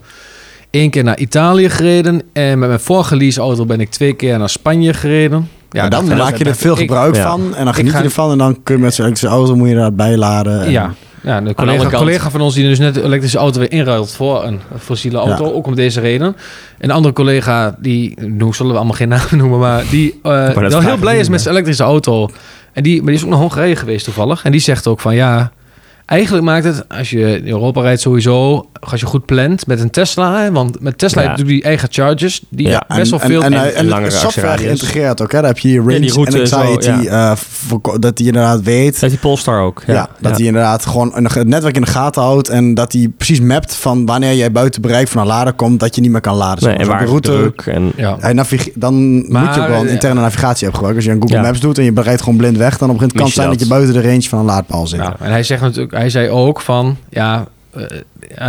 één 0.70 0.90
keer 0.90 1.04
naar 1.04 1.18
Italië 1.18 1.70
gereden. 1.70 2.22
En 2.32 2.58
met 2.58 2.68
mijn 2.68 2.80
vorige 2.80 3.16
leaseauto 3.16 3.64
ben 3.64 3.80
ik 3.80 3.90
twee 3.90 4.12
keer 4.12 4.38
naar 4.38 4.48
Spanje 4.48 4.94
gereden. 4.94 5.48
Ja, 5.70 5.88
dan 5.88 6.06
maak 6.16 6.36
je 6.36 6.44
er 6.44 6.54
veel 6.54 6.76
gebruik 6.76 7.16
van. 7.16 7.54
En 7.56 7.64
dan 7.64 7.74
geniet 7.74 7.92
je 7.92 7.98
ervan. 7.98 8.30
En 8.30 8.38
dan 8.38 8.62
kun 8.62 8.76
je 8.76 8.82
met 8.82 8.94
zo'n 8.94 9.04
elektrische 9.04 9.36
auto 9.36 9.56
moet 9.56 9.68
je 9.68 9.74
daar 9.74 9.92
bijladen. 9.92 10.62
En... 10.62 10.70
Ja, 10.70 10.94
ja, 11.22 11.40
de 11.40 11.54
collega, 11.54 11.90
collega 11.90 12.30
van 12.30 12.40
ons 12.40 12.54
die 12.54 12.64
dus 12.64 12.78
net 12.78 12.94
de 12.94 13.02
elektrische 13.02 13.38
auto 13.38 13.58
weer 13.58 13.72
inruilt 13.72 14.12
voor 14.12 14.44
een 14.44 14.60
fossiele 14.78 15.18
auto, 15.18 15.52
ook 15.52 15.66
om 15.66 15.74
deze 15.74 16.00
reden. 16.00 16.36
Een 16.78 16.90
andere 16.90 17.14
collega, 17.14 17.76
die, 17.78 18.20
nu 18.20 18.52
zullen 18.52 18.72
we 18.72 18.78
allemaal 18.78 18.96
geen 18.96 19.08
naam 19.08 19.26
noemen, 19.40 19.58
maar 19.58 19.84
die 19.90 20.20
uh, 20.22 20.48
wel 20.48 20.80
heel 20.80 20.96
blij 20.96 21.18
is 21.18 21.28
met 21.28 21.40
zijn 21.40 21.54
elektrische 21.54 21.82
auto. 21.82 22.28
En 22.72 22.82
die, 22.82 22.96
maar 22.96 23.06
die 23.06 23.16
is 23.16 23.22
ook 23.22 23.30
naar 23.30 23.38
Hongarije 23.38 23.76
geweest 23.76 24.04
toevallig. 24.04 24.44
En 24.44 24.52
die 24.52 24.60
zegt 24.60 24.86
ook 24.86 25.00
van 25.00 25.14
ja, 25.14 25.52
Eigenlijk 26.08 26.44
maakt 26.44 26.64
het, 26.64 26.84
als 26.88 27.10
je 27.10 27.38
in 27.38 27.48
Europa 27.48 27.80
rijdt 27.80 28.00
sowieso, 28.00 28.68
als 28.80 29.00
je 29.00 29.06
goed 29.06 29.24
plant 29.24 29.66
met 29.66 29.80
een 29.80 29.90
Tesla, 29.90 30.50
want 30.50 30.80
met 30.80 30.98
Tesla 30.98 31.22
ja. 31.22 31.28
heb 31.28 31.38
je 31.38 31.44
die 31.44 31.62
eigen 31.62 31.88
charges, 31.90 32.42
die 32.48 32.68
ja, 32.68 32.84
best 32.96 33.10
wel 33.10 33.20
veel 33.20 33.42
en, 33.42 33.52
en, 33.52 33.74
en, 33.74 33.88
langere 33.88 34.10
software 34.10 34.58
geïntegreerd 34.58 35.22
ook. 35.22 35.32
Hè? 35.32 35.38
Daar 35.38 35.48
heb 35.48 35.58
je 35.58 35.68
je 35.68 35.78
range 35.78 36.00
die 36.00 36.12
route 36.12 36.32
en 36.32 36.40
anxiety, 36.40 37.02
zo, 37.02 37.76
uh, 37.76 38.00
dat 38.00 38.16
die 38.16 38.26
inderdaad 38.26 38.62
weet. 38.62 39.00
Dat 39.00 39.10
die 39.10 39.18
Polestar 39.18 39.60
ook. 39.60 39.82
Ja, 39.86 40.08
dat 40.20 40.36
die 40.36 40.46
inderdaad 40.46 40.86
gewoon 40.86 41.24
het 41.24 41.46
netwerk 41.46 41.74
in 41.74 41.82
de 41.82 41.90
gaten 41.90 42.22
houdt 42.22 42.48
en 42.48 42.74
dat 42.74 42.90
die 42.90 43.08
precies 43.08 43.40
mapt 43.40 43.74
van 43.74 44.06
wanneer 44.06 44.34
jij 44.34 44.52
buiten 44.52 44.82
bereik 44.82 45.08
van 45.08 45.20
een 45.20 45.26
lader 45.26 45.52
komt, 45.52 45.80
dat 45.80 45.94
je 45.94 46.00
niet 46.00 46.10
meer 46.10 46.20
kan 46.20 46.36
laden. 46.36 46.68
Nee, 46.68 46.76
en 46.76 46.86
waar 46.86 47.00
de 47.00 47.06
route. 47.06 47.30
Druk 47.30 47.62
en, 47.66 47.92
ja. 47.96 48.16
dan 48.74 49.24
maar, 49.32 49.44
moet 49.44 49.54
je 49.54 49.68
wel 49.68 49.80
een 49.80 49.88
interne 49.88 50.20
navigatie 50.20 50.68
hebben 50.68 50.74
gebruiken. 50.74 50.96
Als 50.96 51.04
je 51.04 51.10
een 51.10 51.20
Google 51.20 51.40
Maps 51.40 51.60
doet 51.60 51.78
en 51.78 51.84
je 51.84 51.92
bereidt 51.92 52.22
gewoon 52.22 52.38
blind 52.38 52.56
weg, 52.56 52.78
dan 52.78 52.90
op 52.90 53.00
een 53.00 53.12
kans 53.12 53.34
zijn 53.34 53.48
dat 53.48 53.60
je 53.60 53.66
buiten 53.66 53.94
de 53.94 54.02
range 54.02 54.22
van 54.22 54.38
een 54.38 54.44
laadpaal 54.44 54.86
zit. 54.86 55.00
en 55.00 55.30
hij 55.30 55.42
zegt 55.42 55.62
natuurlijk 55.62 55.92
hij 55.98 56.10
zei 56.10 56.28
ook 56.28 56.60
van, 56.60 56.96
ja, 57.10 57.46
uh, 57.76 57.84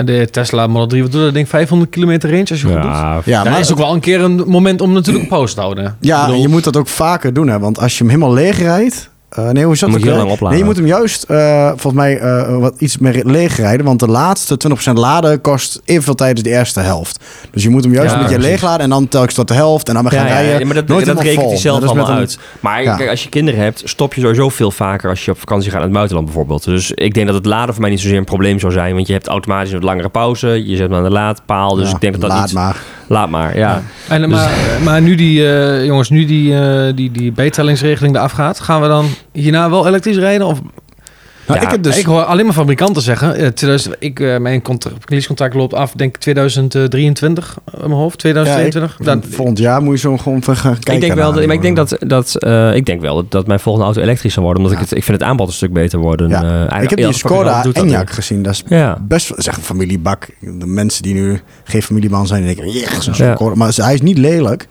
de 0.05 0.27
Tesla 0.31 0.67
Model 0.67 0.87
3, 0.87 1.01
wat 1.01 1.11
doet 1.11 1.21
dat 1.21 1.33
ding? 1.33 1.49
500 1.49 1.91
kilometer 1.91 2.29
range 2.29 2.49
als 2.49 2.61
je 2.61 2.67
ja, 2.67 2.73
goed 2.73 3.15
doet. 3.15 3.25
Ja, 3.25 3.43
maar 3.43 3.59
is 3.59 3.71
ook 3.71 3.77
wel 3.77 3.93
een 3.93 3.99
keer 3.99 4.21
een 4.21 4.43
moment 4.47 4.81
om 4.81 4.93
natuurlijk 4.93 5.27
pauze 5.27 5.53
te 5.53 5.61
houden. 5.61 5.97
Ja, 5.99 6.27
en 6.27 6.41
je 6.41 6.47
moet 6.47 6.63
dat 6.63 6.77
ook 6.77 6.87
vaker 6.87 7.33
doen, 7.33 7.47
hè. 7.47 7.59
Want 7.59 7.79
als 7.79 7.97
je 7.97 8.03
hem 8.03 8.13
helemaal 8.13 8.33
leeg 8.33 8.57
rijdt, 8.57 9.09
uh, 9.37 9.49
Uh, 9.49 9.49
nee, 9.49 9.63
hoe 9.63 9.73
is 9.73 9.79
dat? 9.79 9.89
Moet 9.89 10.03
je 10.03 10.07
heel 10.09 10.17
lang 10.17 10.31
opladen. 10.31 10.49
Nee, 10.49 10.57
je 10.57 10.65
moet 10.65 10.75
hem 10.75 10.85
juist, 10.85 11.25
uh, 11.27 11.67
volgens 11.67 11.93
mij, 11.93 12.21
uh, 12.21 12.57
wat 12.57 12.75
iets 12.77 12.97
meer 12.97 13.25
leegrijden. 13.25 13.85
Want 13.85 13.99
de 13.99 14.07
laatste 14.07 14.57
20% 14.91 14.93
laden 14.93 15.41
kost 15.41 15.81
evenveel 15.85 16.15
tijd 16.15 16.33
als 16.33 16.43
de 16.43 16.49
eerste 16.49 16.79
helft. 16.79 17.23
Dus 17.51 17.63
je 17.63 17.69
moet 17.69 17.83
hem 17.83 17.93
juist 17.93 18.11
ja, 18.11 18.17
een 18.17 18.23
beetje 18.23 18.39
leegladen 18.39 18.79
en 18.79 18.89
dan 18.89 19.07
telkens 19.07 19.33
tot 19.33 19.47
de 19.47 19.53
helft. 19.53 19.87
En 19.87 19.93
dan 19.93 20.03
we 20.03 20.09
gaan 20.09 20.25
ja, 20.25 20.31
rijden. 20.31 20.59
Ja, 20.59 20.65
maar 20.65 20.75
dat, 20.75 20.87
Nooit 20.87 21.05
dat 21.05 21.21
rekent 21.21 21.49
hij 21.49 21.57
zelf 21.57 21.83
allemaal 21.83 22.09
uit. 22.09 22.39
Maar 22.59 22.83
kijk, 22.83 23.09
als 23.09 23.23
je 23.23 23.29
kinderen 23.29 23.59
hebt, 23.59 23.81
stop 23.85 24.13
je 24.13 24.21
sowieso 24.21 24.49
veel 24.49 24.71
vaker 24.71 25.09
als 25.09 25.25
je 25.25 25.31
op 25.31 25.39
vakantie 25.39 25.69
gaat 25.69 25.77
naar 25.77 25.87
het 25.87 25.93
buitenland 25.93 26.27
bijvoorbeeld. 26.27 26.63
Dus 26.63 26.91
ik 26.91 27.13
denk 27.13 27.25
dat 27.25 27.35
het 27.35 27.45
laden 27.45 27.73
voor 27.73 27.81
mij 27.81 27.91
niet 27.91 27.99
zozeer 27.99 28.17
een 28.17 28.23
probleem 28.23 28.59
zou 28.59 28.71
zijn. 28.73 28.95
Want 28.95 29.07
je 29.07 29.13
hebt 29.13 29.27
automatisch 29.27 29.71
een 29.71 29.83
langere 29.83 30.09
pauze. 30.09 30.47
Je 30.47 30.75
zet 30.75 30.89
hem 30.89 30.97
aan 30.97 31.03
de 31.03 31.09
laadpaal. 31.09 31.75
Dus 31.75 31.91
ik 31.91 32.01
denk 32.01 32.21
dat 32.21 32.29
dat 32.29 32.41
niet... 32.41 32.53
maar. 32.53 32.77
Laat 33.09 33.29
maar, 33.29 33.57
ja. 33.57 33.81
En, 34.09 34.21
dus, 34.21 34.29
maar, 34.29 34.51
maar 34.83 35.01
nu 35.01 35.15
die, 35.15 35.41
uh, 35.41 35.85
jongens, 35.85 36.09
nu 36.09 36.25
die, 36.25 36.53
uh, 36.53 36.91
die, 36.95 37.11
die 37.11 37.31
betellingsregeling 37.31 38.15
eraf 38.15 38.31
gaat, 38.31 38.59
gaan 38.59 38.81
we 38.81 38.87
dan 38.87 39.05
hierna 39.31 39.69
wel 39.69 39.87
elektrisch 39.87 40.17
rijden? 40.17 40.47
Of 40.47 40.61
nou, 41.53 41.65
ik, 41.65 41.71
heb 41.71 41.83
dus... 41.83 41.97
ik 41.97 42.05
hoor 42.05 42.23
alleen 42.23 42.45
maar 42.45 42.53
fabrikanten 42.53 43.01
zeggen. 43.01 43.53
2000, 43.55 43.97
eh, 43.97 44.07
ik, 44.09 44.19
uh, 44.19 44.37
mijn 44.37 44.61
leasecontract 45.05 45.53
loopt 45.53 45.73
af, 45.73 45.91
denk 45.91 46.15
ik 46.15 46.21
2023 46.21 47.57
in 47.73 47.79
mijn 47.79 47.91
hoofd, 47.91 48.17
2022. 48.17 48.95
Ja, 48.99 49.05
Dan, 49.05 49.23
volgend 49.29 49.57
jaar 49.57 49.81
moet 49.81 49.93
je 49.93 49.99
zo 49.99 50.17
gewoon 50.17 50.43
gaan 50.43 50.73
kijken. 50.73 50.93
Ik 50.93 51.01
denk 51.01 51.13
wel, 51.13 51.33
dat, 51.33 51.45
maar 51.45 51.55
ik 51.55 51.61
denk 51.61 51.75
dat, 51.75 51.97
dat 51.99 52.35
uh, 52.39 52.75
ik 52.75 52.85
denk 52.85 53.01
wel 53.01 53.27
dat 53.27 53.47
mijn 53.47 53.59
volgende 53.59 53.85
auto 53.85 54.01
elektrisch 54.01 54.33
zal 54.33 54.43
worden, 54.43 54.63
omdat 54.63 54.77
ja. 54.77 54.83
ik 54.83 54.89
het, 54.89 54.99
ik 54.99 55.05
vind 55.05 55.19
het 55.19 55.29
aanbod 55.29 55.47
een 55.47 55.53
stuk 55.53 55.73
beter 55.73 55.99
worden. 55.99 56.29
Ja. 56.29 56.69
Uh, 56.71 56.83
ik 56.83 56.89
heb 56.89 56.99
die 56.99 57.13
Skoda 57.13 57.65
Enyaq 57.65 58.09
gezien, 58.09 58.43
dat 58.43 58.53
is 58.53 58.63
ja. 58.67 58.97
best, 59.01 59.31
zeg 59.35 59.57
een 59.57 59.63
familiebak. 59.63 60.27
De 60.39 60.65
mensen 60.65 61.03
die 61.03 61.13
nu 61.13 61.41
geen 61.63 61.81
familieman 61.81 62.27
zijn, 62.27 62.43
denken, 62.43 62.71
yeah, 62.71 62.99
zo'n 62.99 63.13
ja. 63.17 63.55
maar 63.55 63.73
hij 63.75 63.93
is 63.93 64.01
niet 64.01 64.17
lelijk. 64.17 64.67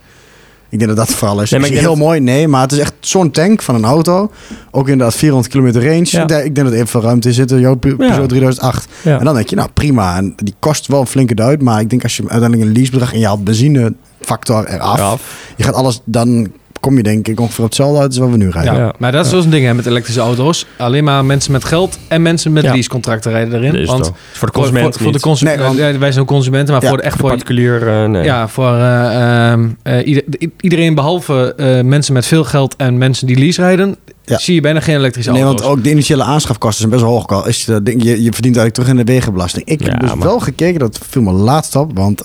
Ik 0.71 0.79
denk 0.79 0.97
dat 0.97 1.07
dat 1.07 1.17
vooral 1.17 1.43
is. 1.43 1.51
Nee, 1.51 1.61
maar 1.61 1.71
heel 1.71 1.97
mooi, 1.97 2.21
nee, 2.21 2.49
maar 2.49 2.61
het 2.63 2.73
is 2.73 2.79
echt 2.79 2.93
zo'n 3.01 3.31
tank 3.31 3.63
van 3.63 3.75
een 3.75 3.85
auto. 3.85 4.31
Ook 4.71 4.89
inderdaad 4.89 5.15
400 5.15 5.53
kilometer 5.53 5.83
range. 5.85 6.43
Ik 6.45 6.55
denk 6.55 6.55
dat 6.55 6.67
er 6.67 6.73
even 6.73 6.87
veel 6.87 7.03
ruimte 7.03 7.29
in 7.29 7.35
zit. 7.35 7.51
Jouw 7.51 7.75
Peugeot 7.75 8.29
3008. 8.29 8.89
En 9.05 9.25
dan 9.25 9.35
denk 9.35 9.49
je, 9.49 9.57
nou 9.57 9.69
prima. 9.75 10.17
En 10.17 10.33
die 10.37 10.55
kost 10.59 10.87
wel 10.87 11.01
een 11.01 11.07
flinke 11.07 11.35
duit. 11.35 11.63
Maar 11.63 11.81
ik 11.81 11.91
denk 11.91 12.03
als 12.03 12.17
je 12.17 12.23
uiteindelijk 12.23 12.63
een 12.69 12.75
leasebedrag 12.75 13.13
en 13.13 13.19
je 13.19 13.27
haalt 13.27 13.45
benzinefactor 13.45 14.67
eraf. 14.67 15.21
Je 15.57 15.65
gaat 15.65 15.75
alles 15.75 16.01
dan 16.05 16.49
kom 16.81 16.97
je 16.97 17.03
denk 17.03 17.29
ik 17.29 17.41
ongeveer 17.41 17.65
hetzelfde 17.65 17.99
uit 17.99 18.09
als 18.09 18.19
wat 18.19 18.31
we 18.31 18.37
nu 18.37 18.51
rijden. 18.51 18.75
Ja, 18.75 18.93
maar 18.99 19.13
dat 19.13 19.25
is 19.25 19.31
zo'n 19.31 19.41
dus 19.41 19.51
ding 19.51 19.65
hè, 19.65 19.75
met 19.75 19.87
elektrische 19.87 20.21
auto's. 20.21 20.67
Alleen 20.77 21.05
maar 21.05 21.25
mensen 21.25 21.53
met 21.53 21.65
geld 21.65 21.99
en 22.09 22.23
mensen 22.23 22.53
met 22.53 22.65
leasecontracten 22.65 23.31
rijden 23.31 23.65
erin. 23.65 23.87
Want 23.87 24.13
voor 24.33 24.49
de 24.49 24.55
consument 24.55 24.95
voor, 24.95 25.03
voor 25.03 25.13
de 25.13 25.21
consument, 25.21 25.77
nee, 25.77 25.99
wij 25.99 26.13
zijn 26.13 26.25
consumenten, 26.25 26.75
maar 26.75 26.83
voor 26.83 26.97
de, 26.97 27.03
echt 27.03 27.19
voor 27.19 27.29
particulier, 27.29 27.83
uh, 27.89 28.05
nee. 28.05 28.25
Ja, 28.25 28.49
voor 28.49 28.73
uh, 28.73 29.53
uh, 29.85 30.07
ieder, 30.07 30.25
iedereen 30.61 30.95
behalve 30.95 31.55
mensen 31.85 32.15
met 32.15 32.27
veel 32.27 32.45
geld 32.45 32.77
en 32.77 32.99
mensen 32.99 33.27
die 33.27 33.39
lease 33.39 33.61
rijden, 33.61 33.97
ja. 34.25 34.39
zie 34.39 34.55
je 34.55 34.61
bijna 34.61 34.81
geen 34.81 34.97
elektrische 34.97 35.31
auto's. 35.31 35.47
Nee, 35.47 35.55
want 35.59 35.71
ook 35.73 35.85
de 35.85 35.91
initiële 35.91 36.23
aanschafkosten 36.23 36.79
zijn 36.79 36.91
best 36.91 37.03
wel 37.03 37.13
hoog. 37.13 37.47
Is 37.47 37.65
je, 37.65 37.81
je, 37.85 38.23
je 38.23 38.33
verdient 38.33 38.57
eigenlijk 38.57 38.75
terug 38.75 38.89
in 38.89 38.97
de 38.97 39.05
wegenbelasting. 39.05 39.65
Ik 39.65 39.81
heb 39.81 40.01
dus 40.01 40.15
wel 40.19 40.41
gekeken, 40.41 40.79
dat 40.79 40.99
viel 41.09 41.23
me 41.23 41.33
laatst 41.33 41.77
op, 41.77 41.91
want 41.95 42.23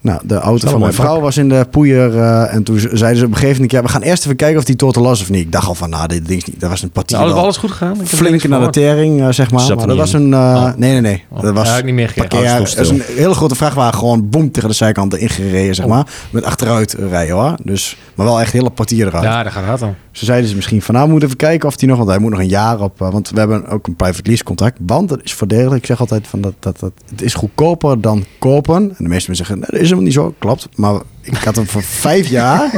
nou, 0.00 0.20
de 0.24 0.34
auto 0.34 0.68
van 0.68 0.80
mijn 0.80 0.92
vrouw 0.92 1.20
was 1.20 1.36
in 1.36 1.48
de 1.48 1.66
poeier. 1.70 2.14
Uh, 2.14 2.54
en 2.54 2.62
toen 2.62 2.78
zeiden 2.78 3.16
ze 3.16 3.24
op 3.24 3.30
een 3.30 3.36
gegeven 3.36 3.54
moment... 3.54 3.72
Ja, 3.72 3.82
we 3.82 3.88
gaan 3.88 4.02
eerst 4.02 4.24
even 4.24 4.36
kijken 4.36 4.58
of 4.58 4.64
die 4.64 4.76
totaal 4.76 5.02
los 5.02 5.20
of 5.20 5.30
niet. 5.30 5.40
Ik 5.40 5.52
dacht 5.52 5.66
al 5.66 5.74
van, 5.74 5.90
nou, 5.90 6.06
dit 6.06 6.26
ding 6.26 6.40
is 6.40 6.44
niet... 6.44 6.60
Dat 6.60 6.70
was 6.70 6.82
een 6.82 6.90
partij. 6.90 7.18
Nou, 7.18 7.32
alles 7.32 7.56
goed 7.56 7.70
gegaan? 7.70 8.06
Flinke 8.06 8.48
naar 8.48 8.60
de 8.60 8.70
tering, 8.70 9.20
uh, 9.20 9.28
zeg 9.30 9.50
maar. 9.50 9.76
maar 9.76 9.86
dat 9.86 9.96
was 9.96 10.12
een... 10.12 10.30
Uh, 10.30 10.38
oh. 10.38 10.64
Nee, 10.76 10.92
nee, 10.92 11.00
nee. 11.00 11.24
Oh. 11.28 11.42
Dat 11.42 11.54
was 11.54 11.68
ja, 11.68 11.84
niet 11.84 11.94
meer 11.94 12.12
parkeer, 12.16 12.58
Dat 12.58 12.78
is 12.78 12.88
een 12.88 13.02
hele 13.06 13.34
grote 13.34 13.54
vrachtwagen. 13.54 13.98
Gewoon 13.98 14.28
boem 14.28 14.50
tegen 14.50 14.68
de 14.68 14.74
zijkanten 14.74 15.20
ingereden, 15.20 15.74
zeg 15.74 15.84
oh. 15.84 15.90
maar. 15.90 16.06
Met 16.30 16.44
achteruit 16.44 16.92
rijden, 16.92 17.34
hoor. 17.34 17.54
Dus, 17.62 17.96
maar 18.14 18.26
wel 18.26 18.40
echt 18.40 18.52
hele 18.52 18.70
partier 18.70 19.06
eruit. 19.06 19.24
Ja, 19.24 19.42
daar 19.42 19.52
gaat 19.52 19.68
het 19.68 19.80
dan. 19.80 19.94
Ze 20.10 20.24
zeiden 20.24 20.48
ze 20.48 20.56
misschien 20.56 20.82
van, 20.82 20.94
nou, 20.94 21.06
we 21.06 21.12
moeten 21.12 21.28
even 21.28 21.40
kijken 21.40 21.68
of 21.68 21.76
die 21.76 21.88
nog... 21.88 21.96
Want 21.96 22.08
hij 22.08 22.18
moet 22.18 22.30
nog 22.30 22.40
een 22.40 22.48
jaar 22.48 22.80
op... 22.80 22.98
want 22.98 23.30
we 23.30 23.38
hebben 23.38 23.66
ook 23.66 23.86
een 23.86 23.96
private 23.96 24.28
lease 24.28 24.44
contract. 24.44 24.78
Want 24.86 25.08
dat 25.08 25.20
is 25.22 25.34
voordelig. 25.34 25.74
Ik 25.74 25.86
zeg 25.86 26.00
altijd 26.00 26.26
van, 26.26 26.40
dat, 26.40 26.54
dat, 26.58 26.80
dat, 26.80 26.92
het 27.10 27.22
is 27.22 27.34
goedkoper 27.34 28.00
dan 28.00 28.24
kopen. 28.38 28.76
En 28.76 28.94
de 28.98 29.08
meeste 29.08 29.30
mensen 29.30 29.34
zeggen, 29.46 29.58
nee, 29.58 29.68
dat 29.70 29.80
is 29.80 29.89
helemaal 29.90 30.04
niet 30.04 30.12
zo. 30.12 30.34
Klopt. 30.38 30.68
Maar 30.74 31.00
ik 31.22 31.44
had 31.44 31.56
hem 31.56 31.66
voor 31.66 31.82
vijf 32.06 32.28
jaar 32.28 32.70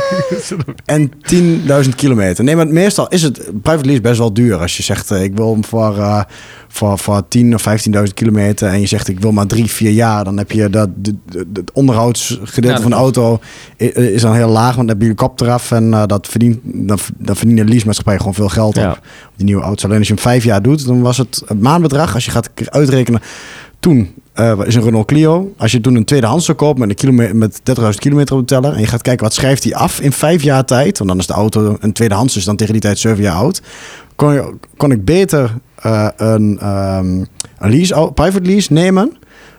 en 0.85 1.13
10.000 1.85 1.89
kilometer. 1.97 2.45
Nee, 2.45 2.57
maar 2.57 2.67
meestal 2.67 3.09
is 3.09 3.23
het 3.23 3.51
private 3.63 3.87
lease 3.87 4.01
best 4.01 4.19
wel 4.19 4.33
duur. 4.33 4.57
Als 4.57 4.77
je 4.77 4.83
zegt, 4.83 5.11
uh, 5.11 5.23
ik 5.23 5.37
wil 5.37 5.53
hem 5.53 5.65
voor, 5.65 5.97
uh, 5.97 6.23
voor, 6.69 6.99
voor 6.99 7.29
10 7.29 7.55
of 7.55 7.65
15.000 7.69 8.03
kilometer... 8.15 8.69
en 8.69 8.81
je 8.81 8.87
zegt, 8.87 9.09
ik 9.09 9.21
wil 9.21 9.33
maar 9.33 9.47
drie, 9.47 9.71
vier 9.71 9.91
jaar... 9.91 10.25
dan 10.25 10.39
heb 10.39 10.51
je 10.51 10.71
dat 10.71 10.89
het 11.53 11.73
onderhoudsgedeelte 11.73 12.83
van 12.83 12.91
de 12.91 12.97
auto 12.97 13.41
is 13.77 14.23
dan 14.23 14.35
heel 14.35 14.49
laag... 14.49 14.75
want 14.77 14.89
dan 14.89 14.99
heb 14.99 15.07
je 15.07 15.15
kop 15.15 15.41
eraf 15.41 15.71
en 15.71 15.85
uh, 15.85 16.03
dat 16.07 16.29
verdient, 16.29 16.59
dan, 16.63 16.99
dan 17.17 17.37
verdient 17.37 17.59
de 17.59 17.65
leasemaatschappij 17.65 18.17
gewoon 18.17 18.35
veel 18.35 18.49
geld 18.49 18.77
op. 18.77 19.01
die 19.37 19.47
nieuwe 19.47 19.63
auto's. 19.63 19.85
Alleen 19.85 19.99
als 19.99 20.09
je 20.09 20.15
hem 20.15 20.23
vijf 20.23 20.45
jaar 20.45 20.63
doet, 20.63 20.87
dan 20.87 21.01
was 21.01 21.19
het, 21.19 21.43
het 21.47 21.61
maandbedrag... 21.61 22.15
als 22.15 22.25
je 22.25 22.31
gaat 22.31 22.51
uitrekenen 22.65 23.21
toen 23.81 24.15
uh, 24.35 24.61
is 24.65 24.75
een 24.75 24.83
Renault 24.83 25.07
Clio. 25.07 25.53
Als 25.57 25.73
je 25.73 25.81
toen 25.81 25.95
een 25.95 26.05
tweedehands 26.05 26.45
zou 26.45 26.59
kopen 26.59 26.89
met, 26.89 27.03
een 27.03 27.39
met 27.39 27.61
30.000 27.81 27.89
kilometer 27.99 28.35
op 28.35 28.41
de 28.41 28.55
teller... 28.55 28.73
en 28.73 28.81
je 28.81 28.87
gaat 28.87 29.03
kijken 29.03 29.25
wat 29.25 29.35
schrijft 29.35 29.65
hij 29.65 29.75
af 29.75 30.01
in 30.01 30.13
vijf 30.13 30.43
jaar 30.43 30.65
tijd... 30.65 30.99
want 30.99 31.11
dan 31.11 31.19
is 31.19 31.27
de 31.27 31.33
auto 31.33 31.77
een 31.81 31.93
tweedehands, 31.93 32.35
dus 32.35 32.45
dan 32.45 32.57
tegen 32.57 32.73
die 32.73 32.83
tijd 32.83 32.99
zeven 32.99 33.23
jaar 33.23 33.35
oud... 33.35 33.63
kon, 34.17 34.33
je, 34.33 34.55
kon 34.77 34.91
ik 34.91 35.05
beter 35.05 35.51
uh, 35.87 36.09
een, 36.17 36.69
um, 36.69 37.27
een 37.59 37.71
lease, 37.71 38.11
private 38.15 38.47
lease 38.47 38.73
nemen... 38.73 39.17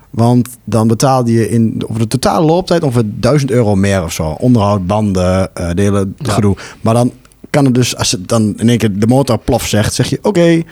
Want 0.10 0.50
dan 0.64 0.88
betaalde 0.88 1.32
je 1.32 1.50
in 1.50 1.84
over 1.88 2.02
de 2.02 2.08
totale 2.08 2.46
looptijd 2.46 2.84
ongeveer 2.84 3.04
1000 3.06 3.52
euro 3.52 3.76
meer 3.76 4.04
of 4.04 4.14
zo. 4.14 4.24
Onderhoud, 4.24 4.88
banden, 4.88 5.50
uh, 5.60 5.70
delen, 5.74 6.16
ja. 6.18 6.34
gedoe. 6.34 6.56
Maar 6.82 6.94
dan 6.94 7.12
kan 7.50 7.66
het 7.66 7.74
dus, 7.74 7.96
als 7.96 8.12
het 8.12 8.28
dan 8.28 8.54
in 8.58 8.70
één 8.70 8.78
keer 8.78 9.00
de 9.00 9.08
motor 9.08 9.38
plof 9.38 9.68
zegt, 9.68 9.94
zeg 9.94 10.10
je: 10.10 10.20
Oké, 10.22 10.64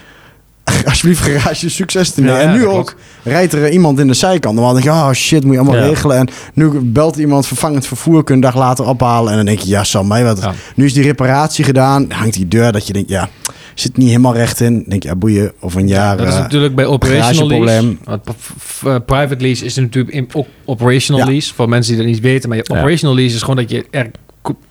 alsjeblieft 0.90 1.22
garage 1.22 1.70
succes 1.70 2.12
te 2.12 2.32
en 2.32 2.52
nu 2.52 2.68
ook 2.68 2.96
rijdt 3.24 3.54
er 3.54 3.70
iemand 3.70 4.00
in 4.00 4.08
de 4.08 4.14
zijkant. 4.14 4.58
Dan 4.58 4.74
denk 4.74 4.84
je, 4.84 4.90
oh 4.90 5.12
shit, 5.12 5.44
moet 5.44 5.54
je 5.54 5.60
allemaal 5.60 5.80
regelen. 5.80 6.18
En 6.18 6.28
nu 6.54 6.70
belt 6.80 7.16
iemand 7.16 7.48
vervangend 7.48 7.88
vervoer, 7.88 8.24
kun 8.24 8.38
je 8.38 8.42
een 8.42 8.52
dag 8.52 8.62
later 8.62 8.86
ophalen. 8.86 9.30
En 9.30 9.36
dan 9.36 9.46
denk 9.46 9.60
je, 9.60 9.70
ja, 9.70 9.84
zal 9.84 10.04
mij 10.04 10.24
wat. 10.24 10.50
Nu 10.76 10.86
is 10.86 10.94
die 10.94 11.04
reparatie 11.04 11.64
gedaan, 11.64 12.12
hangt 12.12 12.34
die 12.34 12.48
deur 12.48 12.72
dat 12.72 12.88
je 12.88 12.94
denkt, 12.94 13.10
ja, 13.10 13.30
zit 13.74 13.98
niet 13.98 14.08
helemaal 14.08 14.34
recht 14.34 14.60
in. 14.60 14.74
Dan 14.74 14.84
denk 14.88 15.04
je, 15.04 15.10
ja, 15.10 15.16
boeien, 15.16 15.52
of 15.60 15.76
een 15.76 15.88
jaar. 15.88 16.18
dat 16.18 16.28
is 16.28 16.34
uh, 16.34 16.40
natuurlijk 16.40 16.76
bij 16.76 16.86
operational 16.86 17.64
lease. 17.64 17.98
Uh, 18.08 18.96
private 19.06 19.42
lease 19.42 19.66
is 19.66 19.76
natuurlijk 19.76 20.16
in, 20.16 20.30
operational 20.66 21.26
lease. 21.26 21.54
Voor 21.54 21.70
mensen 21.70 21.94
die 21.94 22.04
dat 22.04 22.12
niet 22.12 22.22
weten. 22.22 22.50
Maar 22.50 22.58
je 22.58 22.70
operational 22.70 23.16
lease 23.16 23.36
is 23.36 23.42
gewoon 23.42 23.56
dat 23.56 23.70
je 23.70 23.86
er 23.92 24.12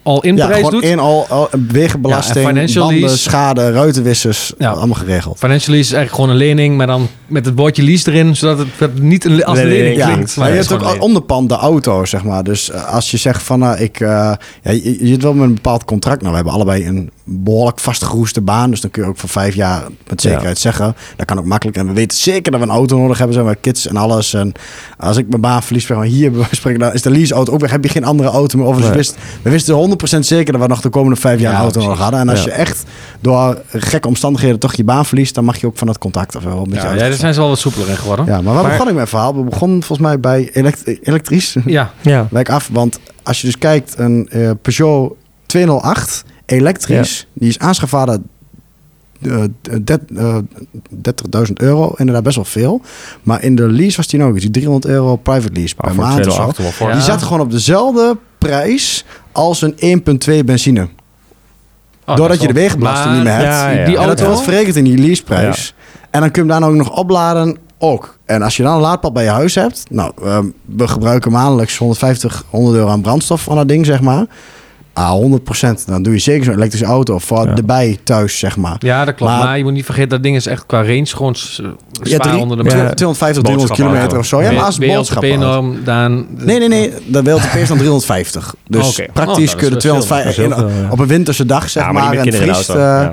al 0.02 0.22
in 0.22 0.34
prijs 0.34 0.68
doet. 0.68 0.82
in 0.82 0.98
al, 0.98 1.26
al 1.28 1.48
wegenbelasting, 1.68 2.68
ja, 2.68 2.80
banden, 2.80 3.10
schade, 3.10 3.72
ruitenwissers, 3.72 4.52
ja. 4.58 4.70
allemaal 4.70 4.96
geregeld. 4.96 5.38
Financial 5.38 5.74
lease 5.74 5.88
is 5.88 5.92
eigenlijk 5.96 6.14
gewoon 6.14 6.30
een 6.30 6.36
lening, 6.36 6.76
maar 6.76 6.86
dan 6.86 7.08
met 7.26 7.44
het 7.44 7.54
woordje 7.56 7.82
lease 7.82 8.10
erin, 8.10 8.36
zodat 8.36 8.66
het 8.78 9.02
niet 9.02 9.24
een, 9.24 9.44
als 9.44 9.58
lening, 9.58 9.78
lening 9.78 10.02
klinkt. 10.02 10.36
Maar 10.36 10.48
je 10.48 10.54
hebt 10.54 10.72
ook 10.72 11.02
onderpand 11.02 11.48
de 11.48 11.54
auto, 11.54 12.04
zeg 12.04 12.24
maar. 12.24 12.44
Dus 12.44 12.70
uh, 12.70 12.94
als 12.94 13.10
je 13.10 13.16
zegt 13.16 13.42
van, 13.42 13.62
uh, 13.62 13.80
ik, 13.80 14.00
uh, 14.00 14.08
ja, 14.08 14.70
je, 14.70 14.96
je 15.00 15.06
zit 15.06 15.22
wel 15.22 15.34
met 15.34 15.48
een 15.48 15.54
bepaald 15.54 15.84
contract. 15.84 16.18
Nou, 16.18 16.30
we 16.30 16.36
hebben 16.36 16.54
allebei 16.54 16.86
een 16.86 17.10
behoorlijk 17.24 17.78
vastgeroeste 17.78 18.40
baan, 18.40 18.70
dus 18.70 18.80
dan 18.80 18.90
kun 18.90 19.02
je 19.02 19.08
ook 19.08 19.18
voor 19.18 19.28
vijf 19.28 19.54
jaar 19.54 19.82
met 20.08 20.20
zekerheid 20.20 20.56
ja. 20.56 20.60
zeggen. 20.62 20.96
Dat 21.16 21.26
kan 21.26 21.38
ook 21.38 21.44
makkelijk. 21.44 21.76
En 21.76 21.86
we 21.86 21.92
weten 21.92 22.18
zeker 22.18 22.52
dat 22.52 22.60
we 22.60 22.66
een 22.66 22.72
auto 22.72 22.98
nodig 22.98 23.18
hebben, 23.18 23.36
zijn 23.36 23.48
we 23.48 23.56
kids 23.60 23.86
en 23.86 23.96
alles. 23.96 24.34
En 24.34 24.52
als 24.98 25.16
ik 25.16 25.28
mijn 25.28 25.40
baan 25.40 25.62
verlies, 25.62 25.86
maar 25.86 26.04
hier 26.04 26.32
spreken, 26.50 26.80
dan 26.80 26.92
is 26.92 27.02
de 27.02 27.10
leaseauto 27.10 27.52
ook 27.52 27.60
weg. 27.60 27.70
Heb 27.70 27.84
je 27.84 27.90
geen 27.90 28.04
andere 28.04 28.28
auto 28.28 28.58
meer? 28.58 28.66
Of 28.66 28.78
nee. 28.78 28.88
we 28.88 28.94
wisten, 28.94 29.16
we 29.42 29.50
wisten 29.50 29.74
100% 29.74 29.99
zeker 30.08 30.52
dat 30.52 30.62
we 30.62 30.68
nog 30.68 30.80
de 30.80 30.88
komende 30.88 31.20
vijf 31.20 31.40
jaar 31.40 31.54
een 31.54 31.60
auto 31.60 31.80
nodig 31.80 31.98
hadden. 31.98 32.20
En 32.20 32.28
als 32.28 32.44
je 32.44 32.50
echt 32.50 32.84
door 33.20 33.62
gekke 33.68 34.08
omstandigheden 34.08 34.58
toch 34.58 34.74
je 34.74 34.84
baan 34.84 35.06
verliest, 35.06 35.34
dan 35.34 35.44
mag 35.44 35.60
je 35.60 35.66
ook 35.66 35.78
van 35.78 35.86
dat 35.86 35.98
contact 35.98 36.36
of 36.36 36.42
wel. 36.42 36.66
Ja, 36.70 36.92
ja, 36.92 36.98
daar 36.98 37.12
zijn 37.12 37.34
ze 37.34 37.40
wel 37.40 37.48
wat 37.48 37.58
soepeler 37.58 37.88
in 37.88 37.96
geworden. 37.96 38.26
Ja, 38.26 38.40
maar 38.40 38.54
waar 38.54 38.70
begon 38.70 38.88
ik 38.88 38.94
mijn 38.94 39.06
verhaal? 39.06 39.36
We 39.36 39.42
begonnen 39.42 39.82
volgens 39.82 40.08
mij 40.08 40.20
bij 40.20 40.50
elekt 40.52 40.98
elektrisch. 41.02 41.56
Ja. 41.64 41.90
ja. 42.00 42.26
Wijk 42.30 42.48
af, 42.48 42.68
want 42.72 43.00
als 43.22 43.40
je 43.40 43.46
dus 43.46 43.58
kijkt, 43.58 43.94
een 43.98 44.28
uh, 44.32 44.50
Peugeot 44.62 45.16
208 45.46 46.24
elektrisch, 46.46 47.26
die 47.32 47.48
is 47.48 47.58
aanschaffd 47.58 48.18
uh, 49.20 49.44
30.000 49.72 51.52
euro, 51.54 51.94
inderdaad 51.96 52.22
best 52.22 52.36
wel 52.36 52.44
veel. 52.44 52.80
Maar 53.22 53.42
in 53.42 53.54
de 53.54 53.68
lease 53.68 53.96
was 53.96 54.06
die 54.06 54.20
nog 54.20 54.32
eens, 54.32 54.40
die 54.40 54.50
300 54.50 54.92
euro 54.92 55.16
private 55.16 55.52
lease 55.52 55.74
per 55.74 55.94
maand. 55.94 56.24
Die 56.92 57.00
zat 57.00 57.22
gewoon 57.22 57.40
op 57.40 57.50
dezelfde 57.50 58.16
prijs 58.38 59.04
als 59.32 59.62
een 59.62 60.02
1.2 60.38 60.44
benzine. 60.44 60.88
Oh, 62.06 62.16
Doordat 62.16 62.40
je 62.40 62.46
de 62.46 62.52
wegenbelasting 62.52 63.14
niet 63.14 63.22
meer 63.22 63.32
hebt. 63.32 63.44
Ja, 63.44 63.70
ja. 63.70 63.84
Die 63.84 63.96
auto 63.96 64.24
wordt 64.24 64.42
verrekend 64.42 64.76
in 64.76 64.84
die 64.84 64.98
leaseprijs. 64.98 65.74
En 66.10 66.20
dan 66.20 66.30
kun 66.30 66.46
je 66.46 66.52
hem 66.52 66.60
dan 66.60 66.70
ook 66.70 66.76
nog 66.76 66.96
opladen 66.96 67.56
ook. 67.78 68.18
En 68.24 68.42
als 68.42 68.56
je 68.56 68.62
dan 68.62 68.74
een 68.74 68.80
laadpad 68.80 69.12
bij 69.12 69.24
je 69.24 69.30
huis 69.30 69.54
hebt... 69.54 69.84
Nou, 69.90 70.12
we 70.64 70.88
gebruiken 70.88 71.32
maandelijks 71.32 71.76
150, 71.76 72.44
100 72.50 72.76
euro 72.76 72.88
aan 72.88 73.00
brandstof 73.00 73.42
van 73.42 73.56
dat 73.56 73.68
ding, 73.68 73.86
zeg 73.86 74.00
maar. 74.00 74.26
Ah, 74.92 75.12
100%. 75.12 75.85
Dan 75.87 76.03
doe 76.03 76.12
je 76.12 76.18
zeker 76.18 76.44
zo'n 76.44 76.55
elektrische 76.55 76.87
auto 76.87 77.18
voor 77.18 77.46
ja. 77.46 77.57
erbij 77.57 77.98
thuis, 78.03 78.38
zeg 78.38 78.57
maar. 78.57 78.76
Ja, 78.79 79.05
dat 79.05 79.14
klopt. 79.14 79.33
Maar, 79.33 79.57
je 79.59 79.62
moet 79.62 79.72
niet 79.72 79.85
vergeten, 79.85 80.09
dat 80.09 80.22
ding 80.22 80.37
is 80.37 80.46
echt 80.46 80.66
qua 80.66 80.83
range 80.83 81.07
gewoon 81.07 81.37
ja, 82.03 82.18
drie, 82.18 82.38
onder 82.38 82.57
de 82.57 82.62
ja, 82.64 82.94
250, 82.94 83.42
300 83.42 83.72
kilometer 83.72 84.18
of 84.18 84.26
zo. 84.26 84.42
Ja, 84.42 84.50
maar 84.50 84.64
als 84.64 84.79
boodschappen. 84.79 85.85
dan... 85.85 86.26
Nee, 86.37 86.59
nee, 86.59 86.68
nee. 86.68 86.92
De 87.07 87.22
WLTP 87.22 87.55
is 87.55 87.68
dan 87.68 87.79
350. 87.79 88.55
Dus 88.66 88.83
oh, 88.83 88.88
okay. 88.88 89.09
praktisch 89.12 89.53
oh, 89.53 89.59
kun 89.59 89.70
je 89.70 89.76
250... 89.76 90.90
op 90.90 90.98
een 90.98 91.07
winterse 91.07 91.46
dag, 91.46 91.70
zeg 91.70 91.92
maar, 91.92 92.12
en 92.12 92.33
vriest... 92.33 92.70
Uh, 92.70 93.09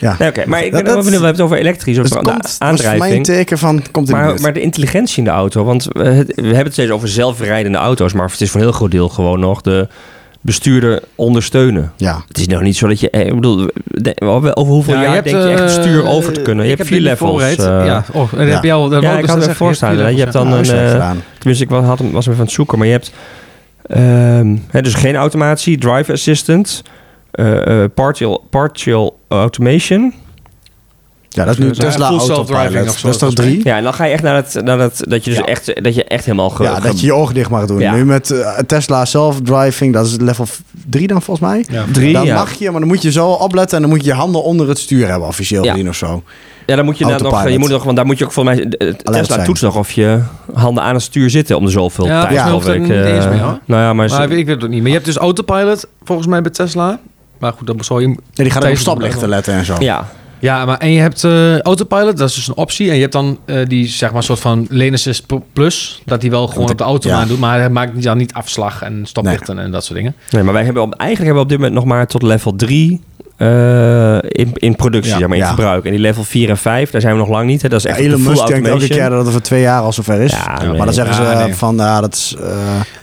Ja. 0.00 0.16
Oké, 0.20 0.42
maar 0.46 0.64
ik 0.64 0.70
ben 0.70 0.84
dat, 0.84 0.94
wel 0.94 1.02
benieuwd, 1.02 1.20
we 1.20 1.26
hebben 1.26 1.26
het 1.26 1.40
over 1.40 1.56
elektrisch. 1.56 1.98
Of 1.98 2.08
komt, 2.08 2.56
aandrijving. 2.58 3.00
Dat 3.00 3.08
is 3.08 3.14
mijn 3.14 3.22
teken 3.22 3.58
van, 3.58 3.82
komt 3.90 4.10
maar, 4.10 4.40
maar 4.40 4.52
de 4.52 4.60
intelligentie 4.60 5.18
in 5.18 5.24
de 5.24 5.30
auto, 5.30 5.64
want 5.64 5.84
we, 5.84 6.02
we 6.34 6.42
hebben 6.42 6.64
het 6.64 6.72
steeds 6.72 6.90
over 6.90 7.08
zelfrijdende 7.08 7.78
auto's, 7.78 8.12
maar 8.12 8.30
het 8.30 8.40
is 8.40 8.50
voor 8.50 8.60
een 8.60 8.66
heel 8.66 8.76
groot 8.76 8.90
deel 8.90 9.08
gewoon 9.08 9.40
nog 9.40 9.60
de 9.60 9.88
bestuurder 10.48 11.02
ondersteunen. 11.14 11.92
Ja. 11.96 12.22
Het 12.28 12.38
is 12.38 12.46
nog 12.46 12.60
niet 12.60 12.76
zo 12.76 12.86
dat 12.88 13.00
je... 13.00 13.10
Eh, 13.10 13.26
ik 13.26 13.34
bedoel, 13.34 13.68
over 14.18 14.58
hoeveel 14.58 14.94
jaar 14.94 15.12
hebt, 15.12 15.24
denk 15.24 15.42
je 15.42 15.48
echt 15.48 15.60
een 15.60 15.82
stuur 15.82 16.06
over 16.06 16.32
te 16.32 16.42
kunnen? 16.42 16.64
Je 16.66 16.74
hebt 16.74 16.88
vier 16.88 17.00
levels. 17.00 17.42
Uh, 17.42 17.56
ja, 17.64 18.04
oh, 18.12 18.32
en 18.36 18.46
ja. 18.46 18.54
heb 18.54 18.64
je 18.64 18.72
al... 18.72 18.88
Dat 18.88 19.02
ja, 19.02 19.18
ik 19.18 19.26
had 19.26 19.46
het 19.46 19.56
voorstellen. 19.56 20.12
Je 20.12 20.20
hebt 20.20 20.32
dan 20.32 20.52
een... 20.52 20.64
Uh, 20.64 21.10
tenminste, 21.38 21.64
ik 21.64 21.70
was, 21.70 21.84
had, 21.84 22.00
was 22.12 22.26
even 22.26 22.38
aan 22.38 22.44
het 22.44 22.54
zoeken, 22.54 22.78
maar 22.78 22.86
je 22.86 22.92
hebt... 22.92 23.12
Um, 23.96 24.64
hè, 24.70 24.82
dus 24.82 24.94
geen 24.94 25.16
automatie, 25.16 25.78
drive 25.78 26.12
assistant, 26.12 26.82
uh, 27.32 27.84
partial, 27.94 28.46
partial 28.50 29.18
automation... 29.28 30.14
Ja, 31.38 31.44
dat 31.44 31.58
is 31.58 31.64
nu 31.64 31.72
Tesla 31.72 32.08
full 32.08 32.20
self-driving 32.20 32.88
of 32.88 32.98
zo. 32.98 33.06
Dat 33.06 33.14
is 33.14 33.20
toch 33.20 33.34
drie? 33.34 33.60
Ja, 33.64 33.76
en 33.76 33.82
dan 33.82 33.94
ga 33.94 34.04
je 34.04 34.12
echt 34.12 34.22
naar 34.22 34.34
het, 34.34 34.60
naar 34.64 34.78
het 34.78 35.00
dat 35.08 35.24
je 35.24 35.30
dus 35.30 35.40
echt, 35.40 35.84
dat 35.84 35.94
je 35.94 36.04
echt 36.04 36.24
helemaal... 36.24 36.62
Ja, 36.62 36.80
dat 36.80 37.00
je 37.00 37.06
je 37.06 37.14
ogen 37.14 37.34
dicht 37.34 37.50
mag 37.50 37.66
doen. 37.66 37.92
Nu 37.92 38.04
met 38.04 38.30
uh, 38.30 38.58
Tesla 38.58 39.04
self-driving, 39.04 39.92
dat 39.92 40.06
is 40.06 40.16
level 40.20 40.46
3 40.86 41.06
dan 41.06 41.22
volgens 41.22 41.48
mij. 41.48 41.64
Ja. 41.70 41.84
Drie, 41.92 42.12
Dan 42.12 42.28
mag 42.28 42.52
je, 42.52 42.70
maar 42.70 42.80
dan 42.80 42.88
moet 42.88 43.02
je 43.02 43.12
zo 43.12 43.28
opletten 43.28 43.76
en 43.76 43.82
dan 43.82 43.90
moet 43.90 44.04
je 44.04 44.10
je 44.10 44.16
handen 44.16 44.42
onder 44.42 44.68
het 44.68 44.78
stuur 44.78 45.08
hebben, 45.08 45.28
officieel 45.28 45.64
gezien 45.64 45.88
of 45.88 45.96
zo. 45.96 46.22
Ja, 46.66 46.76
dan 46.76 46.84
moet 46.84 46.98
je 46.98 47.04
nog, 47.04 47.48
je 47.48 47.58
moet 47.58 47.68
nog, 47.68 47.84
want 47.84 47.96
daar 47.96 48.06
moet 48.06 48.18
je 48.18 48.24
ook 48.24 48.32
volgens 48.32 48.56
mij, 48.56 48.94
Tesla 49.04 49.44
toetst 49.44 49.62
nog 49.62 49.76
of 49.76 49.92
je 49.92 50.20
handen 50.52 50.82
aan 50.82 50.94
het 50.94 51.02
stuur 51.02 51.30
zitten 51.30 51.56
om 51.56 51.64
de 51.64 51.70
zoveel 51.70 52.06
ja, 52.06 52.20
tijd. 52.20 52.34
Ja, 52.34 52.72
ik, 52.72 52.88
uh, 52.88 53.14
eens 53.14 53.28
mee, 53.28 53.40
hoor. 53.40 53.58
Nou 53.64 53.82
ja, 53.82 53.92
maar, 53.92 54.08
maar 54.08 54.22
ik 54.22 54.28
weet 54.28 54.46
het 54.46 54.64
ook 54.64 54.70
niet. 54.70 54.78
Maar 54.78 54.88
je 54.88 54.94
hebt 54.94 55.06
dus 55.06 55.16
autopilot 55.16 55.86
volgens 56.02 56.28
mij 56.28 56.42
bij 56.42 56.50
Tesla. 56.50 56.98
Maar 57.38 57.52
goed, 57.52 57.66
dan 57.66 57.84
zou 57.84 58.00
je... 58.00 58.08
Ja, 58.08 58.42
die 58.42 58.50
gaat 58.50 58.64
op 58.64 58.76
stoplichten 58.76 59.28
letten 59.28 59.54
en 59.54 59.64
zo. 59.64 59.76
Ja, 59.78 60.08
ja, 60.40 60.64
maar 60.64 60.78
en 60.78 60.92
je 60.92 61.00
hebt 61.00 61.24
uh, 61.24 61.58
autopilot, 61.60 62.16
dat 62.16 62.28
is 62.28 62.34
dus 62.34 62.48
een 62.48 62.56
optie. 62.56 62.88
En 62.88 62.94
je 62.94 63.00
hebt 63.00 63.12
dan 63.12 63.38
uh, 63.46 63.66
die, 63.66 63.88
zeg 63.88 64.12
maar, 64.12 64.22
soort 64.22 64.40
van 64.40 64.66
Lane 64.70 64.92
Assist 64.92 65.26
Plus. 65.52 66.02
Dat 66.04 66.20
die 66.20 66.30
wel 66.30 66.46
gewoon 66.46 66.70
op 66.70 66.78
de 66.78 66.84
auto 66.84 67.08
ja. 67.08 67.24
doet. 67.24 67.38
Maar 67.38 67.58
hij 67.58 67.70
maakt 67.70 68.02
dan 68.02 68.18
niet 68.18 68.32
afslag 68.32 68.82
en 68.82 69.06
stoplichten 69.06 69.58
en 69.58 69.70
dat 69.70 69.84
soort 69.84 69.98
dingen. 69.98 70.14
Nee, 70.30 70.42
maar 70.42 70.52
wij 70.52 70.64
hebben 70.64 70.82
op, 70.82 70.94
eigenlijk 70.94 71.24
hebben 71.24 71.34
we 71.34 71.42
op 71.42 71.48
dit 71.48 71.58
moment 71.58 71.74
nog 71.74 71.84
maar 71.84 72.06
tot 72.06 72.22
level 72.22 72.56
3 72.56 73.00
uh, 73.38 74.14
in, 74.14 74.50
in 74.54 74.76
productie, 74.76 75.16
zeg 75.18 75.28
maar, 75.28 75.36
in 75.36 75.44
gebruik. 75.44 75.84
En 75.84 75.90
die 75.90 76.00
level 76.00 76.24
4 76.24 76.48
en 76.48 76.56
5, 76.56 76.90
daar 76.90 77.00
zijn 77.00 77.12
we 77.12 77.18
nog 77.18 77.28
lang 77.28 77.46
niet. 77.46 77.62
Hè. 77.62 77.68
Dat 77.68 77.78
is 77.78 77.84
echt 77.84 77.98
ja, 77.98 78.04
Elon 78.04 78.22
Musk 78.22 78.46
denkt 78.46 78.68
elke 78.68 78.86
keer 78.86 79.10
dat 79.10 79.24
het 79.24 79.32
voor 79.32 79.40
twee 79.40 79.60
jaar 79.60 79.82
al 79.82 79.92
zover 79.92 80.20
is. 80.20 80.32
maar 80.32 80.76
dan 80.76 80.92
zeggen 80.92 81.14
ze 81.14 81.48
van, 81.54 81.76
ja, 81.76 82.00
dat 82.00 82.14
is... 82.14 82.36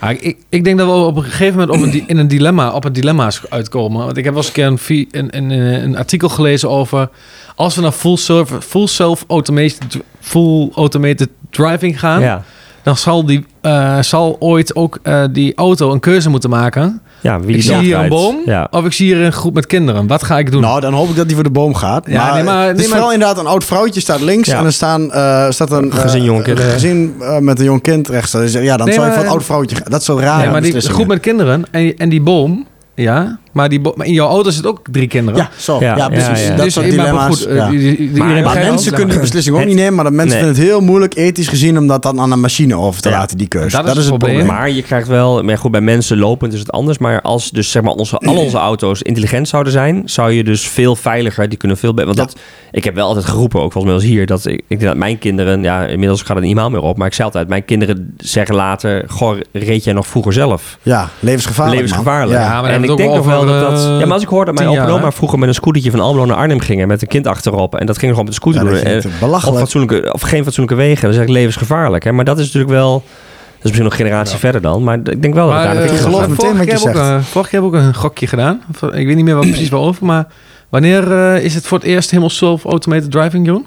Uh... 0.01 0.09
ik, 0.09 0.37
ik 0.49 0.63
denk 0.63 0.77
dat 0.77 0.87
we 0.87 0.93
op 0.93 1.17
een 1.17 1.23
gegeven 1.23 1.59
moment 1.59 1.77
op 1.77 1.83
een, 1.83 2.07
in 2.07 2.17
een 2.17 2.27
dilemma, 2.27 2.71
op 2.71 2.85
een 2.85 2.93
dilemma's 2.93 3.41
uitkomen. 3.49 4.05
Want 4.05 4.17
ik 4.17 4.23
heb 4.23 4.33
wel 4.33 4.43
eens 4.43 4.55
een 4.55 4.77
keer 4.79 5.19
een, 5.21 5.37
een, 5.37 5.51
een, 5.51 5.83
een 5.83 5.97
artikel 5.97 6.29
gelezen 6.29 6.69
over... 6.69 7.09
Als 7.55 7.75
we 7.75 7.81
naar 7.81 7.91
full, 7.91 8.17
server, 8.17 8.61
full 8.61 8.87
self-automated 8.87 9.79
full 10.19 10.69
automated 10.73 11.29
driving 11.49 11.99
gaan... 11.99 12.21
Ja. 12.21 12.43
dan 12.83 12.97
zal, 12.97 13.25
die, 13.25 13.45
uh, 13.61 14.01
zal 14.01 14.35
ooit 14.39 14.75
ook 14.75 14.99
uh, 15.03 15.23
die 15.31 15.55
auto 15.55 15.91
een 15.91 15.99
keuze 15.99 16.29
moeten 16.29 16.49
maken... 16.49 17.01
Ja, 17.19 17.39
wie 17.39 17.55
ik 17.55 17.63
zie 17.63 17.75
hier 17.75 17.97
een 17.97 18.09
boom 18.09 18.41
ja. 18.45 18.67
of 18.71 18.85
ik 18.85 18.93
zie 18.93 19.15
hier 19.15 19.25
een 19.25 19.31
groep 19.31 19.53
met 19.53 19.65
kinderen. 19.65 20.07
Wat 20.07 20.23
ga 20.23 20.39
ik 20.39 20.51
doen? 20.51 20.61
Nou, 20.61 20.79
dan 20.79 20.93
hoop 20.93 21.09
ik 21.09 21.15
dat 21.15 21.25
die 21.25 21.35
voor 21.35 21.43
de 21.43 21.49
boom 21.49 21.73
gaat. 21.75 22.05
Ja, 22.07 22.25
maar, 22.25 22.33
nee, 22.33 22.43
maar, 22.43 22.67
het 22.67 22.79
is 22.79 22.87
vooral 22.87 23.11
inderdaad 23.11 23.37
een 23.37 23.45
oud 23.45 23.63
vrouwtje 23.63 24.01
staat 24.01 24.21
links 24.21 24.47
en 24.47 24.65
er 24.65 24.73
staan, 24.73 25.01
uh, 25.01 25.49
staat 25.49 25.71
een 25.71 25.93
gezin, 25.93 26.19
uh, 26.19 26.25
jong 26.25 26.45
gezin 26.45 27.15
uh, 27.19 27.37
met 27.37 27.59
een 27.59 27.65
jong 27.65 27.81
kind 27.81 28.07
rechts. 28.07 28.31
Ja, 28.31 28.77
dan 28.77 28.85
nee, 28.85 28.95
zou 28.95 29.07
je 29.07 29.13
voor 29.13 29.23
een 29.23 29.29
oud 29.29 29.43
vrouwtje 29.43 29.75
gaan. 29.75 29.85
Dat 29.89 29.99
is 29.99 30.05
zo 30.05 30.19
raar. 30.19 30.43
Ja, 30.43 30.51
maar 30.51 30.61
die 30.61 30.81
groep 30.81 31.07
met 31.07 31.19
kinderen 31.19 31.63
en, 31.71 31.97
en 31.97 32.09
die 32.09 32.21
boom, 32.21 32.67
ja, 32.95 33.39
maar, 33.55 33.69
die 33.69 33.81
in 33.97 34.13
jouw 34.13 34.27
auto 34.27 34.49
zitten 34.49 34.71
ook 34.71 34.79
drie 34.91 35.07
kinderen. 35.07 35.39
Ja, 35.39 35.49
zo. 35.57 35.79
Ja, 35.79 35.97
ja 35.97 36.09
precies. 36.09 36.47
Dat 36.47 36.57
dus, 36.57 36.73
soort 36.73 36.89
dilemma's. 36.89 37.45
Maar, 37.45 37.67
goed, 37.67 38.17
maar, 38.17 38.43
maar 38.43 38.55
mensen 38.55 38.93
kunnen 38.93 39.09
die 39.09 39.19
beslissing 39.29 39.55
ook 39.55 39.65
niet 39.65 39.75
nemen. 39.75 39.93
Maar 39.93 40.03
dat 40.03 40.13
mensen 40.13 40.37
vinden 40.37 40.55
het 40.55 40.65
heel 40.65 40.81
moeilijk 40.81 41.15
ethisch 41.15 41.47
gezien 41.47 41.77
om 41.77 41.87
dat 41.87 42.03
dan 42.03 42.19
aan 42.19 42.31
een 42.31 42.39
machine 42.39 42.77
over 42.77 43.01
te 43.01 43.09
laten, 43.09 43.37
die 43.37 43.47
keuze. 43.47 43.83
Dat, 43.83 43.97
is, 43.97 44.05
het 44.05 44.17
probleem. 44.17 44.45
Maar 44.45 44.69
je 44.69 44.81
krijgt 44.81 45.07
wel, 45.07 45.43
maar 45.43 45.57
goed, 45.57 45.71
bij 45.71 45.81
mensen 45.81 46.17
lopend 46.17 46.53
is 46.53 46.59
het 46.59 46.71
anders. 46.71 46.97
Maar 46.97 47.21
als 47.21 47.51
dus 47.51 47.71
zeg 47.71 47.83
maar 47.83 47.93
onze, 47.93 48.17
al 48.17 48.37
onze 48.37 48.57
auto's 48.57 49.01
intelligent 49.01 49.47
zouden 49.47 49.71
zijn, 49.71 50.01
zou 50.05 50.31
je 50.31 50.43
dus 50.43 50.67
veel 50.67 50.95
veiliger, 50.95 51.49
die 51.49 51.57
kunnen 51.57 51.77
veel 51.77 51.93
beter. 51.93 52.15
Want 52.15 52.17
dat, 52.17 52.41
ik 52.71 52.83
heb 52.83 52.95
wel 52.95 53.07
altijd 53.07 53.25
geroepen, 53.25 53.61
ook 53.61 53.71
volgens 53.71 53.93
mij 53.93 53.93
als 53.93 54.11
hier, 54.11 54.25
dat 54.25 54.45
ik, 54.45 54.61
ik 54.67 54.79
dat 54.79 54.97
mijn 54.97 55.17
kinderen, 55.17 55.63
ja, 55.63 55.85
inmiddels 55.85 56.21
gaat 56.21 56.37
er 56.37 56.43
niet 56.43 56.55
meer 56.55 56.81
op, 56.81 56.97
maar 56.97 57.07
ik 57.07 57.13
zei 57.13 57.27
altijd, 57.27 57.47
mijn 57.47 57.65
kinderen 57.65 58.13
zeggen 58.17 58.55
later, 58.55 59.03
goh, 59.07 59.37
reed 59.51 59.83
jij 59.83 59.93
nog 59.93 60.07
vroeger 60.07 60.33
zelf? 60.33 60.77
Ja, 60.81 61.09
levensgevaarlijk. 61.19 61.81
Levensgevaarlijk. 61.81 62.39
Ja, 62.39 62.61
maar 62.61 62.69
en 62.69 62.83
ik 62.83 62.97
denk 62.97 63.13
nog 63.13 63.25
wel 63.25 63.44
dat 63.47 63.71
dat. 63.71 63.81
Ja, 63.81 63.97
maar 63.97 64.13
als 64.13 64.21
ik 64.21 64.27
hoorde 64.27 64.51
dat 64.53 64.63
mijn 64.63 64.79
opa 64.79 64.87
oma 64.87 65.11
vroeger 65.11 65.39
met 65.39 65.47
een 65.47 65.55
scootertje 65.55 65.91
van 65.91 65.99
Almelo 65.99 66.25
naar 66.25 66.37
Arnhem 66.37 66.59
gingen 66.59 66.87
met 66.87 67.01
een 67.01 67.07
kind 67.07 67.27
achterop 67.27 67.75
en 67.75 67.85
dat 67.85 67.97
ging 67.97 68.11
gewoon 68.11 68.25
met 68.25 68.33
de 68.33 68.39
scooter 68.41 68.65
doen. 68.65 69.31
Of, 69.31 69.57
fatsoenlijke, 69.57 70.13
of 70.13 70.21
geen 70.21 70.43
fatsoenlijke 70.43 70.81
wegen, 70.83 71.01
dat 71.01 71.13
is 71.13 71.19
echt 71.19 71.29
levensgevaarlijk. 71.29 72.03
Hè? 72.03 72.11
Maar 72.11 72.25
dat 72.25 72.39
is 72.39 72.45
natuurlijk 72.45 72.73
wel. 72.73 72.91
Dat 72.93 73.73
is 73.73 73.79
misschien 73.79 73.83
nog 73.83 73.91
een 73.91 74.05
generatie 74.05 74.39
verder 74.39 74.61
dan. 74.61 74.83
Maar 74.83 74.97
ik 74.97 75.21
denk 75.21 75.33
wel 75.33 75.47
maar, 75.47 75.75
dat 75.75 75.83
uh, 75.83 75.93
ik 75.93 75.99
geloof 75.99 76.27
meteen 76.27 76.57
wat 76.57 76.71
je 76.71 76.77
zegt. 76.77 76.97
Ook, 76.97 77.03
uh, 77.03 77.19
vorige 77.21 77.49
keer 77.49 77.61
heb 77.61 77.69
ik 77.69 77.75
ook 77.75 77.81
een 77.81 77.95
gokje 77.95 78.27
gedaan. 78.27 78.61
Ik 78.91 79.05
weet 79.05 79.15
niet 79.15 79.25
meer 79.25 79.35
wat 79.35 79.45
precies 79.45 79.69
waarover. 79.75 80.05
Maar 80.05 80.27
wanneer 80.69 81.11
uh, 81.11 81.43
is 81.43 81.55
het 81.55 81.67
voor 81.67 81.77
het 81.77 81.87
eerst 81.87 82.09
helemaal 82.09 82.29
self-automated 82.29 83.11
driving, 83.11 83.45
John? 83.45 83.65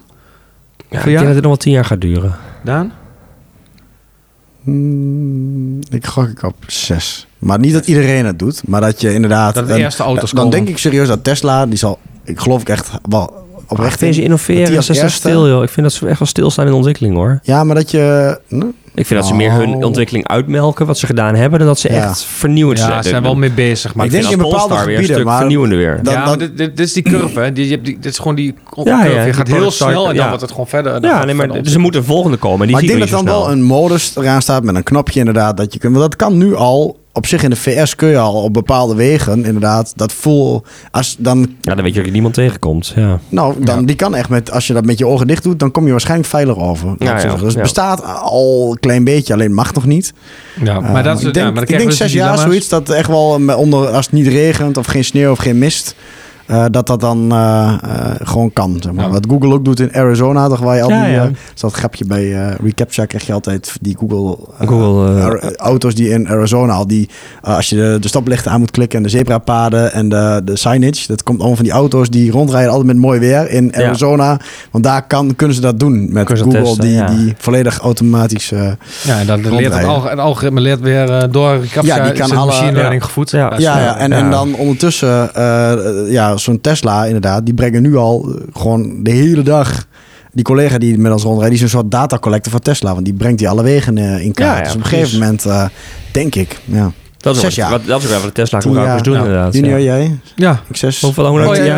Ja, 0.88 0.98
ik 0.98 1.04
denk 1.04 1.16
dat 1.18 1.26
het 1.26 1.34
nog 1.34 1.44
wel 1.44 1.56
tien 1.56 1.72
jaar 1.72 1.84
gaat 1.84 2.00
duren. 2.00 2.36
Daan? 2.64 2.92
Hmm, 4.62 5.78
ik 5.90 6.06
gok 6.06 6.28
ik 6.28 6.42
op 6.42 6.56
zes. 6.66 7.27
Maar 7.38 7.59
niet 7.59 7.72
dat 7.72 7.87
iedereen 7.87 8.27
het 8.27 8.38
doet, 8.38 8.62
maar 8.66 8.81
dat 8.81 9.01
je 9.01 9.14
inderdaad... 9.14 9.55
Dat 9.55 9.68
de 9.68 9.77
eerste 9.77 10.03
auto's 10.03 10.31
Dan, 10.31 10.42
dan 10.42 10.51
denk 10.51 10.68
ik 10.68 10.79
serieus 10.79 11.09
dat 11.09 11.24
Tesla, 11.24 11.66
die 11.66 11.79
zal... 11.79 11.98
Ik 12.24 12.40
geloof 12.40 12.61
ik 12.61 12.68
echt 12.68 12.90
wel 13.09 13.46
oprecht... 13.66 14.01
Deze 14.01 14.22
innoveren, 14.22 14.83
ze 14.83 14.94
zijn 14.94 15.11
stil 15.11 15.48
joh. 15.48 15.62
Ik 15.62 15.68
vind 15.68 15.87
dat 15.87 15.94
ze 15.94 16.09
echt 16.09 16.18
wel 16.18 16.29
stilstaan 16.29 16.64
in 16.64 16.70
de 16.70 16.77
ontwikkeling 16.77 17.14
hoor. 17.14 17.40
Ja, 17.42 17.64
maar 17.64 17.74
dat 17.74 17.90
je... 17.90 18.38
Ik 18.94 19.07
vind 19.07 19.20
dat 19.20 19.29
ze 19.29 19.35
meer 19.35 19.53
hun 19.53 19.74
oh. 19.74 19.85
ontwikkeling 19.85 20.29
uitmelken, 20.29 20.87
wat 20.87 20.98
ze 20.98 21.07
gedaan 21.07 21.35
hebben, 21.35 21.59
dan 21.59 21.68
dat 21.68 21.79
ze 21.79 21.88
echt 21.88 22.24
vernieuwend 22.24 22.79
zijn. 22.79 22.90
Ja, 22.90 23.03
ze 23.03 23.09
zijn 23.09 23.22
wel 23.22 23.35
mee 23.35 23.51
bezig. 23.51 23.94
Maar 23.94 24.07
ik, 24.07 24.12
denk 24.12 24.24
in 24.24 24.38
bepaalde 24.38 24.74
gebieden, 24.74 25.16
weer 25.16 25.24
maar 25.24 25.38
vernieuwende 25.38 25.77
weer. 25.77 26.01
Dan, 26.03 26.12
ja, 26.12 26.37
dit, 26.37 26.57
dit, 26.57 26.81
is 26.81 26.92
die 26.92 27.03
curve, 27.03 27.40
hè. 27.40 27.53
Die, 27.53 27.64
je 27.64 27.70
hebt 27.70 27.85
die, 27.85 27.98
dit 27.98 28.12
is 28.12 28.18
gewoon 28.18 28.35
die 28.35 28.55
ja, 28.85 29.03
curve. 29.03 29.27
Je 29.27 29.33
gaat 29.33 29.48
heel 29.48 29.70
snel 29.70 30.09
en 30.09 30.16
dan 30.16 30.27
wordt 30.27 30.40
het 30.40 30.51
gewoon 30.51 30.66
verder. 30.66 31.03
Ja, 31.03 31.24
nee, 31.24 31.35
maar 31.35 31.62
dus 31.62 31.74
er 31.74 31.81
moet 31.81 31.94
een 31.94 32.05
volgende 32.05 32.37
komen. 32.37 32.66
Die 32.66 32.74
maar 32.74 32.85
ik 32.85 32.88
denk 32.88 33.01
dat 33.01 33.11
dan 33.11 33.24
wel 33.24 33.51
een 33.51 33.62
modus 33.62 34.16
eraan 34.16 34.42
staat 34.42 34.62
met 34.62 34.74
een 34.74 34.83
knopje 34.83 35.18
inderdaad, 35.18 35.57
dat 35.57 35.72
je 35.72 35.79
kunt. 35.79 35.96
Want 35.96 36.11
dat 36.11 36.16
kan 36.16 36.37
nu 36.37 36.55
al 36.55 36.98
op 37.18 37.26
zich 37.26 37.42
in 37.42 37.50
de 37.50 37.57
VS 37.57 37.94
kun 37.94 38.09
je 38.09 38.18
al 38.18 38.42
op 38.42 38.52
bepaalde 38.52 38.94
wegen 38.94 39.44
inderdaad 39.44 39.92
dat 39.96 40.12
voel 40.12 40.62
als 40.90 41.16
dan 41.18 41.38
ja 41.61 41.74
dan 41.74 41.85
weet 41.85 41.92
je 41.92 41.96
dat 41.96 42.07
je 42.07 42.12
niemand 42.12 42.35
tegenkomt 42.35 42.92
ja. 42.96 43.20
Nou 43.28 43.64
dan 43.64 43.85
die 43.85 43.96
kan 43.96 44.14
echt 44.14 44.28
met 44.28 44.50
als 44.50 44.66
je 44.66 44.72
dat 44.72 44.85
met 44.85 44.98
je 44.98 45.07
ogen 45.07 45.26
dicht 45.26 45.42
doet 45.42 45.59
dan 45.59 45.70
kom 45.70 45.85
je 45.85 45.90
waarschijnlijk 45.90 46.28
veilig 46.28 46.57
over. 46.57 46.94
Ja, 46.98 47.20
ja, 47.20 47.35
dus 47.35 47.52
het 47.52 47.62
bestaat 47.62 48.04
al 48.04 48.68
een 48.70 48.81
klein 48.81 49.04
beetje 49.04 49.33
alleen 49.33 49.54
mag 49.54 49.74
nog 49.74 49.87
niet. 49.87 50.12
Ja 50.62 50.81
maar 50.81 51.02
dat 51.02 51.18
is 51.18 51.24
ik 51.24 51.35
denk, 51.35 51.54
maar 51.54 51.62
ik 51.62 51.68
denk 51.68 51.85
dus 51.85 51.96
zes 51.96 52.12
jaar 52.12 52.38
zoiets 52.38 52.68
dat 52.68 52.90
echt 52.90 53.09
wel 53.09 53.40
onder 53.57 53.88
als 53.88 54.04
het 54.04 54.14
niet 54.14 54.26
regent 54.26 54.76
of 54.76 54.87
geen 54.87 55.04
sneeuw 55.04 55.31
of 55.31 55.38
geen 55.38 55.59
mist 55.59 55.94
uh, 56.50 56.64
dat 56.70 56.87
dat 56.87 57.00
dan 57.00 57.32
uh, 57.32 57.72
uh, 57.84 58.11
gewoon 58.22 58.52
kan. 58.52 58.76
Zeg 58.80 58.92
maar. 58.92 59.11
Wat 59.11 59.26
Google 59.30 59.52
ook 59.52 59.64
doet 59.64 59.80
in 59.80 59.94
Arizona, 59.94 60.48
toch 60.48 60.61
waar 60.61 60.76
je 60.76 60.82
al 60.82 60.88
ja, 60.88 61.04
die, 61.04 61.12
ja. 61.12 61.30
dat 61.54 61.72
grapje 61.72 62.04
bij 62.04 62.56
Recaptcha 62.62 63.04
krijg 63.04 63.26
je 63.26 63.32
altijd 63.32 63.76
die 63.80 63.96
Google, 63.98 64.37
Google 64.66 65.56
auto's 65.56 65.94
die 65.94 66.08
in 66.08 66.28
Arizona 66.28 66.72
al 66.72 66.87
die 66.87 67.08
als 67.42 67.68
je 67.68 67.76
de, 67.76 67.96
de 68.00 68.08
stoplichten 68.08 68.50
aan 68.50 68.58
moet 68.58 68.70
klikken 68.70 68.98
en 68.98 69.04
de 69.04 69.08
zebrapaden 69.08 69.92
en 69.92 70.08
de, 70.08 70.40
de 70.44 70.56
signage, 70.56 71.06
dat 71.06 71.22
komt 71.22 71.38
allemaal 71.38 71.56
van 71.56 71.64
die 71.64 71.74
auto's 71.74 72.08
die 72.11 72.30
rondrijden 72.30 72.70
altijd 72.70 72.87
met 72.88 72.96
mooi 72.96 73.20
weer 73.20 73.50
in 73.50 73.76
Arizona, 73.76 74.40
want 74.70 74.84
daar 74.84 75.06
kan, 75.06 75.37
kunnen 75.37 75.56
ze 75.56 75.62
dat 75.62 75.80
doen 75.80 76.12
met 76.12 76.28
Google 76.28 76.62
testen, 76.62 76.80
die, 76.80 77.04
die 77.04 77.34
volledig 77.38 77.78
automatisch 77.78 78.48
Ja, 78.48 79.18
en 79.18 79.26
dan 79.26 79.54
leert 79.54 79.74
het, 79.74 79.84
alg 79.84 80.11
het 80.11 80.18
algoritme 80.18 80.61
leert 80.61 80.80
weer 80.80 81.28
door 81.30 81.61
Recaptcha 81.61 81.96
ja, 81.96 82.04
die 82.04 82.12
kan 82.12 82.37
alle, 82.37 82.46
machine 82.46 82.72
learning 82.72 83.04
gevoed. 83.04 83.30
Ja, 83.30 83.52
ja, 83.56 83.80
ja, 83.80 83.96
en, 83.96 84.12
en 84.12 84.30
dan 84.30 84.54
ondertussen 84.54 85.30
ja 86.08 86.37
zo'n 86.40 86.61
Tesla 86.61 87.05
inderdaad, 87.05 87.44
die 87.44 87.55
brengen 87.55 87.83
nu 87.83 87.96
al 87.96 88.29
eh, 88.29 88.42
gewoon 88.53 89.03
de 89.03 89.11
hele 89.11 89.42
dag 89.42 89.87
die 90.33 90.44
collega 90.44 90.79
die 90.79 90.98
met 90.98 91.12
ons 91.12 91.22
rondrijdt, 91.22 91.55
die 91.55 91.64
is 91.64 91.72
een 91.72 91.79
soort 91.79 91.90
data 91.90 92.18
collector 92.18 92.53
van 92.53 92.61
Tesla. 92.61 92.92
Want 92.92 93.05
die 93.05 93.14
brengt 93.14 93.38
die 93.38 93.48
alle 93.48 93.62
wegen 93.62 93.96
uh, 93.96 94.24
in 94.24 94.33
kaart. 94.33 94.59
Ja, 94.59 94.62
dus 94.62 94.74
op 94.74 94.81
een 94.81 94.87
gegeven 94.87 95.18
moment, 95.18 95.46
uh, 95.46 95.64
denk 96.12 96.35
ik, 96.35 96.61
ja. 96.64 96.92
Dat 97.18 97.37
is, 97.37 97.40
Zes 97.40 97.57
Wat, 97.57 97.87
dat 97.87 97.98
is 97.98 98.05
ook 98.05 98.11
wel 98.11 98.20
wat 98.20 98.29
de 98.29 98.42
Tesla 98.42 98.61
gebruikers 98.61 99.03
doen, 99.03 99.16
inderdaad. 99.16 99.55
Junior, 99.55 99.81
jij? 99.81 100.18
Ja. 100.37 100.62
Ik 100.68 100.77
zes. 100.77 101.01
Hoeveel, 101.01 101.27
hoe 101.27 101.38
lang 101.38 101.51
oh, 101.51 101.64
ja, 101.64 101.77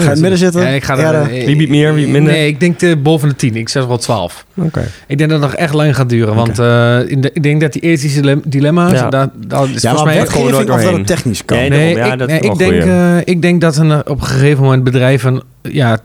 Ga 0.00 0.08
je 0.08 0.10
het 0.10 0.20
midden 0.20 0.38
zitten? 0.38 0.60
Ja, 0.60 0.68
ik 0.68 0.84
ga 0.84 0.98
er, 0.98 1.28
Wie 1.28 1.56
biedt 1.56 1.70
meer, 1.70 1.94
wie 1.94 2.08
minder? 2.08 2.32
Nee, 2.32 2.48
ik 2.48 2.60
denk 2.60 2.78
de, 2.78 2.96
boven 2.96 3.28
de 3.28 3.36
tien. 3.36 3.56
Ik 3.56 3.68
zeg 3.68 3.86
wel 3.86 3.98
twaalf. 3.98 4.44
Oké. 4.56 4.66
Okay. 4.66 4.84
Ik 5.06 5.18
denk 5.18 5.30
dat 5.30 5.40
het 5.40 5.50
nog 5.50 5.58
echt 5.58 5.74
lang 5.74 5.96
gaat 5.96 6.08
duren. 6.08 6.34
Want 6.34 6.58
uh, 6.58 7.08
in 7.08 7.20
de, 7.20 7.30
ik 7.32 7.42
denk 7.42 7.60
dat 7.60 7.72
die 7.72 7.82
ethische 7.82 8.40
dilemma's... 8.44 8.92
Ja, 8.92 9.08
daar, 9.08 9.28
daar 9.46 9.70
is 9.70 9.82
ja 9.82 9.94
volgens 9.94 10.14
mij 10.14 10.26
gewoon 10.26 10.50
doorheen. 10.50 10.70
Of 10.70 10.82
dat 10.82 10.92
het 10.92 11.06
technisch 11.06 11.44
kan. 11.44 11.58
Nee, 11.58 11.68
nee, 11.68 11.96
ja, 11.96 12.12
ik, 12.12 12.18
dat 12.18 12.28
nee, 12.28 12.40
ik, 12.40 12.58
denk, 12.58 12.84
uh, 12.84 13.16
ik 13.24 13.42
denk 13.42 13.60
dat 13.60 13.76
een, 13.76 14.08
op 14.08 14.20
een 14.20 14.26
gegeven 14.26 14.62
moment 14.62 14.84
bedrijven... 14.84 15.42
Ja, 15.62 15.98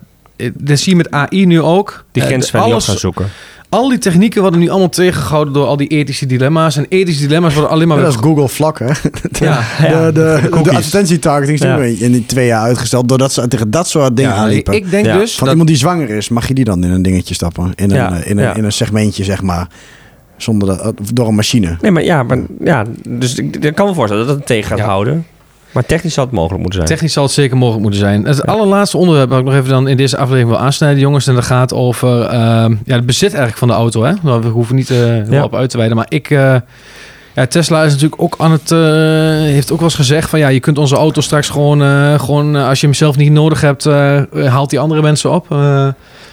dat 0.53 0.79
zie 0.79 0.91
je 0.91 0.97
met 0.97 1.11
AI 1.11 1.45
nu 1.45 1.61
ook. 1.61 2.05
Die 2.11 2.23
grens 2.23 2.53
uh, 2.53 2.61
gaan 2.61 2.97
zoeken 2.97 3.25
al 3.69 3.89
die 3.89 3.97
technieken 3.97 4.41
worden 4.41 4.59
nu 4.59 4.69
allemaal 4.69 4.89
tegengehouden 4.89 5.53
door 5.53 5.65
al 5.65 5.77
die 5.77 5.87
ethische 5.87 6.25
dilemma's. 6.25 6.77
En 6.77 6.85
ethische 6.89 7.21
dilemma's 7.21 7.53
worden 7.53 7.71
alleen 7.71 7.87
maar... 7.87 7.99
dat 7.99 8.13
is 8.13 8.19
Google 8.19 8.49
vlak, 8.49 8.79
hè? 8.79 8.85
ja, 9.45 9.61
de, 9.79 10.11
de, 10.13 10.61
de, 10.63 10.71
advertentietargeting 10.71 11.59
is 11.59 11.65
ja. 11.65 12.05
in 12.05 12.11
die 12.11 12.25
twee 12.25 12.47
jaar 12.47 12.61
uitgesteld... 12.61 13.09
doordat 13.09 13.33
ze 13.33 13.47
tegen 13.47 13.71
dat 13.71 13.87
soort 13.87 14.17
dingen 14.17 14.33
aanliepen. 14.33 14.73
Ik 14.73 14.89
denk 14.89 15.05
dus... 15.05 15.35
Van 15.35 15.49
iemand 15.49 15.67
die 15.67 15.77
zwanger 15.77 16.09
is, 16.09 16.29
mag 16.29 16.47
je 16.47 16.53
die 16.53 16.65
dan 16.65 16.83
in 16.83 16.91
een 16.91 17.01
dingetje 17.01 17.33
stappen? 17.33 17.71
In 17.75 17.91
een, 17.91 18.25
in 18.25 18.37
een, 18.37 18.55
in 18.55 18.63
een 18.63 18.71
segmentje, 18.71 19.23
zeg 19.23 19.41
maar. 19.41 19.67
Zonder 20.37 20.67
dat, 20.67 20.93
door 21.13 21.27
een 21.27 21.35
machine. 21.35 21.77
Nee, 21.81 21.91
maar 21.91 22.03
ja, 22.03 22.23
maar, 22.23 22.37
ja 22.59 22.85
dus 23.07 23.35
ik, 23.35 23.55
ik 23.55 23.75
kan 23.75 23.87
me 23.87 23.93
voorstellen 23.93 24.27
dat 24.27 24.35
het 24.35 24.45
tegen 24.45 24.77
gaat 24.77 24.87
houden. 24.87 25.25
Maar 25.75 25.85
technisch 25.85 26.13
zal 26.13 26.23
het 26.23 26.33
mogelijk 26.33 26.61
moeten 26.61 26.79
zijn. 26.79 26.93
Technisch 26.93 27.13
zal 27.13 27.23
het 27.23 27.31
zeker 27.31 27.57
mogelijk 27.57 27.81
moeten 27.81 27.99
zijn. 27.99 28.25
Het 28.25 28.45
allerlaatste 28.45 28.97
onderwerp 28.97 29.29
dat 29.29 29.39
ik 29.39 29.45
nog 29.45 29.53
even 29.53 29.69
dan 29.69 29.87
in 29.87 29.97
deze 29.97 30.17
aflevering 30.17 30.49
wil 30.49 30.59
aansnijden, 30.59 30.99
jongens. 30.99 31.27
En 31.27 31.35
dat 31.35 31.43
gaat 31.43 31.73
over 31.73 32.23
uh, 32.23 32.29
ja, 32.85 32.95
het 32.95 33.05
bezit 33.05 33.29
eigenlijk 33.29 33.57
van 33.57 33.67
de 33.67 33.73
auto. 33.73 34.03
Hè? 34.03 34.13
We 34.41 34.47
hoeven 34.47 34.75
niet 34.75 34.89
uh, 34.89 35.29
ja. 35.29 35.43
op 35.43 35.55
uit 35.55 35.69
te 35.69 35.77
wijden. 35.77 35.95
Maar 35.95 36.05
ik... 36.09 36.39
Ja, 37.35 37.45
Tesla 37.45 37.83
is 37.83 37.91
natuurlijk 37.91 38.21
ook 38.21 38.35
aan 38.37 38.51
het. 38.51 38.71
Uh, 38.71 38.79
heeft 39.51 39.71
ook 39.71 39.79
wel 39.79 39.87
eens 39.87 39.97
gezegd 39.97 40.29
van 40.29 40.39
ja, 40.39 40.47
je 40.47 40.59
kunt 40.59 40.77
onze 40.77 40.95
auto 40.95 41.21
straks 41.21 41.49
gewoon. 41.49 41.81
Uh, 41.81 42.19
gewoon 42.19 42.55
als 42.55 42.79
je 42.79 42.85
hem 42.85 42.95
zelf 42.95 43.17
niet 43.17 43.31
nodig 43.31 43.61
hebt, 43.61 43.85
uh, 43.85 44.21
haalt 44.45 44.69
die 44.69 44.79
andere 44.79 45.01
mensen 45.01 45.31
op. 45.31 45.49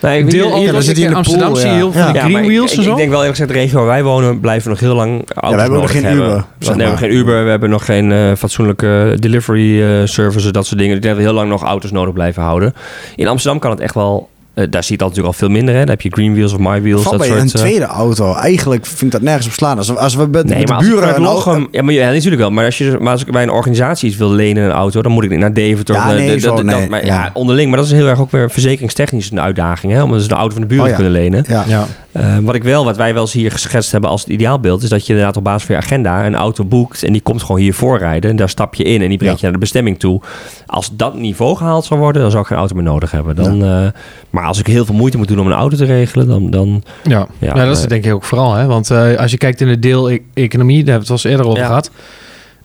Nee, 0.03 0.19
ik 0.19 0.31
deel 0.31 0.57
hier, 0.57 0.75
we 0.75 0.83
zitten 0.83 1.05
in 1.05 1.15
Amsterdam, 1.15 1.53
pool, 1.53 1.57
zie 1.57 1.69
je 1.69 1.75
heel 1.75 1.93
veel 1.93 2.15
ja. 2.15 2.25
Green 2.25 2.47
Wheels 2.47 2.73
ik, 2.73 2.79
en 2.79 2.85
zo. 2.85 2.91
Ik 2.91 2.97
denk 2.97 3.11
wel 3.11 3.19
eerlijk 3.19 3.39
gezegd, 3.39 3.53
de 3.53 3.59
regio 3.59 3.79
waar 3.79 3.87
wij 3.87 4.03
wonen 4.03 4.41
blijven 4.41 4.71
nog 4.71 4.81
heel 4.81 4.95
lang 4.95 5.11
auto's 5.11 5.51
ja, 5.51 5.55
we 5.55 5.61
hebben 5.61 5.81
nog 5.81 5.91
geen 5.91 6.05
hebben. 6.05 6.27
Uber. 6.27 6.47
we 6.59 6.83
hebben 6.83 6.99
geen 6.99 7.13
Uber, 7.13 7.45
we 7.45 7.51
hebben 7.51 7.71
nog 7.71 7.85
geen 7.85 8.11
uh, 8.11 8.33
fatsoenlijke 8.35 9.17
delivery 9.19 9.81
uh, 9.81 10.07
services, 10.07 10.53
dat 10.53 10.67
soort 10.67 10.81
dingen. 10.81 10.97
Ik 10.97 11.03
denk 11.03 11.15
dat 11.15 11.25
we 11.25 11.29
heel 11.29 11.39
lang 11.39 11.51
nog 11.51 11.63
auto's 11.63 11.91
nodig 11.91 12.13
blijven 12.13 12.43
houden. 12.43 12.75
In 13.17 13.29
Amsterdam 13.29 13.61
kan 13.61 13.71
het 13.71 13.81
echt 13.81 13.95
wel 13.95 14.29
uh, 14.55 14.67
daar 14.71 14.83
zie 14.83 14.93
je 14.93 14.99
dat 14.99 15.09
natuurlijk 15.09 15.35
al 15.35 15.41
veel 15.41 15.49
minder. 15.49 15.75
Hè? 15.75 15.81
Dan 15.81 15.89
heb 15.89 16.01
je 16.01 16.11
Green 16.11 16.33
Wheels 16.35 16.53
of 16.53 16.59
My 16.59 16.83
Wheels. 16.83 17.03
Valt 17.03 17.19
dat 17.19 17.29
bij 17.29 17.39
soort, 17.39 17.55
een 17.55 17.61
tweede 17.61 17.85
auto. 17.85 18.35
Eigenlijk 18.35 18.87
vind 18.87 19.03
ik 19.03 19.11
dat 19.11 19.23
nergens 19.23 19.47
op 19.47 19.53
slaan. 19.53 19.79
Als, 19.79 19.97
als 19.97 20.15
we 20.15 20.27
met, 20.27 20.47
nee, 20.47 20.59
met 20.59 20.69
de 20.69 20.75
buren... 20.85 21.17
Een 21.17 21.69
ja, 21.71 21.83
maar, 21.83 21.95
ja, 21.95 22.11
natuurlijk 22.11 22.41
wel. 22.41 22.51
Maar 22.51 22.65
als, 22.65 22.79
je, 22.79 22.97
maar 23.01 23.13
als 23.13 23.21
ik 23.25 23.33
bij 23.33 23.43
een 23.43 23.51
organisatie 23.51 24.09
iets 24.09 24.19
wil 24.19 24.31
lenen, 24.31 24.65
een 24.65 24.71
auto... 24.71 25.03
dan 25.03 25.13
moet 25.13 25.25
ik 25.25 25.31
niet 25.31 25.39
naar 25.39 25.53
Deventer. 25.53 25.95
Ja, 25.95 26.13
nee, 26.13 26.35
de, 26.35 26.41
zo, 26.41 26.57
de, 26.57 26.65
nee. 26.65 26.81
Dat, 26.81 26.89
maar, 26.89 27.07
ja. 27.07 27.31
onderling. 27.33 27.69
Maar 27.69 27.79
dat 27.79 27.87
is 27.87 27.93
heel 27.93 28.09
erg 28.09 28.21
ook 28.21 28.31
weer 28.31 28.51
verzekeringstechnisch 28.51 29.31
een 29.31 29.41
uitdaging. 29.41 29.93
Hè? 29.93 30.03
Om 30.03 30.13
dus 30.13 30.25
een 30.25 30.37
auto 30.37 30.53
van 30.53 30.61
de 30.61 30.67
buren 30.67 30.85
oh, 30.85 30.91
te 30.91 30.95
kunnen 30.95 31.13
lenen. 31.13 31.45
Ja. 31.49 31.65
ja. 31.67 31.87
Uh, 32.17 32.39
wat 32.39 32.55
ik 32.55 32.63
wel, 32.63 32.85
wat 32.85 32.97
wij 32.97 33.15
wel 33.15 33.23
eens 33.23 33.33
hier 33.33 33.51
geschetst 33.51 33.93
hebben 33.93 34.11
als 34.11 34.21
het 34.21 34.31
ideaalbeeld... 34.31 34.83
is 34.83 34.89
dat 34.89 35.07
je 35.07 35.13
inderdaad 35.13 35.37
op 35.37 35.45
basis 35.45 35.63
van 35.63 35.75
je 35.75 35.81
agenda 35.81 36.27
een 36.27 36.35
auto 36.35 36.65
boekt... 36.65 37.03
en 37.03 37.13
die 37.13 37.23
komt 37.23 37.43
gewoon 37.43 37.61
hier 37.61 37.75
voorrijden. 37.75 38.31
En 38.31 38.37
daar 38.37 38.49
stap 38.49 38.75
je 38.75 38.85
in 38.85 39.03
en 39.03 39.09
die 39.09 39.19
brengt 39.19 39.39
je 39.39 39.45
naar 39.45 39.53
de 39.53 39.59
bestemming 39.59 39.99
toe. 39.99 40.21
Als 40.67 40.91
dat 40.97 41.15
niveau 41.15 41.57
gehaald 41.57 41.85
zou 41.85 42.01
worden... 42.01 42.23
dan 42.23 42.31
zou 42.31 42.43
ik 42.43 42.49
geen 42.49 42.59
auto 42.59 42.75
meer 42.75 42.85
nodig 42.85 43.11
hebben. 43.11 43.37
Dan, 43.37 43.65
uh, 43.65 43.87
maar 44.31 44.41
als 44.45 44.59
ik 44.59 44.66
heel 44.66 44.84
veel 44.84 44.95
moeite 44.95 45.16
moet 45.16 45.28
doen 45.28 45.40
om 45.40 45.47
een 45.47 45.53
auto 45.53 45.76
te 45.76 45.84
regelen... 45.84 46.26
dan... 46.26 46.51
dan 46.51 46.82
ja, 47.03 47.26
ja, 47.38 47.55
nou, 47.55 47.66
dat 47.68 47.78
is 47.78 47.86
denk 47.86 48.05
ik 48.05 48.12
ook 48.12 48.24
vooral. 48.24 48.55
Hè? 48.55 48.66
Want 48.66 48.90
uh, 48.90 49.16
als 49.16 49.30
je 49.30 49.38
kijkt 49.38 49.61
in 49.61 49.66
de 49.66 49.78
deel-economie... 49.78 50.84
daar 50.84 50.93
hebben 50.93 51.09
we 51.09 51.14
het 51.14 51.24
al 51.24 51.30
eerder 51.30 51.47
over 51.47 51.64
gehad... 51.64 51.90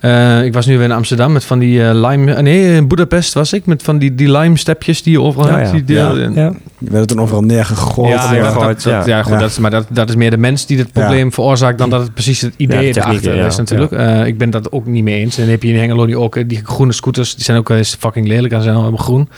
Uh, 0.02 0.44
ik 0.44 0.54
was 0.54 0.66
nu 0.66 0.78
weer 0.78 0.86
in 0.86 0.92
Amsterdam 0.92 1.32
met 1.32 1.46
van 1.46 1.60
die 1.60 1.80
uh, 1.80 1.90
lime... 1.94 2.32
Uh, 2.32 2.40
nee, 2.40 2.76
in 2.76 2.88
Budapest 2.88 3.34
was 3.34 3.54
ik 3.54 3.66
met 3.66 3.84
van 3.84 3.98
die, 3.98 4.16
die 4.16 4.32
lime-stepjes 4.32 5.04
die 5.04 5.12
je 5.12 5.22
overal 5.22 5.48
ja, 5.48 5.58
hebt. 5.58 5.72
Die 5.72 5.84
deel, 5.84 6.18
ja. 6.18 6.30
ja. 6.34 6.54
Je 6.78 6.90
werd 6.90 7.08
toen 7.08 7.22
overal 7.22 7.42
neergegooid. 7.42 8.10
Ja, 8.10 8.34
ja, 8.34 8.54
dat, 8.54 8.82
dat, 8.82 9.06
ja. 9.06 9.24
goed, 9.24 9.40
Dat 9.40 9.50
is, 9.50 9.58
maar 9.58 9.72
dat, 9.72 9.86
dat 9.90 10.10
is 10.10 10.16
meer 10.16 10.30
de 10.30 10.38
mens 10.38 10.66
die 10.66 10.78
het 10.78 10.92
probleem 10.92 11.32
veroorzaakt... 11.32 11.78
dan 11.78 11.90
dat 11.90 12.02
het 12.02 12.14
precies 12.14 12.42
het 12.42 12.54
idee 12.58 12.98
erachter 12.98 13.36
is 13.36 13.56
natuurlijk. 13.56 13.92
ik 14.28 14.38
ben 14.38 14.50
dat 14.50 14.72
ook 14.72 14.86
niet 14.86 15.04
mee 15.04 15.20
eens. 15.20 15.36
En 15.36 15.42
dan 15.42 15.52
heb 15.52 15.64
je 15.64 15.70
in 15.70 15.80
Hengelo 15.80 16.06
die 16.06 16.20
ook 16.20 16.50
die 16.50 16.62
groene 16.64 16.94
scooters... 16.94 17.36
die 17.36 17.44
zijn 17.44 17.58
ook 17.58 17.68
wel 17.68 17.78
eens 17.78 17.96
fucking 18.00 18.28
lelijk 18.28 18.54
en 18.54 18.62
zijn 18.62 18.76
allemaal 18.76 18.98
groen. 18.98 19.30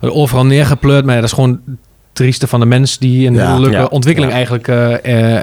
Overal 0.00 0.46
neergepleurd, 0.46 1.04
maar 1.04 1.14
dat 1.14 1.24
is 1.24 1.32
gewoon 1.32 1.60
trieste 2.12 2.46
van 2.46 2.60
de 2.60 2.66
mens 2.66 2.98
die 2.98 3.26
een 3.26 3.34
ja, 3.34 3.58
leuke 3.58 3.76
ja, 3.76 3.84
ontwikkeling 3.84 4.32
ja. 4.32 4.38
eigenlijk, 4.38 4.68
uh, 4.68 4.90
uh, 4.90 5.40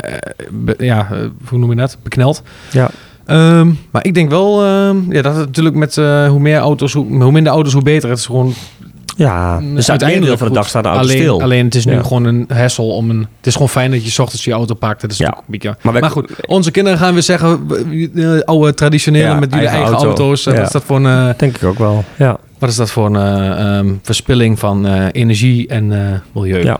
be, 0.51 0.76
ja, 0.78 1.07
hoe 1.47 1.59
noem 1.59 1.70
je 1.70 1.76
dat, 1.76 1.97
beknelt. 2.03 2.43
Ja. 2.72 2.89
Um, 3.28 3.80
maar 3.91 4.05
ik 4.05 4.13
denk 4.13 4.30
wel 4.30 4.65
um, 4.65 5.05
ja, 5.09 5.21
dat 5.21 5.36
het 5.36 5.45
natuurlijk 5.45 5.76
met 5.76 5.97
uh, 5.97 6.28
hoe 6.28 6.39
meer 6.39 6.57
auto's, 6.57 6.93
hoe, 6.93 7.23
hoe, 7.23 7.32
minder 7.32 7.53
auto's, 7.53 7.73
hoe 7.73 7.84
beter. 7.84 8.09
Het 8.09 8.17
is 8.17 8.26
gewoon. 8.26 8.53
Ja, 9.17 9.59
dus 9.59 9.89
uiteindelijk 9.89 10.38
van 10.38 10.47
de 10.47 10.53
dag 10.53 10.67
staat 10.67 10.84
de 10.84 10.89
auto 10.89 11.03
alleen, 11.03 11.17
stil. 11.17 11.41
Alleen 11.41 11.65
het 11.65 11.76
is 11.76 11.86
nu 11.86 11.93
ja. 11.93 12.01
gewoon 12.01 12.26
een 12.26 12.49
hassel 12.53 12.89
om 12.89 13.09
een. 13.09 13.19
Het 13.38 13.47
is 13.47 13.53
gewoon 13.53 13.69
fijn 13.69 13.91
dat 13.91 14.03
je 14.03 14.09
's 14.09 14.19
ochtends 14.19 14.43
je 14.43 14.51
auto 14.51 14.73
pakt. 14.73 15.01
Dat 15.01 15.11
is 15.11 15.17
ja. 15.17 15.38
een 15.38 15.43
beetje. 15.47 15.78
Maar, 15.82 16.09
goed, 16.09 16.32
onze 16.45 16.71
kinderen 16.71 16.99
gaan 16.99 17.13
weer 17.13 17.23
zeggen, 17.23 17.67
uh, 18.13 18.39
oude 18.39 18.73
traditionele 18.73 19.26
ja, 19.26 19.39
met 19.39 19.51
die 19.51 19.59
eigen, 19.59 19.78
eigen 19.78 19.93
auto. 19.93 20.07
auto's. 20.07 20.43
Wat 20.43 20.57
is 20.57 20.71
dat 20.71 20.84
voor 20.84 21.05
een? 21.05 21.34
Denk 21.38 21.55
ik 21.55 21.63
ook 21.63 21.78
wel. 21.78 22.03
Ja. 22.17 22.38
Wat 22.59 22.69
is 22.69 22.76
dat 22.76 22.91
voor 22.91 23.15
een 23.15 23.65
um, 23.67 23.99
verspilling 24.03 24.59
van 24.59 24.88
uh, 24.88 25.05
energie 25.11 25.67
en 25.67 25.91
uh, 25.91 25.99
milieu? 26.34 26.63
Ja. 26.63 26.80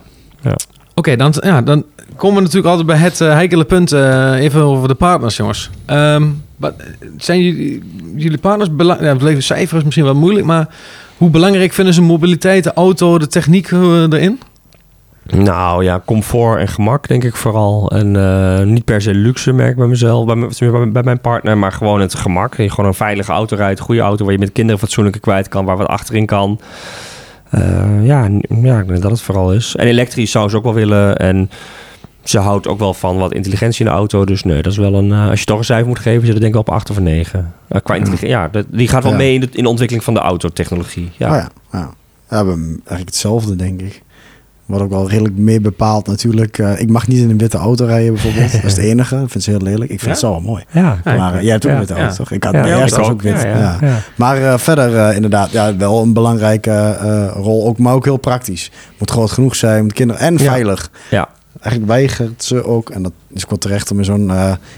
Oké, 0.96 1.16
dan, 1.16 1.34
ja, 1.40 1.62
dan 1.62 1.84
komen 2.16 2.36
we 2.36 2.42
natuurlijk 2.42 2.68
altijd 2.68 2.88
bij 2.88 2.98
het 2.98 3.20
uh, 3.20 3.32
heikele 3.32 3.64
punt. 3.64 3.92
even 3.92 4.62
over 4.62 4.88
de 4.88 4.94
partners, 4.94 5.38
jongens. 5.38 5.70
Um, 5.88 6.44
wat, 6.56 6.74
zijn 7.18 7.42
jullie, 7.42 7.84
jullie 8.16 8.38
partners 8.38 8.76
belangrijk? 8.76 9.10
Ja, 9.10 9.18
het 9.18 9.28
leven 9.28 9.44
cijfer 9.44 9.78
is 9.78 9.84
misschien 9.84 10.06
wel 10.06 10.16
moeilijk, 10.16 10.46
maar 10.46 10.68
hoe 11.18 11.30
belangrijk 11.30 11.74
vinden 11.74 11.94
ze 11.94 12.02
mobiliteit, 12.02 12.64
de 12.64 12.74
auto, 12.74 13.18
de 13.18 13.28
techniek 13.28 13.72
erin? 13.72 14.40
Nou 15.24 15.84
ja, 15.84 16.02
comfort 16.06 16.60
en 16.60 16.68
gemak 16.68 17.08
denk 17.08 17.24
ik 17.24 17.36
vooral. 17.36 17.92
En 17.92 18.74
niet 18.74 18.86
per 18.86 19.02
se 19.02 19.14
luxe 19.14 19.52
merk 19.52 19.76
bij 19.76 19.88
mezelf, 19.88 20.26
bij, 20.92 21.04
mijn 21.04 21.22
partner, 21.22 21.58
maar 21.58 21.72
gewoon 21.72 22.02
het 22.02 22.16
gemak. 22.16 22.58
Je 22.58 22.70
gewoon 22.70 22.86
een 22.86 22.94
veilige 22.94 23.32
auto 23.32 23.56
rijdt, 23.56 23.80
goede 23.80 24.02
auto 24.02 24.24
waar 24.24 24.34
je 24.34 24.40
met 24.40 24.52
kinderen 24.52 24.80
fatsoenlijk 24.80 25.22
kwijt 25.22 25.48
kan, 25.48 25.66
waar 25.66 25.78
wat 25.78 25.88
achterin 25.88 26.26
kan. 26.26 26.60
Uh, 27.58 28.06
ja, 28.06 28.30
ja, 28.50 28.80
ik 28.80 28.88
denk 28.88 29.02
dat 29.02 29.12
het 29.12 29.22
vooral 29.22 29.54
is. 29.54 29.76
En 29.76 29.88
elektrisch 29.88 30.32
zou 30.32 30.50
ze 30.50 30.58
ook 30.58 30.64
wel 30.64 30.74
willen. 30.74 31.18
En 31.18 31.50
ze 32.24 32.40
houdt 32.40 32.68
ook 32.68 32.80
wel 32.80 32.94
van 32.94 33.18
wat 33.18 33.34
intelligentie 33.34 33.86
in 33.86 33.92
de 33.92 33.98
auto. 33.98 34.26
Dus 34.26 34.44
nee, 34.44 34.62
dat 34.62 34.72
is 34.72 34.78
wel 34.78 34.94
een. 34.94 35.10
Uh, 35.10 35.30
als 35.30 35.40
je 35.40 35.46
toch 35.46 35.58
een 35.58 35.66
cijfer 35.66 35.88
moet 35.88 36.00
geven, 36.00 36.26
zit 36.26 36.36
er 36.36 36.42
denk 36.42 36.54
ik 36.54 36.60
op 36.60 36.70
8 36.70 36.90
of 36.90 36.98
een 36.98 37.04
9. 37.04 37.54
Uh, 37.70 37.82
qua 37.84 37.96
intelligentie, 37.96 38.36
ja, 38.36 38.48
dat, 38.48 38.66
die 38.70 38.88
gaat 38.88 39.04
wel 39.04 39.12
ja. 39.12 39.18
mee 39.18 39.34
in 39.34 39.40
de, 39.40 39.50
in 39.52 39.64
de 39.64 39.70
ontwikkeling 39.70 40.06
van 40.06 40.14
de 40.14 40.20
autotechnologie. 40.20 41.12
Ja, 41.18 41.30
oh 41.30 41.36
ja, 41.36 41.50
ja. 41.72 41.94
We 42.28 42.36
hebben 42.36 42.64
eigenlijk 42.70 43.06
hetzelfde, 43.06 43.56
denk 43.56 43.82
ik. 43.82 44.02
Wat 44.66 44.82
ook 44.82 44.90
wel 44.90 45.10
redelijk 45.10 45.38
meer 45.38 45.62
bepaalt 45.62 46.08
natuurlijk. 46.08 46.58
Uh, 46.58 46.80
ik 46.80 46.90
mag 46.90 47.08
niet 47.08 47.22
in 47.22 47.30
een 47.30 47.38
witte 47.38 47.58
auto 47.58 47.86
rijden 47.86 48.14
bijvoorbeeld. 48.14 48.52
dat 48.62 48.64
is 48.64 48.76
het 48.76 48.86
enige. 48.86 49.16
Ik 49.16 49.30
vind 49.30 49.44
ze 49.44 49.50
heel 49.50 49.62
lelijk. 49.62 49.92
Ik 49.92 50.00
vind 50.00 50.02
ja? 50.02 50.10
het 50.10 50.20
zo 50.20 50.32
wel 50.32 50.42
mooi. 50.42 50.64
Ja, 50.72 51.00
maar 51.04 51.36
uh, 51.36 51.42
jij 51.42 51.52
hebt 51.52 51.66
ook 51.66 51.72
een 51.72 51.78
witte 51.78 51.94
auto, 51.94 52.16
toch? 52.16 52.32
Ik 52.32 52.44
had 52.44 52.54
eerst 52.54 53.00
ook, 53.00 53.12
ook 53.12 53.22
wit. 53.22 53.42
Ja, 53.42 53.80
Maar 54.16 54.40
uh, 54.40 54.58
verder 54.58 55.14
inderdaad, 55.14 55.52
ja, 55.52 55.76
wel 55.76 56.02
een 56.02 56.14
belangrijke 56.14 56.98
rol. 57.34 57.68
Ook, 57.68 57.78
maar 57.78 57.94
ook 57.94 58.06
heel 58.06 58.18
praktisch. 58.18 58.72
Moet 58.98 59.12
groot 59.12 59.32
genoeg 59.32 59.56
zijn, 59.56 59.84
moet 59.84 59.94
kinderen 59.94 60.22
en 60.22 60.40
veilig. 60.40 60.92
Ja. 61.10 61.30
Eigenlijk 61.62 61.92
weigert 61.92 62.44
ze 62.44 62.64
ook, 62.64 62.90
en 62.90 63.04
dat 63.04 63.12
is 63.34 63.44
ook 63.44 63.50
wel 63.50 63.60
terecht 63.60 63.92
om 63.92 63.98
in 63.98 64.06
zo'n 64.06 64.32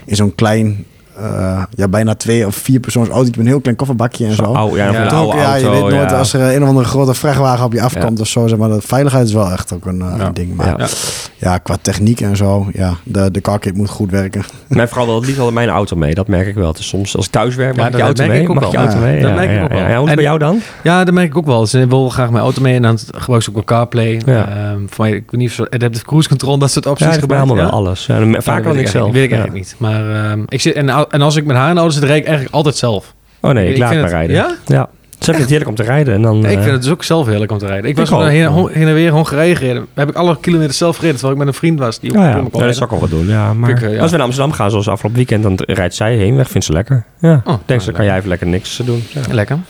in 0.06 0.16
zo'n 0.16 0.36
klein 0.36 0.86
uh, 1.22 1.64
ja, 1.76 1.88
bijna 1.88 2.16
twee 2.16 2.46
of 2.46 2.56
vier 2.56 2.80
persoons 2.80 3.10
auto 3.10 3.30
met 3.30 3.40
een 3.40 3.48
heel 3.48 3.60
klein 3.60 3.76
kofferbakje 3.76 4.26
en 4.26 4.36
zo. 4.36 4.44
zo. 4.44 4.54
Oude, 4.54 4.78
ja, 4.78 4.92
ja, 4.92 5.20
ook, 5.20 5.34
ja, 5.34 5.56
je 5.56 5.70
weet 5.70 5.90
nooit 5.90 6.14
als 6.14 6.34
er 6.34 6.56
een 6.56 6.62
of 6.62 6.68
andere 6.68 6.88
grote 6.88 7.14
vrachtwagen 7.14 7.66
op 7.66 7.74
je 7.74 7.82
afkomt 7.82 8.20
of 8.20 8.28
zo. 8.28 8.48
Zeg 8.48 8.58
maar 8.58 8.70
de 8.70 8.82
veiligheid 8.82 9.28
is 9.28 9.34
wel 9.34 9.52
echt 9.52 9.74
ook 9.74 9.86
een, 9.86 10.00
uh, 10.00 10.14
een 10.18 10.34
ding. 10.34 10.56
Maar 10.56 10.90
ja. 11.38 11.58
qua 11.58 11.78
techniek 11.82 12.22
en 12.22 12.36
zo, 12.38 12.68
ja, 12.74 12.94
de, 13.04 13.32
de 13.32 13.42
carkit 13.42 13.76
moet 13.76 13.90
goed 13.90 14.12
werken. 14.12 14.44
Mijn 14.68 14.88
vrouw 14.88 15.06
wil 15.06 15.16
het 15.16 15.26
liefst 15.26 15.42
al 15.42 15.52
mijn 15.52 15.70
auto 15.70 15.96
mee, 15.96 16.14
dat 16.14 16.28
merk 16.28 16.48
ik 16.48 16.56
wel. 16.56 16.76
Soms 16.80 17.16
als 17.16 17.26
ik 17.26 17.32
thuis 17.32 17.56
werk, 17.56 17.76
mag 17.76 17.88
ik 17.88 17.96
je 17.96 18.02
auto 18.02 18.28
mee? 18.28 18.48
Mag 18.48 18.72
je 18.72 18.78
auto 18.78 18.98
mee? 18.98 19.22
Dat 19.22 19.36
merk 19.36 19.52
ik 19.52 19.64
ook 19.64 19.70
wel. 19.70 19.80
Ja, 19.80 19.96
hoe 19.96 20.02
is 20.02 20.06
het 20.06 20.16
bij 20.16 20.24
jou 20.24 20.40
dan? 20.40 20.62
Ja, 20.84 21.04
dat 21.04 21.14
merk 21.14 21.28
ik 21.28 21.38
ook 21.38 21.46
wel. 21.46 21.66
Ze 21.66 21.88
wil 21.88 22.10
graag 22.10 22.30
mijn 22.30 22.44
auto 22.44 22.62
mee 22.62 22.76
en 22.76 22.82
dan 22.82 22.98
gebruik 23.16 23.44
ze 23.44 23.50
ook 23.50 23.56
wel 23.56 23.64
CarPlay. 23.64 24.16
Um, 24.16 24.88
voor 24.90 25.06
mij, 25.06 25.16
ik 25.16 25.32
weet 25.32 25.40
niet 25.40 25.50
of 25.50 25.56
ze 25.56 25.70
adaptive 25.70 26.06
cruise 26.06 26.30
control, 26.30 26.58
dat 26.58 26.72
soort 26.72 26.86
opties 26.86 27.08
gebruiken. 27.08 27.36
Ja, 27.36 27.42
allemaal 27.42 27.56
wel 27.56 27.70
alles. 27.70 28.10
Vaak 28.38 28.64
wel 28.64 28.76
ik 28.76 28.88
zelf. 28.88 29.12
Weet 29.12 29.24
ik 29.24 29.32
eigenlijk 29.32 29.60
niet. 29.60 29.76
Maar 29.78 30.32
um, 30.32 30.44
ik 30.48 30.62
zit, 30.62 30.76
en, 30.76 31.07
en 31.10 31.22
als 31.22 31.36
ik 31.36 31.46
met 31.46 31.56
haar 31.56 31.70
in 31.70 31.76
de 31.76 31.80
auto 31.80 31.96
zit, 31.96 32.04
rijd 32.04 32.20
ik 32.20 32.26
eigenlijk 32.26 32.56
altijd 32.56 32.76
zelf. 32.76 33.14
Oh 33.42 33.52
nee, 33.52 33.68
ik, 33.68 33.74
ik 33.74 33.78
laat 33.78 33.94
me 33.94 34.08
rijden. 34.08 34.36
Ja? 34.36 34.56
Ja. 34.66 34.90
Ze 35.20 35.24
vindt 35.24 35.40
het 35.40 35.50
heerlijk 35.50 35.70
om 35.70 35.76
te 35.76 35.84
rijden. 35.84 36.14
En 36.14 36.22
dan, 36.22 36.46
ik 36.46 36.60
vind 36.60 36.72
het 36.72 36.82
dus 36.82 36.92
ook 36.92 37.04
zelf 37.04 37.28
heerlijk 37.28 37.52
om 37.52 37.58
te 37.58 37.66
rijden. 37.66 37.90
Ik 37.90 37.98
was 37.98 38.10
gewoon 38.10 38.28
heen, 38.28 38.70
en 38.88 38.94
weer 38.94 39.12
Hongarije 39.12 39.56
gereden. 39.56 39.88
Heb 39.94 40.10
ik 40.10 40.16
alle 40.16 40.38
kilometers 40.40 40.78
zelf 40.78 40.96
gereden, 40.96 41.16
terwijl 41.16 41.40
ik 41.40 41.46
met 41.46 41.54
een 41.54 41.60
vriend 41.60 41.80
was. 41.80 42.00
Die 42.00 42.10
ook 42.12 42.18
oh, 42.18 42.24
ja. 42.24 42.30
ja, 42.30 42.66
dat 42.66 42.76
zou 42.76 42.86
ik 42.86 42.90
wel 42.90 43.00
wat 43.00 43.10
doen. 43.10 43.28
Ja, 43.28 43.54
maar 43.54 43.70
ik, 43.70 43.80
ja. 43.80 44.02
als 44.02 44.12
we 44.12 44.18
naar 44.18 44.26
Amsterdam 44.26 44.52
gaan, 44.52 44.70
zoals 44.70 44.88
afgelopen 44.88 45.18
weekend, 45.18 45.44
dan 45.44 45.60
rijdt 45.66 45.96
zij 45.96 46.16
heen 46.16 46.36
weg. 46.36 46.50
Vindt 46.50 46.66
ze 46.66 46.74
lekker. 46.74 47.06
Ja. 47.20 47.42
Oh, 47.46 47.54
Denk 47.66 47.80
ze, 47.80 47.86
dan 47.86 47.96
kan 47.96 48.06
jij 48.06 48.18
even 48.18 48.30
lekker 48.30 48.48
niks 48.48 48.82
doen. 48.86 49.04
Ja. 49.10 49.22
Lekker. 49.34 49.56
Oké 49.56 49.64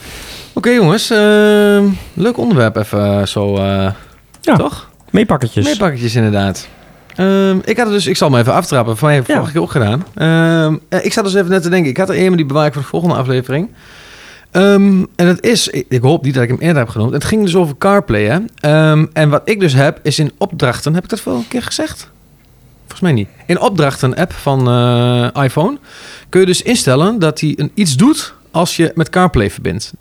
okay, 0.53 0.73
jongens, 0.73 1.11
uh, 1.11 1.17
leuk 2.13 2.37
onderwerp 2.37 2.75
even 2.75 3.19
uh, 3.19 3.25
zo. 3.25 3.61
ja. 4.41 4.55
Toch? 4.57 4.89
Meepakketjes. 5.09 5.65
Meepakketjes 5.65 6.15
inderdaad. 6.15 6.67
Um, 7.19 7.61
ik 7.63 7.77
had 7.77 7.85
het 7.85 7.95
dus, 7.95 8.07
ik 8.07 8.17
zal 8.17 8.29
me 8.29 8.39
even 8.39 8.53
aftrappen. 8.53 8.97
Van 8.97 9.07
mij 9.07 9.15
heb 9.15 9.23
ik 9.23 9.29
ja. 9.29 9.35
vorige 9.35 9.53
keer 9.53 9.61
ook 9.61 9.71
gedaan. 9.71 10.05
Um, 10.65 10.79
ik 10.89 11.13
zat 11.13 11.23
dus 11.23 11.33
even 11.33 11.49
net 11.49 11.61
te 11.61 11.69
denken. 11.69 11.89
Ik 11.89 11.97
had 11.97 12.09
er 12.09 12.25
een 12.25 12.35
die 12.35 12.45
bewaar 12.45 12.65
ik 12.65 12.73
voor 12.73 12.81
de 12.81 12.87
volgende 12.87 13.15
aflevering. 13.15 13.69
Um, 14.51 15.07
en 15.15 15.27
het 15.27 15.43
is, 15.43 15.67
ik, 15.67 16.01
hoop 16.01 16.23
niet 16.23 16.33
dat 16.33 16.43
ik 16.43 16.49
hem 16.49 16.59
eerder 16.59 16.77
heb 16.77 16.89
genoemd. 16.89 17.13
Het 17.13 17.23
ging 17.23 17.43
dus 17.43 17.55
over 17.55 17.77
CarPlay. 17.77 18.23
Hè? 18.25 18.39
en 19.13 19.29
wat 19.29 19.41
ik 19.43 19.59
dus 19.59 19.73
heb, 19.73 19.99
is 20.03 20.19
in 20.19 20.31
opdrachten. 20.37 20.93
Heb 20.93 21.03
ik 21.03 21.09
dat 21.09 21.25
een 21.25 21.47
keer 21.47 21.63
gezegd? 21.63 22.09
Volgens 22.79 23.01
mij 23.01 23.11
niet. 23.11 23.29
In 23.45 23.59
opdrachten 23.59 24.15
app 24.15 24.33
van 24.33 24.69
uh, 24.69 25.43
iPhone 25.43 25.77
kun 26.29 26.39
je 26.39 26.45
dus 26.45 26.61
instellen 26.61 27.19
dat 27.19 27.39
hij 27.39 27.53
een, 27.55 27.71
iets 27.73 27.95
doet 27.95 28.33
als 28.51 28.75
je 28.75 28.91
met 28.95 29.09
CarPlay 29.09 29.49
verbindt. 29.49 29.93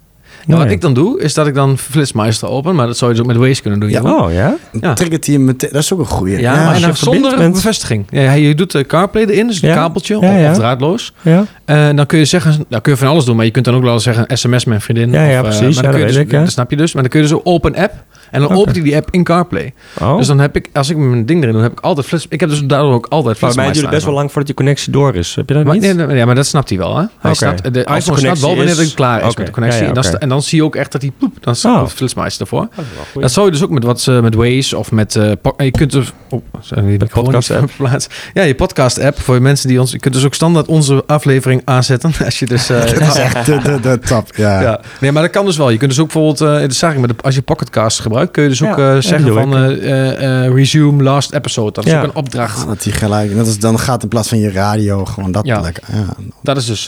Ja, 0.46 0.56
wat 0.56 0.70
ik 0.70 0.80
dan 0.80 0.94
doe, 0.94 1.20
is 1.20 1.34
dat 1.34 1.46
ik 1.46 1.54
dan 1.54 1.78
Flitsmeister 1.78 2.48
open, 2.48 2.74
maar 2.74 2.86
dat 2.86 2.96
zou 2.96 3.10
je 3.10 3.16
dus 3.16 3.26
ook 3.26 3.32
met 3.32 3.48
Waze 3.48 3.62
kunnen 3.62 3.80
doen. 3.80 3.90
Ja. 3.90 4.02
Oh, 4.02 4.32
ja? 4.32 4.56
ja. 4.80 4.94
Triggert 4.94 5.26
hij 5.26 5.38
meteen, 5.38 5.70
dat 5.72 5.82
is 5.82 5.92
ook 5.92 5.98
een 5.98 6.06
goede. 6.06 6.40
Ja, 6.40 6.64
maar 6.64 6.82
en 6.82 6.96
zonder 6.96 7.36
bent... 7.36 7.54
bevestiging. 7.54 8.06
Ja, 8.10 8.32
je 8.32 8.54
doet 8.54 8.72
de 8.72 8.84
CarPlay 8.84 9.24
erin, 9.24 9.46
dus 9.46 9.62
een 9.62 9.74
kabeltje 9.74 10.18
of, 10.18 10.54
draadloos. 10.54 11.12
Ja. 11.22 11.44
En 11.64 11.90
uh, 11.90 11.96
dan 11.96 12.06
kun 12.06 12.18
je 12.18 12.24
zeggen, 12.24 12.64
dan 12.68 12.80
kun 12.80 12.92
je 12.92 12.98
van 12.98 13.08
alles 13.08 13.24
doen, 13.24 13.36
maar 13.36 13.44
je 13.44 13.50
kunt 13.50 13.64
dan 13.64 13.74
ook 13.74 13.82
wel 13.82 14.00
zeggen 14.00 14.36
sms 14.38 14.64
met 14.64 14.74
een 14.74 14.80
vriendin. 14.80 15.10
Ja, 15.10 15.24
ja, 15.24 15.40
of, 15.40 15.46
precies. 15.46 15.60
Uh, 15.60 15.74
maar 15.74 15.82
dan 15.82 15.92
kun 15.92 16.00
je 16.00 16.24
dus, 16.24 16.40
dat 16.40 16.50
snap 16.50 16.70
je 16.70 16.76
dus. 16.76 16.92
Maar 16.92 17.02
dan 17.02 17.10
kun 17.10 17.22
je 17.22 17.28
dus 17.28 17.40
open 17.44 17.74
app 17.76 17.92
en 18.36 18.48
dan 18.48 18.58
opent 18.58 18.76
hij 18.76 18.84
die 18.84 18.96
app 18.96 19.08
in 19.10 19.24
CarPlay. 19.24 19.72
Oh. 20.00 20.16
Dus 20.16 20.26
dan 20.26 20.38
heb 20.38 20.56
ik, 20.56 20.68
als 20.72 20.90
ik 20.90 20.96
mijn 20.96 21.26
ding 21.26 21.42
erin 21.42 21.54
doe, 21.54 21.62
heb 21.62 21.72
ik 21.72 21.80
altijd 21.80 22.06
flits. 22.06 22.26
Ik 22.28 22.40
heb 22.40 22.48
dus 22.48 22.64
daardoor 22.64 22.92
ook 22.92 23.06
altijd 23.08 23.36
flits. 23.36 23.56
Maar 23.56 23.64
mij 23.64 23.74
duurt 23.74 23.90
best 23.90 24.04
wel 24.04 24.14
lang 24.14 24.28
voordat 24.28 24.48
je 24.48 24.54
connectie 24.54 24.92
door 24.92 25.14
is. 25.14 25.34
Heb 25.34 25.48
je 25.48 25.54
dat 25.54 25.64
maar, 25.64 25.78
niet? 25.78 25.96
Nee, 25.96 26.26
maar 26.26 26.34
dat 26.34 26.46
snapt 26.46 26.68
hij 26.68 26.78
wel. 26.78 26.96
Hè? 26.96 27.04
Hij 27.18 27.34
snapt, 27.34 27.74
de 27.74 27.80
iPhone 27.80 28.18
snapt 28.18 28.40
wel 28.40 28.56
wanneer 28.56 28.78
het 28.78 28.94
klaar 28.94 29.26
is 29.26 29.36
met 29.36 29.46
de 29.46 29.52
connectie. 29.52 29.86
en, 29.86 29.94
dan, 29.94 30.04
en, 30.04 30.28
dan, 30.28 30.42
zie 30.42 30.58
je 30.58 30.64
ook 30.64 30.76
echt 30.76 30.92
dat 30.92 31.02
hij 31.02 31.12
poep. 31.18 31.36
Dan 31.40 31.56
staat 31.56 31.82
oh. 31.82 31.88
flitsmeister 31.88 32.40
ervoor. 32.40 32.68
Dat, 32.74 33.22
dat 33.22 33.32
zou 33.32 33.46
je 33.46 33.52
dus 33.52 33.62
ook 33.62 33.70
met 33.70 33.84
wat 33.84 34.06
uh, 34.08 34.20
met 34.20 34.34
Waze 34.34 34.78
of 34.78 34.92
met. 34.92 35.14
Uh, 35.14 35.32
je 35.56 35.70
kunt 35.70 35.92
dus. 35.92 36.12
Oh, 36.30 36.42
sorry, 36.60 36.96
de 36.96 37.06
podcast 37.06 37.50
app. 37.50 37.70
Ja, 38.34 38.42
je 38.42 38.54
podcast 38.54 39.00
app 39.00 39.20
voor 39.20 39.42
mensen 39.42 39.68
die 39.68 39.80
ons. 39.80 39.90
Je 39.90 39.98
kunt 39.98 40.14
dus 40.14 40.24
ook 40.24 40.34
standaard 40.34 40.66
onze 40.66 41.02
aflevering 41.06 41.62
aanzetten. 41.64 42.12
Als 42.24 42.38
je 42.38 42.46
dus. 42.46 42.70
Uh, 42.70 42.80
dat 42.86 43.00
is 43.00 43.14
echt 43.14 43.46
de, 43.46 43.58
de, 43.62 43.80
de 43.80 43.98
top. 43.98 44.36
Ja. 44.36 44.60
ja. 44.60 44.80
Nee, 45.00 45.12
maar 45.12 45.22
dat 45.22 45.30
kan 45.30 45.44
dus 45.44 45.56
wel. 45.56 45.70
Je 45.70 45.78
kunt 45.78 45.90
dus 45.90 46.00
ook 46.00 46.12
bijvoorbeeld. 46.12 46.60
Dat 46.60 46.74
zag 46.74 46.92
ik 46.92 46.98
met 46.98 47.22
als 47.22 47.34
je 47.34 47.42
Pocketcast 47.42 48.00
gebruikt, 48.00 48.25
kun 48.30 48.42
je 48.42 48.48
dus 48.48 48.62
ook 48.62 49.02
zeggen 49.02 49.32
van 49.32 49.54
resume 50.54 51.02
last 51.02 51.32
episode. 51.32 51.72
Dat 51.72 51.86
is 51.86 51.94
ook 51.94 52.02
een 52.02 52.14
opdracht. 52.14 52.60
Ah, 52.60 52.68
dat 52.68 52.82
die 52.82 52.92
gelijk. 52.92 53.36
Dat 53.36 53.46
is, 53.46 53.58
dan 53.58 53.78
gaat 53.78 54.02
in 54.02 54.08
plaats 54.08 54.28
van 54.28 54.38
je 54.38 54.50
radio 54.50 55.04
gewoon 55.04 55.32
dat 55.32 55.46
lekker. 55.46 55.82
Ja. 55.92 56.04
Dat 56.42 56.56
is 56.56 56.66
dus 56.66 56.86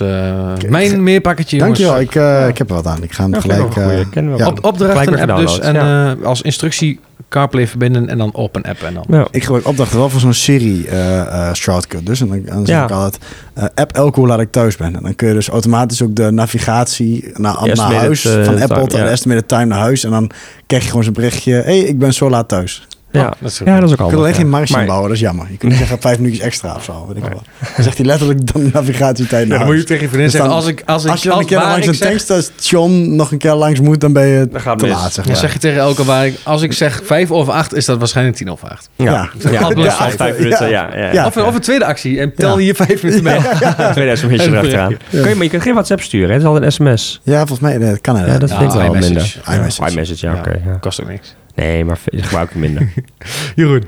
mijn 0.69 1.03
meerpakketje. 1.03 1.59
Dankjewel. 1.59 2.01
Ik, 2.01 2.15
ik 2.49 2.59
heb 2.59 2.69
er 2.69 2.75
wat 2.75 2.87
aan. 2.87 3.03
Ik 3.03 3.13
ga 3.13 3.23
hem 3.23 3.41
gelijk. 3.41 3.75
Ja. 4.15 4.47
Op, 4.47 4.65
opdrachten 4.65 5.19
app 5.29 5.37
dus. 5.41 5.59
En 5.59 6.25
als 6.25 6.43
instructie 6.43 7.01
CarPlay 7.29 7.67
verbinden 7.67 8.09
en 8.09 8.19
dan 8.19 8.35
open 8.35 8.63
app. 8.63 8.83
En 8.83 8.95
dan. 8.95 9.05
Ja. 9.09 9.27
Ik 9.31 9.45
gebruik 9.45 9.67
opdrachten 9.67 9.99
wel 9.99 10.09
voor 10.09 10.21
zo'n 10.21 10.33
Siri 10.33 10.87
uh, 10.87 11.53
shortcut. 11.53 12.07
Dus 12.07 12.21
en 12.21 12.29
dan, 12.29 12.43
dan 12.45 12.67
zeg 12.67 12.83
ik 12.83 12.91
altijd, 12.91 13.23
uh, 13.59 13.65
app 13.75 13.93
elke 13.93 14.19
hoe 14.19 14.29
laat 14.29 14.41
ik 14.41 14.53
thuis 14.53 14.77
ben. 14.77 14.97
En 14.97 15.03
dan 15.03 15.15
kun 15.15 15.29
je 15.29 15.35
dus 15.35 15.49
automatisch 15.49 16.03
ook 16.03 16.15
de 16.15 16.31
navigatie 16.31 17.31
naar, 17.35 17.71
naar 17.75 17.95
huis 17.95 18.21
van 18.21 18.63
Apple 18.63 18.81
tot 18.81 18.91
de 18.91 18.99
estimated 18.99 19.49
time 19.49 19.65
naar 19.65 19.79
huis. 19.79 20.05
En 20.05 20.11
dan 20.11 20.31
krijg 20.67 20.83
je 20.83 20.89
gewoon 20.89 21.05
zo'n 21.05 21.13
berichtje, 21.13 21.53
hey, 21.53 21.79
ik 21.79 21.99
ben 21.99 22.15
zo 22.15 22.31
laat 22.31 22.49
thuis. 22.49 22.87
Ja, 23.19 23.35
dat 23.39 23.51
is, 23.51 23.61
ja, 23.65 23.81
dat 23.81 23.89
is 23.89 23.93
ook 23.93 23.99
al. 23.99 24.05
Je 24.05 24.11
kunt 24.11 24.23
alleen 24.23 24.35
geen 24.35 24.49
marge 24.49 24.85
bouwen, 24.87 25.09
dat 25.09 25.17
is 25.17 25.21
jammer. 25.21 25.47
Je 25.51 25.57
kunt 25.57 25.71
niet 25.71 25.81
zeggen 25.81 26.01
vijf 26.01 26.19
minuutjes 26.19 26.45
extra 26.45 26.75
of 26.75 26.85
zo. 26.85 27.07
Weet 27.07 27.17
ik 27.17 27.23
wel. 27.23 27.43
Dan 27.75 27.85
zegt 27.85 27.97
hij 27.97 28.07
letterlijk 28.07 28.53
dan 28.53 28.71
navigatietijd 28.73 29.49
naar 29.49 29.59
Dan 29.59 29.67
moet 29.67 29.77
je 29.77 29.85
tegen 29.85 30.03
je 30.03 30.09
vriendin 30.09 30.31
dus 30.31 30.37
zeggen, 30.41 30.55
als 30.55 30.67
ik... 30.67 30.83
Als, 30.87 31.05
ik, 31.05 31.11
als 31.11 31.23
je 31.23 31.29
dan 31.29 31.39
een 31.39 31.47
keer 31.47 31.59
langs 31.59 31.87
een 31.87 31.95
zeg... 31.95 32.09
tankstation 32.09 33.17
nog 33.17 33.33
een 33.33 33.39
keer 33.39 33.55
langs 33.55 33.81
moet, 33.81 34.01
dan 34.01 34.13
ben 34.13 34.27
je 34.27 34.49
dan 34.65 34.77
te 34.77 34.87
laat, 34.87 35.13
zeg 35.13 35.25
maar. 35.25 35.33
Dan 35.33 35.43
zeg 35.43 35.53
je 35.53 35.59
tegen 35.59 35.79
elke 35.79 36.05
waar 36.05 36.27
ik, 36.27 36.39
als 36.43 36.63
ik 36.63 36.73
zeg 36.73 37.01
vijf 37.05 37.31
over 37.31 37.53
acht, 37.53 37.75
is 37.75 37.85
dat 37.85 37.99
waarschijnlijk 37.99 38.37
tien 38.37 38.51
over 38.51 38.69
acht. 38.69 38.89
Ja. 38.97 39.05
Ja, 39.05 39.51
ja. 39.51 39.71
ja. 39.75 40.11
vijf 40.11 40.39
minuten, 40.39 40.69
ja. 40.69 41.11
ja. 41.13 41.27
Of, 41.27 41.37
of 41.37 41.55
een 41.55 41.61
tweede 41.61 41.85
actie 41.85 42.21
en 42.21 42.35
tel 42.35 42.57
hier 42.57 42.75
vijf 42.75 43.03
minuten 43.03 43.25
mee. 43.25 43.41
Tweede 43.93 44.17
sms 44.17 44.47
erachteraan. 44.47 44.97
Maar 45.13 45.43
je 45.43 45.49
kunt 45.49 45.63
geen 45.63 45.73
WhatsApp 45.73 46.03
sturen, 46.03 46.31
het 46.31 46.41
is 46.41 46.47
altijd 46.47 46.65
een 46.65 46.73
sms. 46.73 47.21
Ja, 47.23 47.47
volgens 47.47 47.61
mij 47.61 47.99
kan 48.01 48.17
het. 48.17 48.27
Ja, 48.27 48.39
dat 48.39 48.51
vind 48.51 48.75
ik 48.75 48.81
wel 48.81 48.93
minder. 48.93 49.37
iMessage, 49.89 50.27
ja, 50.27 50.35
oké. 50.35 50.61
Kost 50.81 51.01
ook 51.01 51.09
niks. 51.09 51.35
Nee, 51.59 51.85
maar 51.85 51.99
gebruik 52.05 52.51
ik 52.51 52.57
minder. 52.57 52.93
Jeroen. 53.57 53.85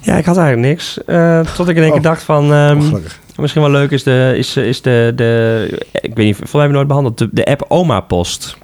Ja, 0.00 0.16
ik 0.16 0.24
had 0.24 0.36
eigenlijk 0.36 0.68
niks. 0.68 0.98
Uh, 1.06 1.40
tot 1.40 1.68
ik 1.68 1.76
in 1.76 1.82
één 1.82 1.90
keer 1.90 2.00
oh. 2.00 2.06
dacht 2.06 2.22
van... 2.22 2.52
Um, 2.52 3.02
misschien 3.36 3.62
wel 3.62 3.70
leuk 3.70 3.90
is 3.90 4.02
de... 4.02 4.34
Is, 4.36 4.56
is 4.56 4.82
de, 4.82 5.12
de 5.14 5.66
ik 5.92 6.14
weet 6.14 6.26
niet, 6.26 6.36
volgens 6.36 6.52
mij 6.52 6.60
hebben 6.62 6.68
we 6.68 6.72
nooit 6.72 6.86
behandeld. 6.86 7.18
De, 7.18 7.28
de 7.32 7.44
app 7.44 7.64
Oma 7.68 8.00
Post. 8.00 8.56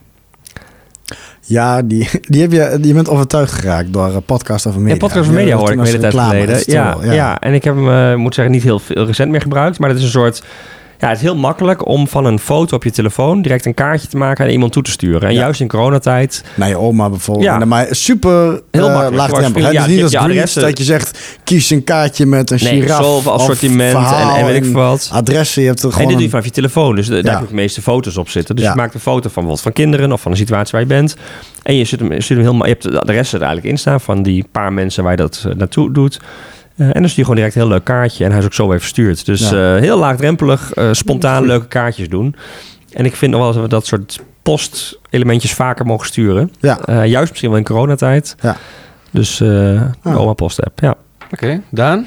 Ja, 1.41 1.83
die, 1.83 2.09
die 2.21 2.41
heb 2.41 2.53
je, 2.53 2.79
je 2.83 2.95
bent 2.95 3.09
overtuigd 3.09 3.53
geraakt 3.53 3.93
door 3.93 4.15
een 4.15 4.23
podcast 4.23 4.67
over 4.67 4.81
media. 4.81 4.95
Ja, 4.95 5.01
podcast 5.01 5.21
over 5.21 5.35
media 5.35 5.57
hoor 5.57 5.73
ik 5.73 5.79
een 5.79 5.85
hele 5.85 5.99
tijd 5.99 6.15
geleden. 6.15 6.63
Ja, 6.67 6.97
ja, 7.03 7.13
ja. 7.13 7.41
en 7.41 7.55
ik 7.55 7.65
heb 7.65 7.75
hem, 7.75 7.89
uh, 7.89 8.15
moet 8.15 8.35
zeggen, 8.35 8.55
niet 8.55 8.63
heel 8.63 8.79
veel 8.79 9.07
recent 9.07 9.31
meer 9.31 9.41
gebruikt. 9.41 9.79
Maar 9.79 9.89
dat 9.89 9.99
is 9.99 10.05
een 10.05 10.11
soort 10.11 10.43
ja, 10.99 11.09
het 11.09 11.17
is 11.17 11.23
heel 11.23 11.37
makkelijk 11.37 11.87
om 11.87 12.09
van 12.09 12.25
een 12.25 12.39
foto 12.39 12.77
op 12.77 12.85
je 12.85 12.91
telefoon 12.91 13.43
direct 13.43 13.67
een 13.67 13.75
kaartje 13.75 14.09
te 14.09 14.17
maken 14.17 14.45
en 14.45 14.51
iemand 14.51 14.73
toe 14.73 14.83
te 14.83 14.91
sturen. 14.91 15.29
En 15.29 15.35
juist 15.35 15.61
in 15.61 15.69
coronatijd. 15.69 16.45
Naar 16.55 16.69
je 16.69 16.79
oma 16.79 17.09
bijvoorbeeld. 17.09 17.47
Ja. 17.47 17.65
Maar 17.65 17.87
super 17.91 18.63
heel 18.71 18.87
uh, 18.87 18.93
makkelijk. 18.93 19.17
laagdrempelig. 19.17 19.73
Ja, 19.73 19.87
niet 19.87 20.03
als 20.03 20.13
ja, 20.13 20.61
dat 20.61 20.79
je 20.79 20.85
zegt, 20.85 21.39
kies 21.45 21.71
een 21.71 21.85
kaartje 21.85 22.27
met 22.27 22.51
een 22.51 22.59
nee, 22.63 22.81
giraf. 22.81 23.27
assortiment 23.27 23.97
en, 23.97 24.29
en, 24.37 24.47
weet 24.47 24.65
ik 24.65 24.73
wat. 24.73 25.11
Adressen, 25.13 25.63
je 25.63 25.69
hebt 25.69 25.83
er 25.83 25.93
gewoon... 25.93 26.03
En 26.03 26.09
dit 26.09 26.17
doe 26.17 26.25
je 26.25 26.31
vanaf 26.31 26.45
je 26.45 26.51
telefoon. 26.51 26.97
Dus 26.97 27.07
daar 27.07 27.17
heb 27.17 27.41
je 27.41 27.47
de 27.47 27.55
meeste 27.55 27.83
foto's 27.83 28.17
op 28.17 28.29
zitten. 28.29 28.57
Dus 28.57 28.65
je 28.65 28.75
maakt 28.75 28.95
een 28.95 29.01
foto 29.01 29.29
van 29.29 29.47
wat 29.47 29.61
van 29.61 29.73
kinderen 29.73 30.13
of 30.13 30.21
van 30.21 30.31
een 30.31 30.37
situatie 30.37 30.73
waar 30.73 30.81
je 30.81 30.87
bent. 30.87 31.17
En 31.63 31.75
je 31.75 31.85
zit 31.85 32.01
hem, 32.01 32.13
zit 32.13 32.29
hem 32.29 32.39
helemaal, 32.39 32.67
je 32.67 32.73
hebt 32.73 32.83
de 32.83 33.01
adressen 33.01 33.39
er 33.39 33.47
eigenlijk 33.47 33.75
in 33.75 33.81
staan 33.81 34.01
van 34.01 34.23
die 34.23 34.45
paar 34.53 34.73
mensen 34.73 35.03
waar 35.03 35.13
je 35.13 35.19
dat 35.19 35.45
uh, 35.47 35.55
naartoe 35.55 35.93
doet. 35.93 36.21
Uh, 36.79 36.87
en 36.87 36.93
dan 36.93 37.05
is 37.05 37.15
hij 37.15 37.25
gewoon 37.25 37.37
direct 37.37 37.55
een 37.55 37.61
heel 37.61 37.71
leuk 37.71 37.85
kaartje. 37.85 38.25
En 38.25 38.31
hij 38.31 38.39
is 38.39 38.45
ook 38.45 38.55
zo 38.55 38.69
weer 38.69 38.81
verstuurd. 38.81 39.27
Dus 39.27 39.53
uh, 39.53 39.77
heel 39.77 39.99
laagdrempelig, 39.99 40.77
uh, 40.77 40.89
spontaan 40.93 41.47
leuke 41.47 41.67
kaartjes 41.67 42.09
doen. 42.09 42.35
En 42.93 43.05
ik 43.05 43.17
vind 43.17 43.33
nog 43.33 43.41
wel 43.41 43.53
dat 43.53 43.63
we 43.63 43.69
dat 43.69 43.87
soort 43.87 44.21
post-elementjes 44.43 45.55
vaker 45.55 45.87
mogen 45.87 46.07
sturen. 46.07 46.53
Ja. 46.61 47.05
juist 47.05 47.29
misschien 47.29 47.51
wel 47.51 47.59
in 47.59 47.65
coronatijd. 47.65 48.37
Ja. 48.41 48.57
Dus 49.11 49.41
uh, 49.41 49.83
ah. 50.03 50.21
oma 50.21 50.33
post-app, 50.33 50.81
ja. 50.81 50.95
Oké, 51.25 51.45
okay. 51.45 51.63
Daan? 51.71 52.07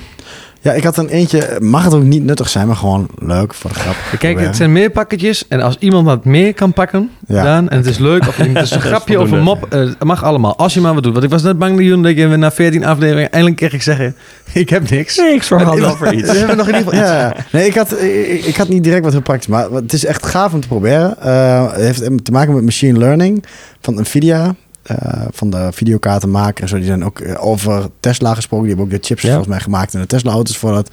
Ja, 0.63 0.73
ik 0.73 0.83
had 0.83 0.97
een 0.97 1.07
eentje. 1.07 1.57
Mag 1.59 1.83
het 1.83 1.93
ook 1.93 2.03
niet 2.03 2.23
nuttig 2.23 2.49
zijn, 2.49 2.67
maar 2.67 2.75
gewoon 2.75 3.07
leuk 3.17 3.53
voor 3.53 3.69
de 3.69 3.75
grap. 3.75 3.95
Kijk, 4.19 4.39
het 4.39 4.55
zijn 4.55 4.71
meer 4.71 4.89
pakketjes. 4.89 5.47
En 5.47 5.61
als 5.61 5.75
iemand 5.79 6.05
wat 6.05 6.25
meer 6.25 6.53
kan 6.53 6.73
pakken, 6.73 7.09
ja. 7.27 7.43
dan, 7.43 7.69
en 7.69 7.77
het 7.77 7.85
is 7.85 7.97
leuk, 7.97 8.27
of 8.27 8.35
het 8.35 8.55
is 8.55 8.71
een 8.71 8.81
grapje 8.91 9.19
of 9.19 9.31
een 9.31 9.41
mop, 9.41 9.67
uh, 9.73 9.91
mag 9.99 10.23
allemaal. 10.23 10.57
Als 10.57 10.73
je 10.73 10.81
maar 10.81 10.93
wat 10.93 11.03
doet. 11.03 11.11
Want 11.11 11.25
ik 11.25 11.31
was 11.31 11.43
net 11.43 11.57
bang, 11.57 12.03
dat 12.03 12.15
je 12.15 12.27
na 12.27 12.51
14 12.51 12.85
afleveringen 12.85 13.31
eindelijk 13.31 13.59
kreeg 13.59 13.73
ik 13.73 13.81
zeggen: 13.81 14.15
Ik 14.53 14.69
heb 14.69 14.89
niks. 14.89 15.15
Zorg 15.39 15.73
wel 15.73 15.95
voor 15.95 16.13
iets. 16.13 16.31
We 16.31 16.37
hebben 16.37 16.57
nog 16.57 16.67
in 16.67 16.77
ieder 16.77 16.93
geval 16.93 17.07
Ja, 17.07 17.35
nee, 17.51 17.65
ik 17.65 17.75
had, 17.75 18.01
ik, 18.01 18.45
ik, 18.45 18.55
had 18.55 18.67
niet 18.67 18.83
direct 18.83 19.03
wat 19.03 19.13
gepakt, 19.13 19.47
maar 19.47 19.71
het 19.71 19.93
is 19.93 20.05
echt 20.05 20.25
gaaf 20.25 20.53
om 20.53 20.61
te 20.61 20.67
proberen. 20.67 21.15
Uh, 21.25 21.71
het 21.71 21.81
heeft 21.81 22.25
te 22.25 22.31
maken 22.31 22.53
met 22.53 22.63
machine 22.63 22.99
learning 22.99 23.45
van 23.81 23.99
Nvidia. 23.99 24.55
Uh, 24.91 24.97
van 25.31 25.49
de 25.49 25.69
videokaartenmaker 25.71 26.63
en 26.63 26.69
zo. 26.69 26.75
Die 26.75 26.85
zijn 26.85 27.05
ook 27.05 27.19
uh, 27.19 27.45
over 27.45 27.89
Tesla 27.99 28.33
gesproken. 28.33 28.67
Die 28.67 28.75
hebben 28.75 28.95
ook 28.95 29.01
de 29.01 29.07
chips 29.07 29.21
volgens 29.21 29.47
mij 29.47 29.59
gemaakt 29.59 29.93
in 29.93 29.99
de 29.99 30.05
Tesla-auto's 30.05 30.57
voor 30.57 30.71
dat 30.71 30.89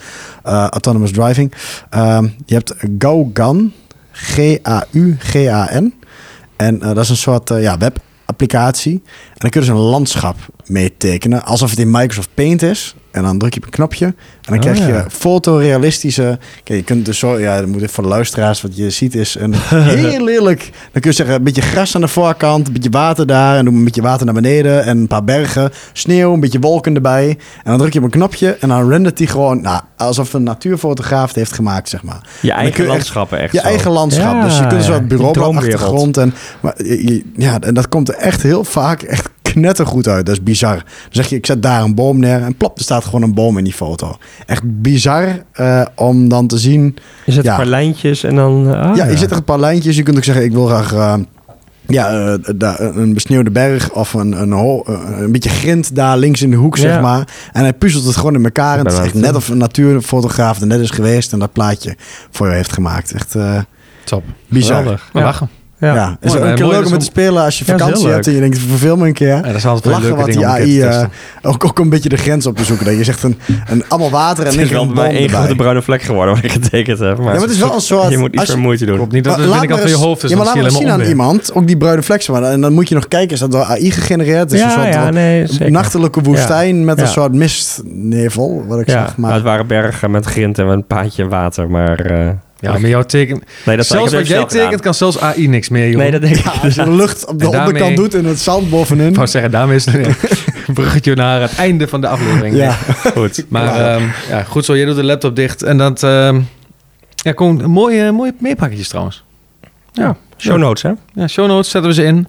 uh, 0.47 0.67
autonomous 0.67 1.13
driving. 1.13 1.53
Um, 1.95 2.35
je 2.47 2.55
hebt 2.55 2.75
GoGan, 2.99 3.73
G-A-U-G-A-N. 4.11 5.95
En 6.57 6.79
dat 6.79 6.99
is 6.99 7.09
een 7.09 7.17
soort 7.17 7.49
ja, 7.49 7.79
webapplicatie. 7.79 9.03
En 9.05 9.35
dan 9.39 9.51
kun 9.51 9.61
je 9.61 9.67
dus 9.67 9.77
een 9.77 9.83
landschap 9.83 10.37
mee 10.69 10.95
tekenen, 10.97 11.45
alsof 11.45 11.71
het 11.71 11.79
in 11.79 11.91
Microsoft 11.91 12.29
Paint 12.35 12.63
is. 12.63 12.95
En 13.11 13.23
dan 13.23 13.39
druk 13.39 13.55
je 13.55 13.61
op 13.61 13.67
een 13.67 13.73
knopje. 13.73 14.05
En 14.05 14.15
dan 14.43 14.55
oh, 14.55 14.61
krijg 14.61 14.79
je 14.79 15.05
fotorealistische. 15.11 16.39
Kijk, 16.65 16.79
je 16.79 16.85
kunt 16.85 17.05
dus 17.05 17.19
zo. 17.19 17.39
Ja, 17.39 17.59
dat 17.59 17.67
moet 17.67 17.77
even 17.77 17.89
voor 17.89 18.03
de 18.03 18.09
luisteraars. 18.09 18.63
Wat 18.63 18.77
je 18.77 18.91
ziet 18.91 19.15
is 19.15 19.37
een 19.39 19.55
heel 20.07 20.25
lelijk. 20.25 20.71
Dan 20.93 21.01
kun 21.03 21.11
je 21.11 21.17
zeggen: 21.17 21.35
een 21.35 21.43
beetje 21.43 21.63
gras 21.63 21.95
aan 21.95 22.01
de 22.01 22.09
voorkant. 22.09 22.67
Een 22.67 22.73
beetje 22.73 22.91
water 22.91 23.27
daar. 23.27 23.57
En 23.57 23.65
doe 23.65 23.75
een 23.75 23.85
beetje 23.85 24.03
water 24.03 24.25
naar 24.25 24.35
beneden. 24.35 24.85
En 24.85 24.99
een 24.99 25.07
paar 25.07 25.25
bergen. 25.25 25.71
Sneeuw. 25.93 26.33
Een 26.33 26.41
beetje 26.41 26.59
wolken 26.59 26.95
erbij. 26.95 27.29
En 27.29 27.71
dan 27.71 27.79
druk 27.79 27.93
je 27.93 27.99
op 27.99 28.05
een 28.05 28.11
knopje. 28.11 28.57
En 28.61 28.69
dan 28.69 28.91
rendert 28.91 29.19
hij 29.19 29.27
gewoon. 29.27 29.61
Nou, 29.61 29.81
alsof 29.97 30.33
een 30.33 30.43
natuurfotograaf 30.43 31.27
het 31.27 31.37
heeft 31.37 31.53
gemaakt, 31.53 31.89
zeg 31.89 32.03
maar. 32.03 32.21
Je 32.41 32.53
eigen 32.53 32.87
landschap 32.87 33.33
echt. 33.33 33.53
Je 33.53 33.61
eigen 33.61 33.91
landschap. 33.91 34.43
dus 34.43 34.59
je 34.59 34.67
kunt 34.67 34.85
zo 34.85 34.93
wat 34.93 35.09
bureau 35.09 35.57
achtergrond. 35.57 36.17
En, 36.17 36.35
maar, 36.61 36.75
ja, 37.37 37.61
en 37.61 37.75
dat 37.75 37.89
komt 37.89 38.09
er 38.09 38.15
echt 38.15 38.43
heel 38.43 38.65
vaak 38.65 39.03
echt 39.03 39.29
knettergoed 39.53 40.09
uit. 40.09 40.27
Dat 40.27 40.35
is 40.35 40.43
bizar. 40.43 40.75
Dan 40.75 40.85
zeg 41.11 41.27
je, 41.29 41.37
ik 41.37 41.47
zet 41.47 41.63
daar 41.63 41.83
een 41.83 41.95
boom 41.95 42.19
neer 42.19 42.43
en 42.43 42.57
plop, 42.57 42.77
er 42.79 42.83
staat 42.83 43.05
gewoon 43.05 43.23
een 43.23 43.35
boom 43.35 43.59
in 43.59 43.65
die 43.65 43.73
foto. 43.73 44.17
Echt 44.47 44.63
bizar 44.65 45.43
uh, 45.61 45.85
om 45.95 46.29
dan 46.29 46.47
te 46.47 46.59
zien. 46.59 46.97
Je 47.25 47.33
zet 47.33 47.45
ja. 47.45 47.51
een 47.51 47.57
paar 47.57 47.67
lijntjes 47.67 48.25
en 48.25 48.35
dan... 48.35 48.67
Uh, 48.67 48.93
ja, 48.95 49.07
je 49.07 49.17
zet 49.17 49.31
er 49.31 49.37
een 49.37 49.45
paar 49.45 49.61
lijntjes. 49.61 49.97
Je 49.97 50.03
kunt 50.03 50.17
ook 50.17 50.25
zeggen, 50.25 50.45
ik 50.45 50.53
wil 50.53 50.67
graag... 50.67 50.93
Uh, 50.93 51.15
ja, 51.87 52.37
een 52.79 53.15
besneeuwde 53.15 53.51
berg 53.51 53.93
of 53.93 54.15
een, 54.15 54.33
een, 54.41 54.53
een, 55.23 55.33
beetje 55.33 55.51
grind 55.51 55.95
daar 55.95 56.19
links 56.19 56.43
in 56.43 56.51
de 56.51 56.57
hoek, 56.57 56.77
zeg 56.77 57.01
maar. 57.01 57.29
En 57.53 57.63
hij 57.63 57.73
puzzelt 57.73 58.05
het 58.05 58.17
gewoon 58.17 58.35
in 58.35 58.45
elkaar. 58.45 58.79
En 58.79 58.85
het 58.85 58.93
is 58.93 58.99
echt 58.99 59.15
net 59.15 59.35
of 59.35 59.49
een 59.49 59.59
natuurfotograaf 59.59 60.61
er 60.61 60.67
net 60.67 60.81
is 60.81 60.91
geweest 60.91 61.33
en 61.33 61.39
dat 61.39 61.53
plaatje 61.53 61.97
voor 62.31 62.49
je 62.49 62.55
heeft 62.55 62.73
gemaakt. 62.73 63.13
Echt 63.13 63.37
top. 64.05 64.25
Bizar. 64.49 64.85
Ja. 64.85 64.99
Lachen. 65.13 65.49
Ja, 65.81 65.95
ja. 65.95 66.17
is 66.21 66.37
ook 66.37 66.43
een 66.43 66.55
keer 66.55 66.67
leuk 66.67 66.87
om 66.87 66.99
te 66.99 67.05
spelen 67.05 67.43
als 67.43 67.59
je 67.59 67.65
vakantie 67.65 68.09
hebt 68.09 68.27
en 68.27 68.33
je 68.33 68.41
denkt, 68.41 68.59
verveel 68.59 68.97
me 68.97 69.07
een 69.07 69.13
keer. 69.13 69.29
Ja, 69.29 69.41
dat 69.41 69.55
is 69.55 69.67
altijd 69.67 69.95
Lachen 69.95 70.17
wat 70.17 70.27
die 70.27 70.47
AI 70.47 70.83
uh, 70.83 71.05
ook, 71.43 71.65
ook 71.65 71.79
een 71.79 71.89
beetje 71.89 72.09
de 72.09 72.17
grens 72.17 72.47
op 72.47 72.57
te 72.57 72.65
zoeken. 72.65 72.87
Dat 72.87 72.97
je 72.97 73.05
zegt 73.05 73.23
een, 73.23 73.39
een 73.67 73.85
allemaal 73.89 74.11
water 74.11 74.47
en 74.47 74.57
niks 74.57 74.71
een 74.71 74.95
bij 74.95 75.17
één 75.17 75.29
grote 75.29 75.57
bruine 75.57 75.83
vlek 75.83 76.03
geworden 76.03 76.35
waar 76.35 76.45
ik 76.45 76.53
getekend 76.53 76.99
heb. 76.99 77.17
Maar, 77.17 77.27
ja, 77.27 77.33
maar 77.33 77.41
het 77.41 77.51
is 77.51 77.59
wel 77.59 77.75
een 77.75 77.81
soort... 77.93 78.11
Je 78.11 78.19
moet 78.19 78.35
iets 78.35 78.49
meer 78.49 78.59
moeite 78.59 78.85
doen. 78.85 78.97
Klopt 78.97 79.13
niet 79.13 79.25
dat 79.25 79.37
binnenkant 79.37 79.81
van 79.81 79.91
je 79.91 79.97
hoofd 79.97 80.25
is. 80.25 80.31
Ja, 80.31 80.37
maar 80.37 80.47
laat 80.47 80.57
maar 80.57 80.71
zien 80.71 80.91
aan 80.91 81.01
iemand, 81.01 81.55
ook 81.55 81.67
die 81.67 81.77
bruine 81.77 82.03
vlek. 82.03 82.23
En 82.23 82.61
dan 82.61 82.73
moet 82.73 82.89
je 82.89 82.95
nog 82.95 83.09
kijken, 83.09 83.31
is 83.31 83.41
dat 83.41 83.53
door 83.53 83.65
AI 83.65 83.91
gegenereerd? 83.91 84.53
Is 84.53 84.61
ja, 84.61 85.09
een 85.15 85.49
soort 85.49 85.71
nachtelijke 85.71 86.21
woestijn 86.21 86.85
met 86.85 87.01
een 87.01 87.09
soort 87.09 87.33
mistnevel, 87.33 88.65
wat 88.67 88.81
ik 88.81 88.91
zeg. 88.91 89.17
Maar 89.17 89.35
het 89.35 89.43
waren 89.43 89.67
bergen 89.67 90.11
met 90.11 90.25
grind 90.25 90.59
en 90.59 90.67
een 90.67 90.87
paadje 90.87 91.29
water, 91.29 91.71
maar... 91.71 92.37
Ja, 92.61 92.79
maar 92.79 92.91
jouw 92.91 93.03
teken... 93.03 93.43
Nee, 93.65 93.77
dat 93.77 93.87
zelfs 93.87 94.13
wat 94.13 94.27
jij 94.27 94.45
tekent 94.45 94.81
kan 94.81 94.95
zelfs 94.95 95.19
AI 95.19 95.49
niks 95.49 95.69
meer, 95.69 95.89
joh. 95.89 95.99
Nee, 95.99 96.11
dat 96.11 96.21
denk 96.21 96.37
ik. 96.37 96.47
als 96.63 96.75
je 96.75 96.85
de 96.85 96.91
lucht 96.91 97.27
op 97.27 97.39
de 97.39 97.47
onderkant 97.47 97.97
doet 97.97 98.15
en 98.15 98.25
het 98.25 98.39
zand 98.39 98.71
bovenin. 98.71 99.09
Ik 99.09 99.15
wou 99.15 99.29
zeggen, 99.29 99.51
daarmee 99.51 99.77
is 99.77 99.85
het 99.85 99.95
een 99.95 100.75
bruggetje 100.75 101.15
naar 101.15 101.41
het 101.41 101.55
einde 101.55 101.89
van 101.89 102.01
de 102.01 102.09
aflevering. 102.09 102.57
Ja. 102.57 102.73
Goed. 103.15 103.45
Maar 103.49 103.65
ja, 103.65 103.95
um, 103.95 104.11
ja 104.29 104.43
goed 104.43 104.65
zo. 104.65 104.75
Je 104.75 104.87
doet 104.87 104.97
de 104.97 105.05
laptop 105.05 105.37
dicht 105.37 105.63
en 105.63 105.79
dat... 105.79 106.03
Um, 106.03 106.49
ja, 107.15 107.33
komt 107.33 107.67
mooie, 107.67 108.13
mooie 108.13 108.35
meepakketjes 108.39 108.89
trouwens. 108.89 109.25
Ja. 109.93 110.17
Show 110.37 110.59
notes, 110.59 110.83
hè? 110.83 110.93
Ja, 111.13 111.29
show 111.29 111.47
notes 111.47 111.71
zetten 111.71 111.91
we 111.91 111.97
ze 111.97 112.05
in. 112.05 112.27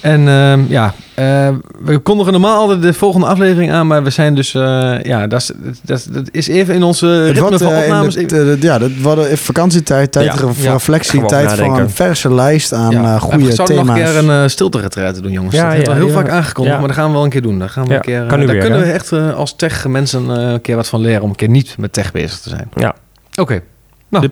En 0.00 0.20
uh, 0.20 0.70
ja, 0.70 0.94
uh, 1.18 1.48
we 1.84 1.98
kondigen 1.98 2.32
normaal 2.32 2.58
altijd 2.58 2.82
de 2.82 2.92
volgende 2.92 3.26
aflevering 3.26 3.72
aan, 3.72 3.86
maar 3.86 4.02
we 4.02 4.10
zijn 4.10 4.34
dus, 4.34 4.54
uh, 4.54 5.02
ja, 5.02 5.26
dat 5.26 5.40
is, 5.40 5.50
dat, 5.82 6.06
dat 6.10 6.28
is 6.30 6.48
even 6.48 6.74
in 6.74 6.82
onze 6.82 7.24
ritme 7.24 7.40
wordt, 7.40 7.62
van 7.62 7.76
opnames. 7.76 8.14
Het, 8.14 8.62
ja, 8.62 8.78
dat 8.78 8.90
wordt 9.02 9.24
even 9.24 9.38
vakantietijd, 9.38 10.12
tijd 10.12 10.26
ja, 10.26 10.36
voor 10.36 10.72
reflectie, 10.72 11.24
tijd 11.24 11.52
voor 11.52 11.78
een 11.78 11.90
verse 11.90 12.34
lijst 12.34 12.72
aan 12.72 12.90
ja. 12.90 13.18
goede 13.18 13.38
thema's. 13.38 13.58
Ik 13.58 13.66
zou 13.66 13.84
nog 13.84 13.88
een 13.88 14.02
keer 14.04 14.16
een 14.16 14.42
uh, 14.42 14.48
stilte 14.48 15.20
doen, 15.22 15.32
jongens. 15.32 15.54
Ja, 15.54 15.62
dat 15.62 15.76
hebben 15.76 15.94
we 15.94 16.04
heel 16.04 16.14
vaak 16.14 16.28
aangekondigd, 16.28 16.78
maar 16.78 16.86
dat 16.86 16.96
gaan 16.96 17.06
we 17.06 17.12
wel 17.12 17.24
een 17.24 17.30
keer 17.30 17.42
doen. 17.42 17.58
Daar, 17.58 17.68
gaan 17.68 17.86
we 17.86 17.94
een 17.94 18.00
keer, 18.00 18.26
kan 18.26 18.38
daar 18.38 18.48
weer, 18.48 18.60
kunnen 18.60 18.80
we 18.80 18.92
echt 18.92 19.12
als 19.12 19.56
tech 19.56 19.86
mensen 19.86 20.28
een 20.28 20.60
keer 20.60 20.76
wat 20.76 20.88
van 20.88 21.00
leren 21.00 21.22
om 21.22 21.28
een 21.28 21.36
keer 21.36 21.48
niet 21.48 21.74
met 21.78 21.92
tech 21.92 22.12
bezig 22.12 22.38
te 22.38 22.48
zijn. 22.48 22.68
Ja. 22.74 22.88
Oké. 23.30 23.40
Okay. 23.40 23.62
Nou, 24.08 24.28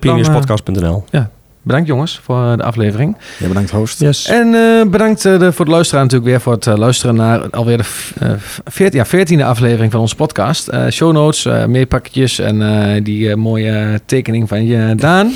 de. 0.82 1.00
Ja, 1.10 1.30
Bedankt 1.64 1.86
jongens 1.88 2.20
voor 2.22 2.56
de 2.56 2.62
aflevering. 2.62 3.16
Ja, 3.38 3.48
bedankt 3.48 3.70
host. 3.70 4.00
Yes. 4.00 4.26
En 4.26 4.46
uh, 4.46 4.84
bedankt 4.86 5.24
uh, 5.24 5.38
de, 5.38 5.52
voor 5.52 5.64
het 5.64 5.74
luisteren 5.74 6.02
natuurlijk 6.02 6.30
weer 6.30 6.40
voor 6.40 6.52
het 6.52 6.66
uh, 6.66 6.76
luisteren 6.76 7.14
naar 7.14 7.50
alweer 7.50 7.76
de 7.76 7.84
uh, 8.22 8.30
14, 8.64 9.04
ja, 9.04 9.06
14e 9.06 9.44
aflevering 9.44 9.92
van 9.92 10.00
onze 10.00 10.14
podcast. 10.14 10.70
show 10.90 11.12
notes, 11.12 11.66
meerpakketjes 11.66 12.38
en 12.38 13.02
die 13.02 13.36
mooie 13.36 14.00
tekening 14.06 14.48
van 14.48 14.66
je 14.66 14.94
Daan 14.94 15.32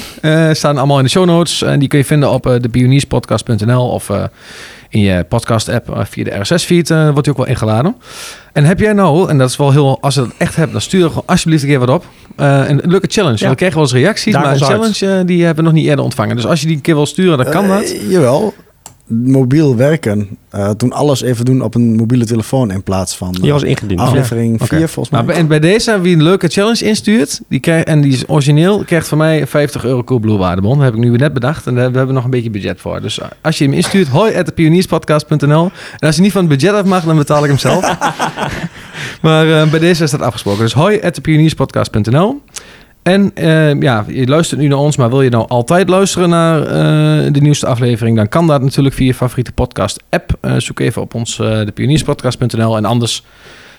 staan 0.53 0.77
allemaal 0.77 0.99
in 0.99 1.05
de 1.05 1.11
show 1.11 1.27
notes. 1.27 1.63
En 1.63 1.79
die 1.79 1.89
kun 1.89 1.99
je 1.99 2.05
vinden 2.05 2.31
op 2.31 2.59
de 2.61 2.69
pionierspodcast.nl 2.69 3.89
of 3.89 4.11
in 4.89 5.01
je 5.01 5.25
podcast-app 5.29 5.91
eh, 5.91 6.05
via 6.05 6.25
de 6.25 6.41
RSS-feed 6.41 6.91
uh, 6.91 7.03
wordt 7.03 7.23
die 7.23 7.33
ook 7.33 7.39
wel 7.39 7.47
ingeladen. 7.47 7.97
En 8.53 8.65
heb 8.65 8.81
jij 8.81 8.93
nou, 8.93 9.29
en 9.29 9.39
dat 9.39 9.51
is 9.51 9.57
wel 9.57 9.73
heel, 9.73 9.99
als 10.01 10.15
je 10.15 10.21
het 10.21 10.31
echt 10.39 10.57
hebt, 10.57 10.73
dan 10.73 10.81
stuur 10.81 11.09
gewoon 11.09 11.23
alsjeblieft 11.27 11.63
een 11.63 11.69
keer 11.69 11.79
wat 11.79 11.89
op. 11.89 12.05
Uh, 12.37 12.69
een 12.69 12.81
leuke 12.85 13.07
challenge. 13.11 13.39
Ja. 13.39 13.49
We 13.51 13.55
kregen 13.55 13.75
wel 13.75 13.85
eens 13.85 13.93
reacties, 13.93 14.35
maar 14.35 14.53
een 14.53 14.59
challenge 14.59 15.25
die 15.25 15.45
hebben 15.45 15.65
we 15.65 15.71
nog 15.71 15.81
niet 15.81 15.89
eerder 15.89 16.05
ontvangen. 16.05 16.37
Dus 16.37 16.47
als 16.47 16.61
je 16.61 16.67
die 16.67 16.77
een 16.77 16.83
keer 16.83 16.95
wil 16.95 17.07
sturen, 17.07 17.39
dan 17.39 17.51
kan 17.51 17.69
dat. 17.69 17.97
Jawel, 18.09 18.55
mobiel 19.09 19.77
werken. 19.77 20.29
Uh, 20.55 20.71
toen 20.71 20.93
alles 20.93 21.23
even 21.23 21.45
doen 21.45 21.63
op 21.63 21.75
een 21.75 21.97
mobiele 21.97 22.25
telefoon 22.25 22.71
in 22.71 22.83
plaats 22.83 23.17
van 23.17 23.37
uh, 23.43 23.53
was 23.53 23.63
ingediend. 23.63 24.01
aflevering 24.01 24.61
4 24.63 24.89
volgens 24.89 25.11
mij. 25.11 25.23
Maar 25.23 25.35
en 25.35 25.47
bij 25.47 25.61
deze, 25.61 26.01
wie 26.01 26.17
een 26.17 26.23
leuke 26.23 26.49
challenge 26.49 26.85
instuurt, 26.85 27.41
die 27.49 27.61
krijgt, 27.61 27.87
en 27.87 28.01
die 28.01 28.13
is 28.13 28.29
origineel, 28.29 28.85
krijgt 28.85 29.09
van 29.09 29.19
mij 29.19 29.47
50 29.47 29.85
euro 29.85 30.05
Coolblue 30.05 30.37
waardebon. 30.37 30.75
Dat 30.75 30.85
heb 30.85 30.95
ik 30.95 31.01
nu 31.01 31.17
net 31.17 31.33
bedacht 31.33 31.67
en 31.67 31.75
daar 31.75 31.85
hebben 31.85 32.07
we 32.07 32.13
nog 32.13 32.25
een 32.25 32.31
beetje 32.31 32.51
budget 32.51 32.81
voor. 32.81 33.01
Dus 33.01 33.21
als 33.43 33.59
je 33.59 33.65
hem 33.65 33.73
instuurt, 33.73 34.09
hoi 34.09 34.35
at 34.35 34.55
pionierspodcast.nl. 34.55 35.71
En 35.99 36.07
als 36.07 36.17
je 36.17 36.23
niet 36.23 36.33
van 36.33 36.41
het 36.41 36.59
budget 36.59 36.75
af 36.75 36.85
mag, 36.85 37.05
dan 37.05 37.17
betaal 37.17 37.43
ik 37.43 37.49
hem 37.49 37.59
zelf. 37.59 37.99
maar 39.23 39.47
uh, 39.47 39.71
bij 39.71 39.81
deze 39.81 40.05
is 40.05 40.11
dat 40.11 40.21
afgesproken. 40.21 40.63
Dus 40.63 40.73
hoi 40.73 41.01
at 41.01 41.23
pionierspodcast.nl. 41.23 42.41
En 43.09 43.31
uh, 43.35 43.81
ja, 43.81 44.05
je 44.09 44.27
luistert 44.27 44.61
nu 44.61 44.69
naar 44.69 44.79
ons, 44.79 44.97
maar 44.97 45.09
wil 45.09 45.23
je 45.23 45.31
nou 45.31 45.49
altijd 45.49 45.89
luisteren 45.89 46.29
naar 46.29 46.61
uh, 46.61 47.33
de 47.33 47.41
nieuwste 47.41 47.67
aflevering? 47.67 48.17
Dan 48.17 48.29
kan 48.29 48.47
dat 48.47 48.63
natuurlijk 48.63 48.95
via 48.95 49.07
je 49.07 49.15
favoriete 49.15 49.53
podcast-app. 49.53 50.39
Uh, 50.43 50.55
zoek 50.57 50.81
even 50.81 51.03
op 51.03 51.15
ons, 51.15 51.37
de 51.37 51.73
pionierspodcast.nl. 51.75 52.77
En 52.77 52.85
anders 52.85 53.25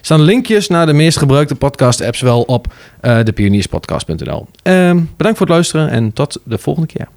staan 0.01 0.21
linkjes 0.21 0.67
naar 0.67 0.85
de 0.85 0.93
meest 0.93 1.17
gebruikte 1.17 1.55
podcast-apps 1.55 2.21
wel 2.21 2.41
op 2.41 2.73
de 3.01 3.31
pionierspodcast.nl. 3.33 4.47
Ehm, 4.63 4.99
bedankt 5.17 5.37
voor 5.37 5.47
het 5.47 5.55
luisteren 5.55 5.89
en 5.89 6.13
tot 6.13 6.39
de 6.43 6.57
volgende 6.57 6.87
keer. 6.87 7.07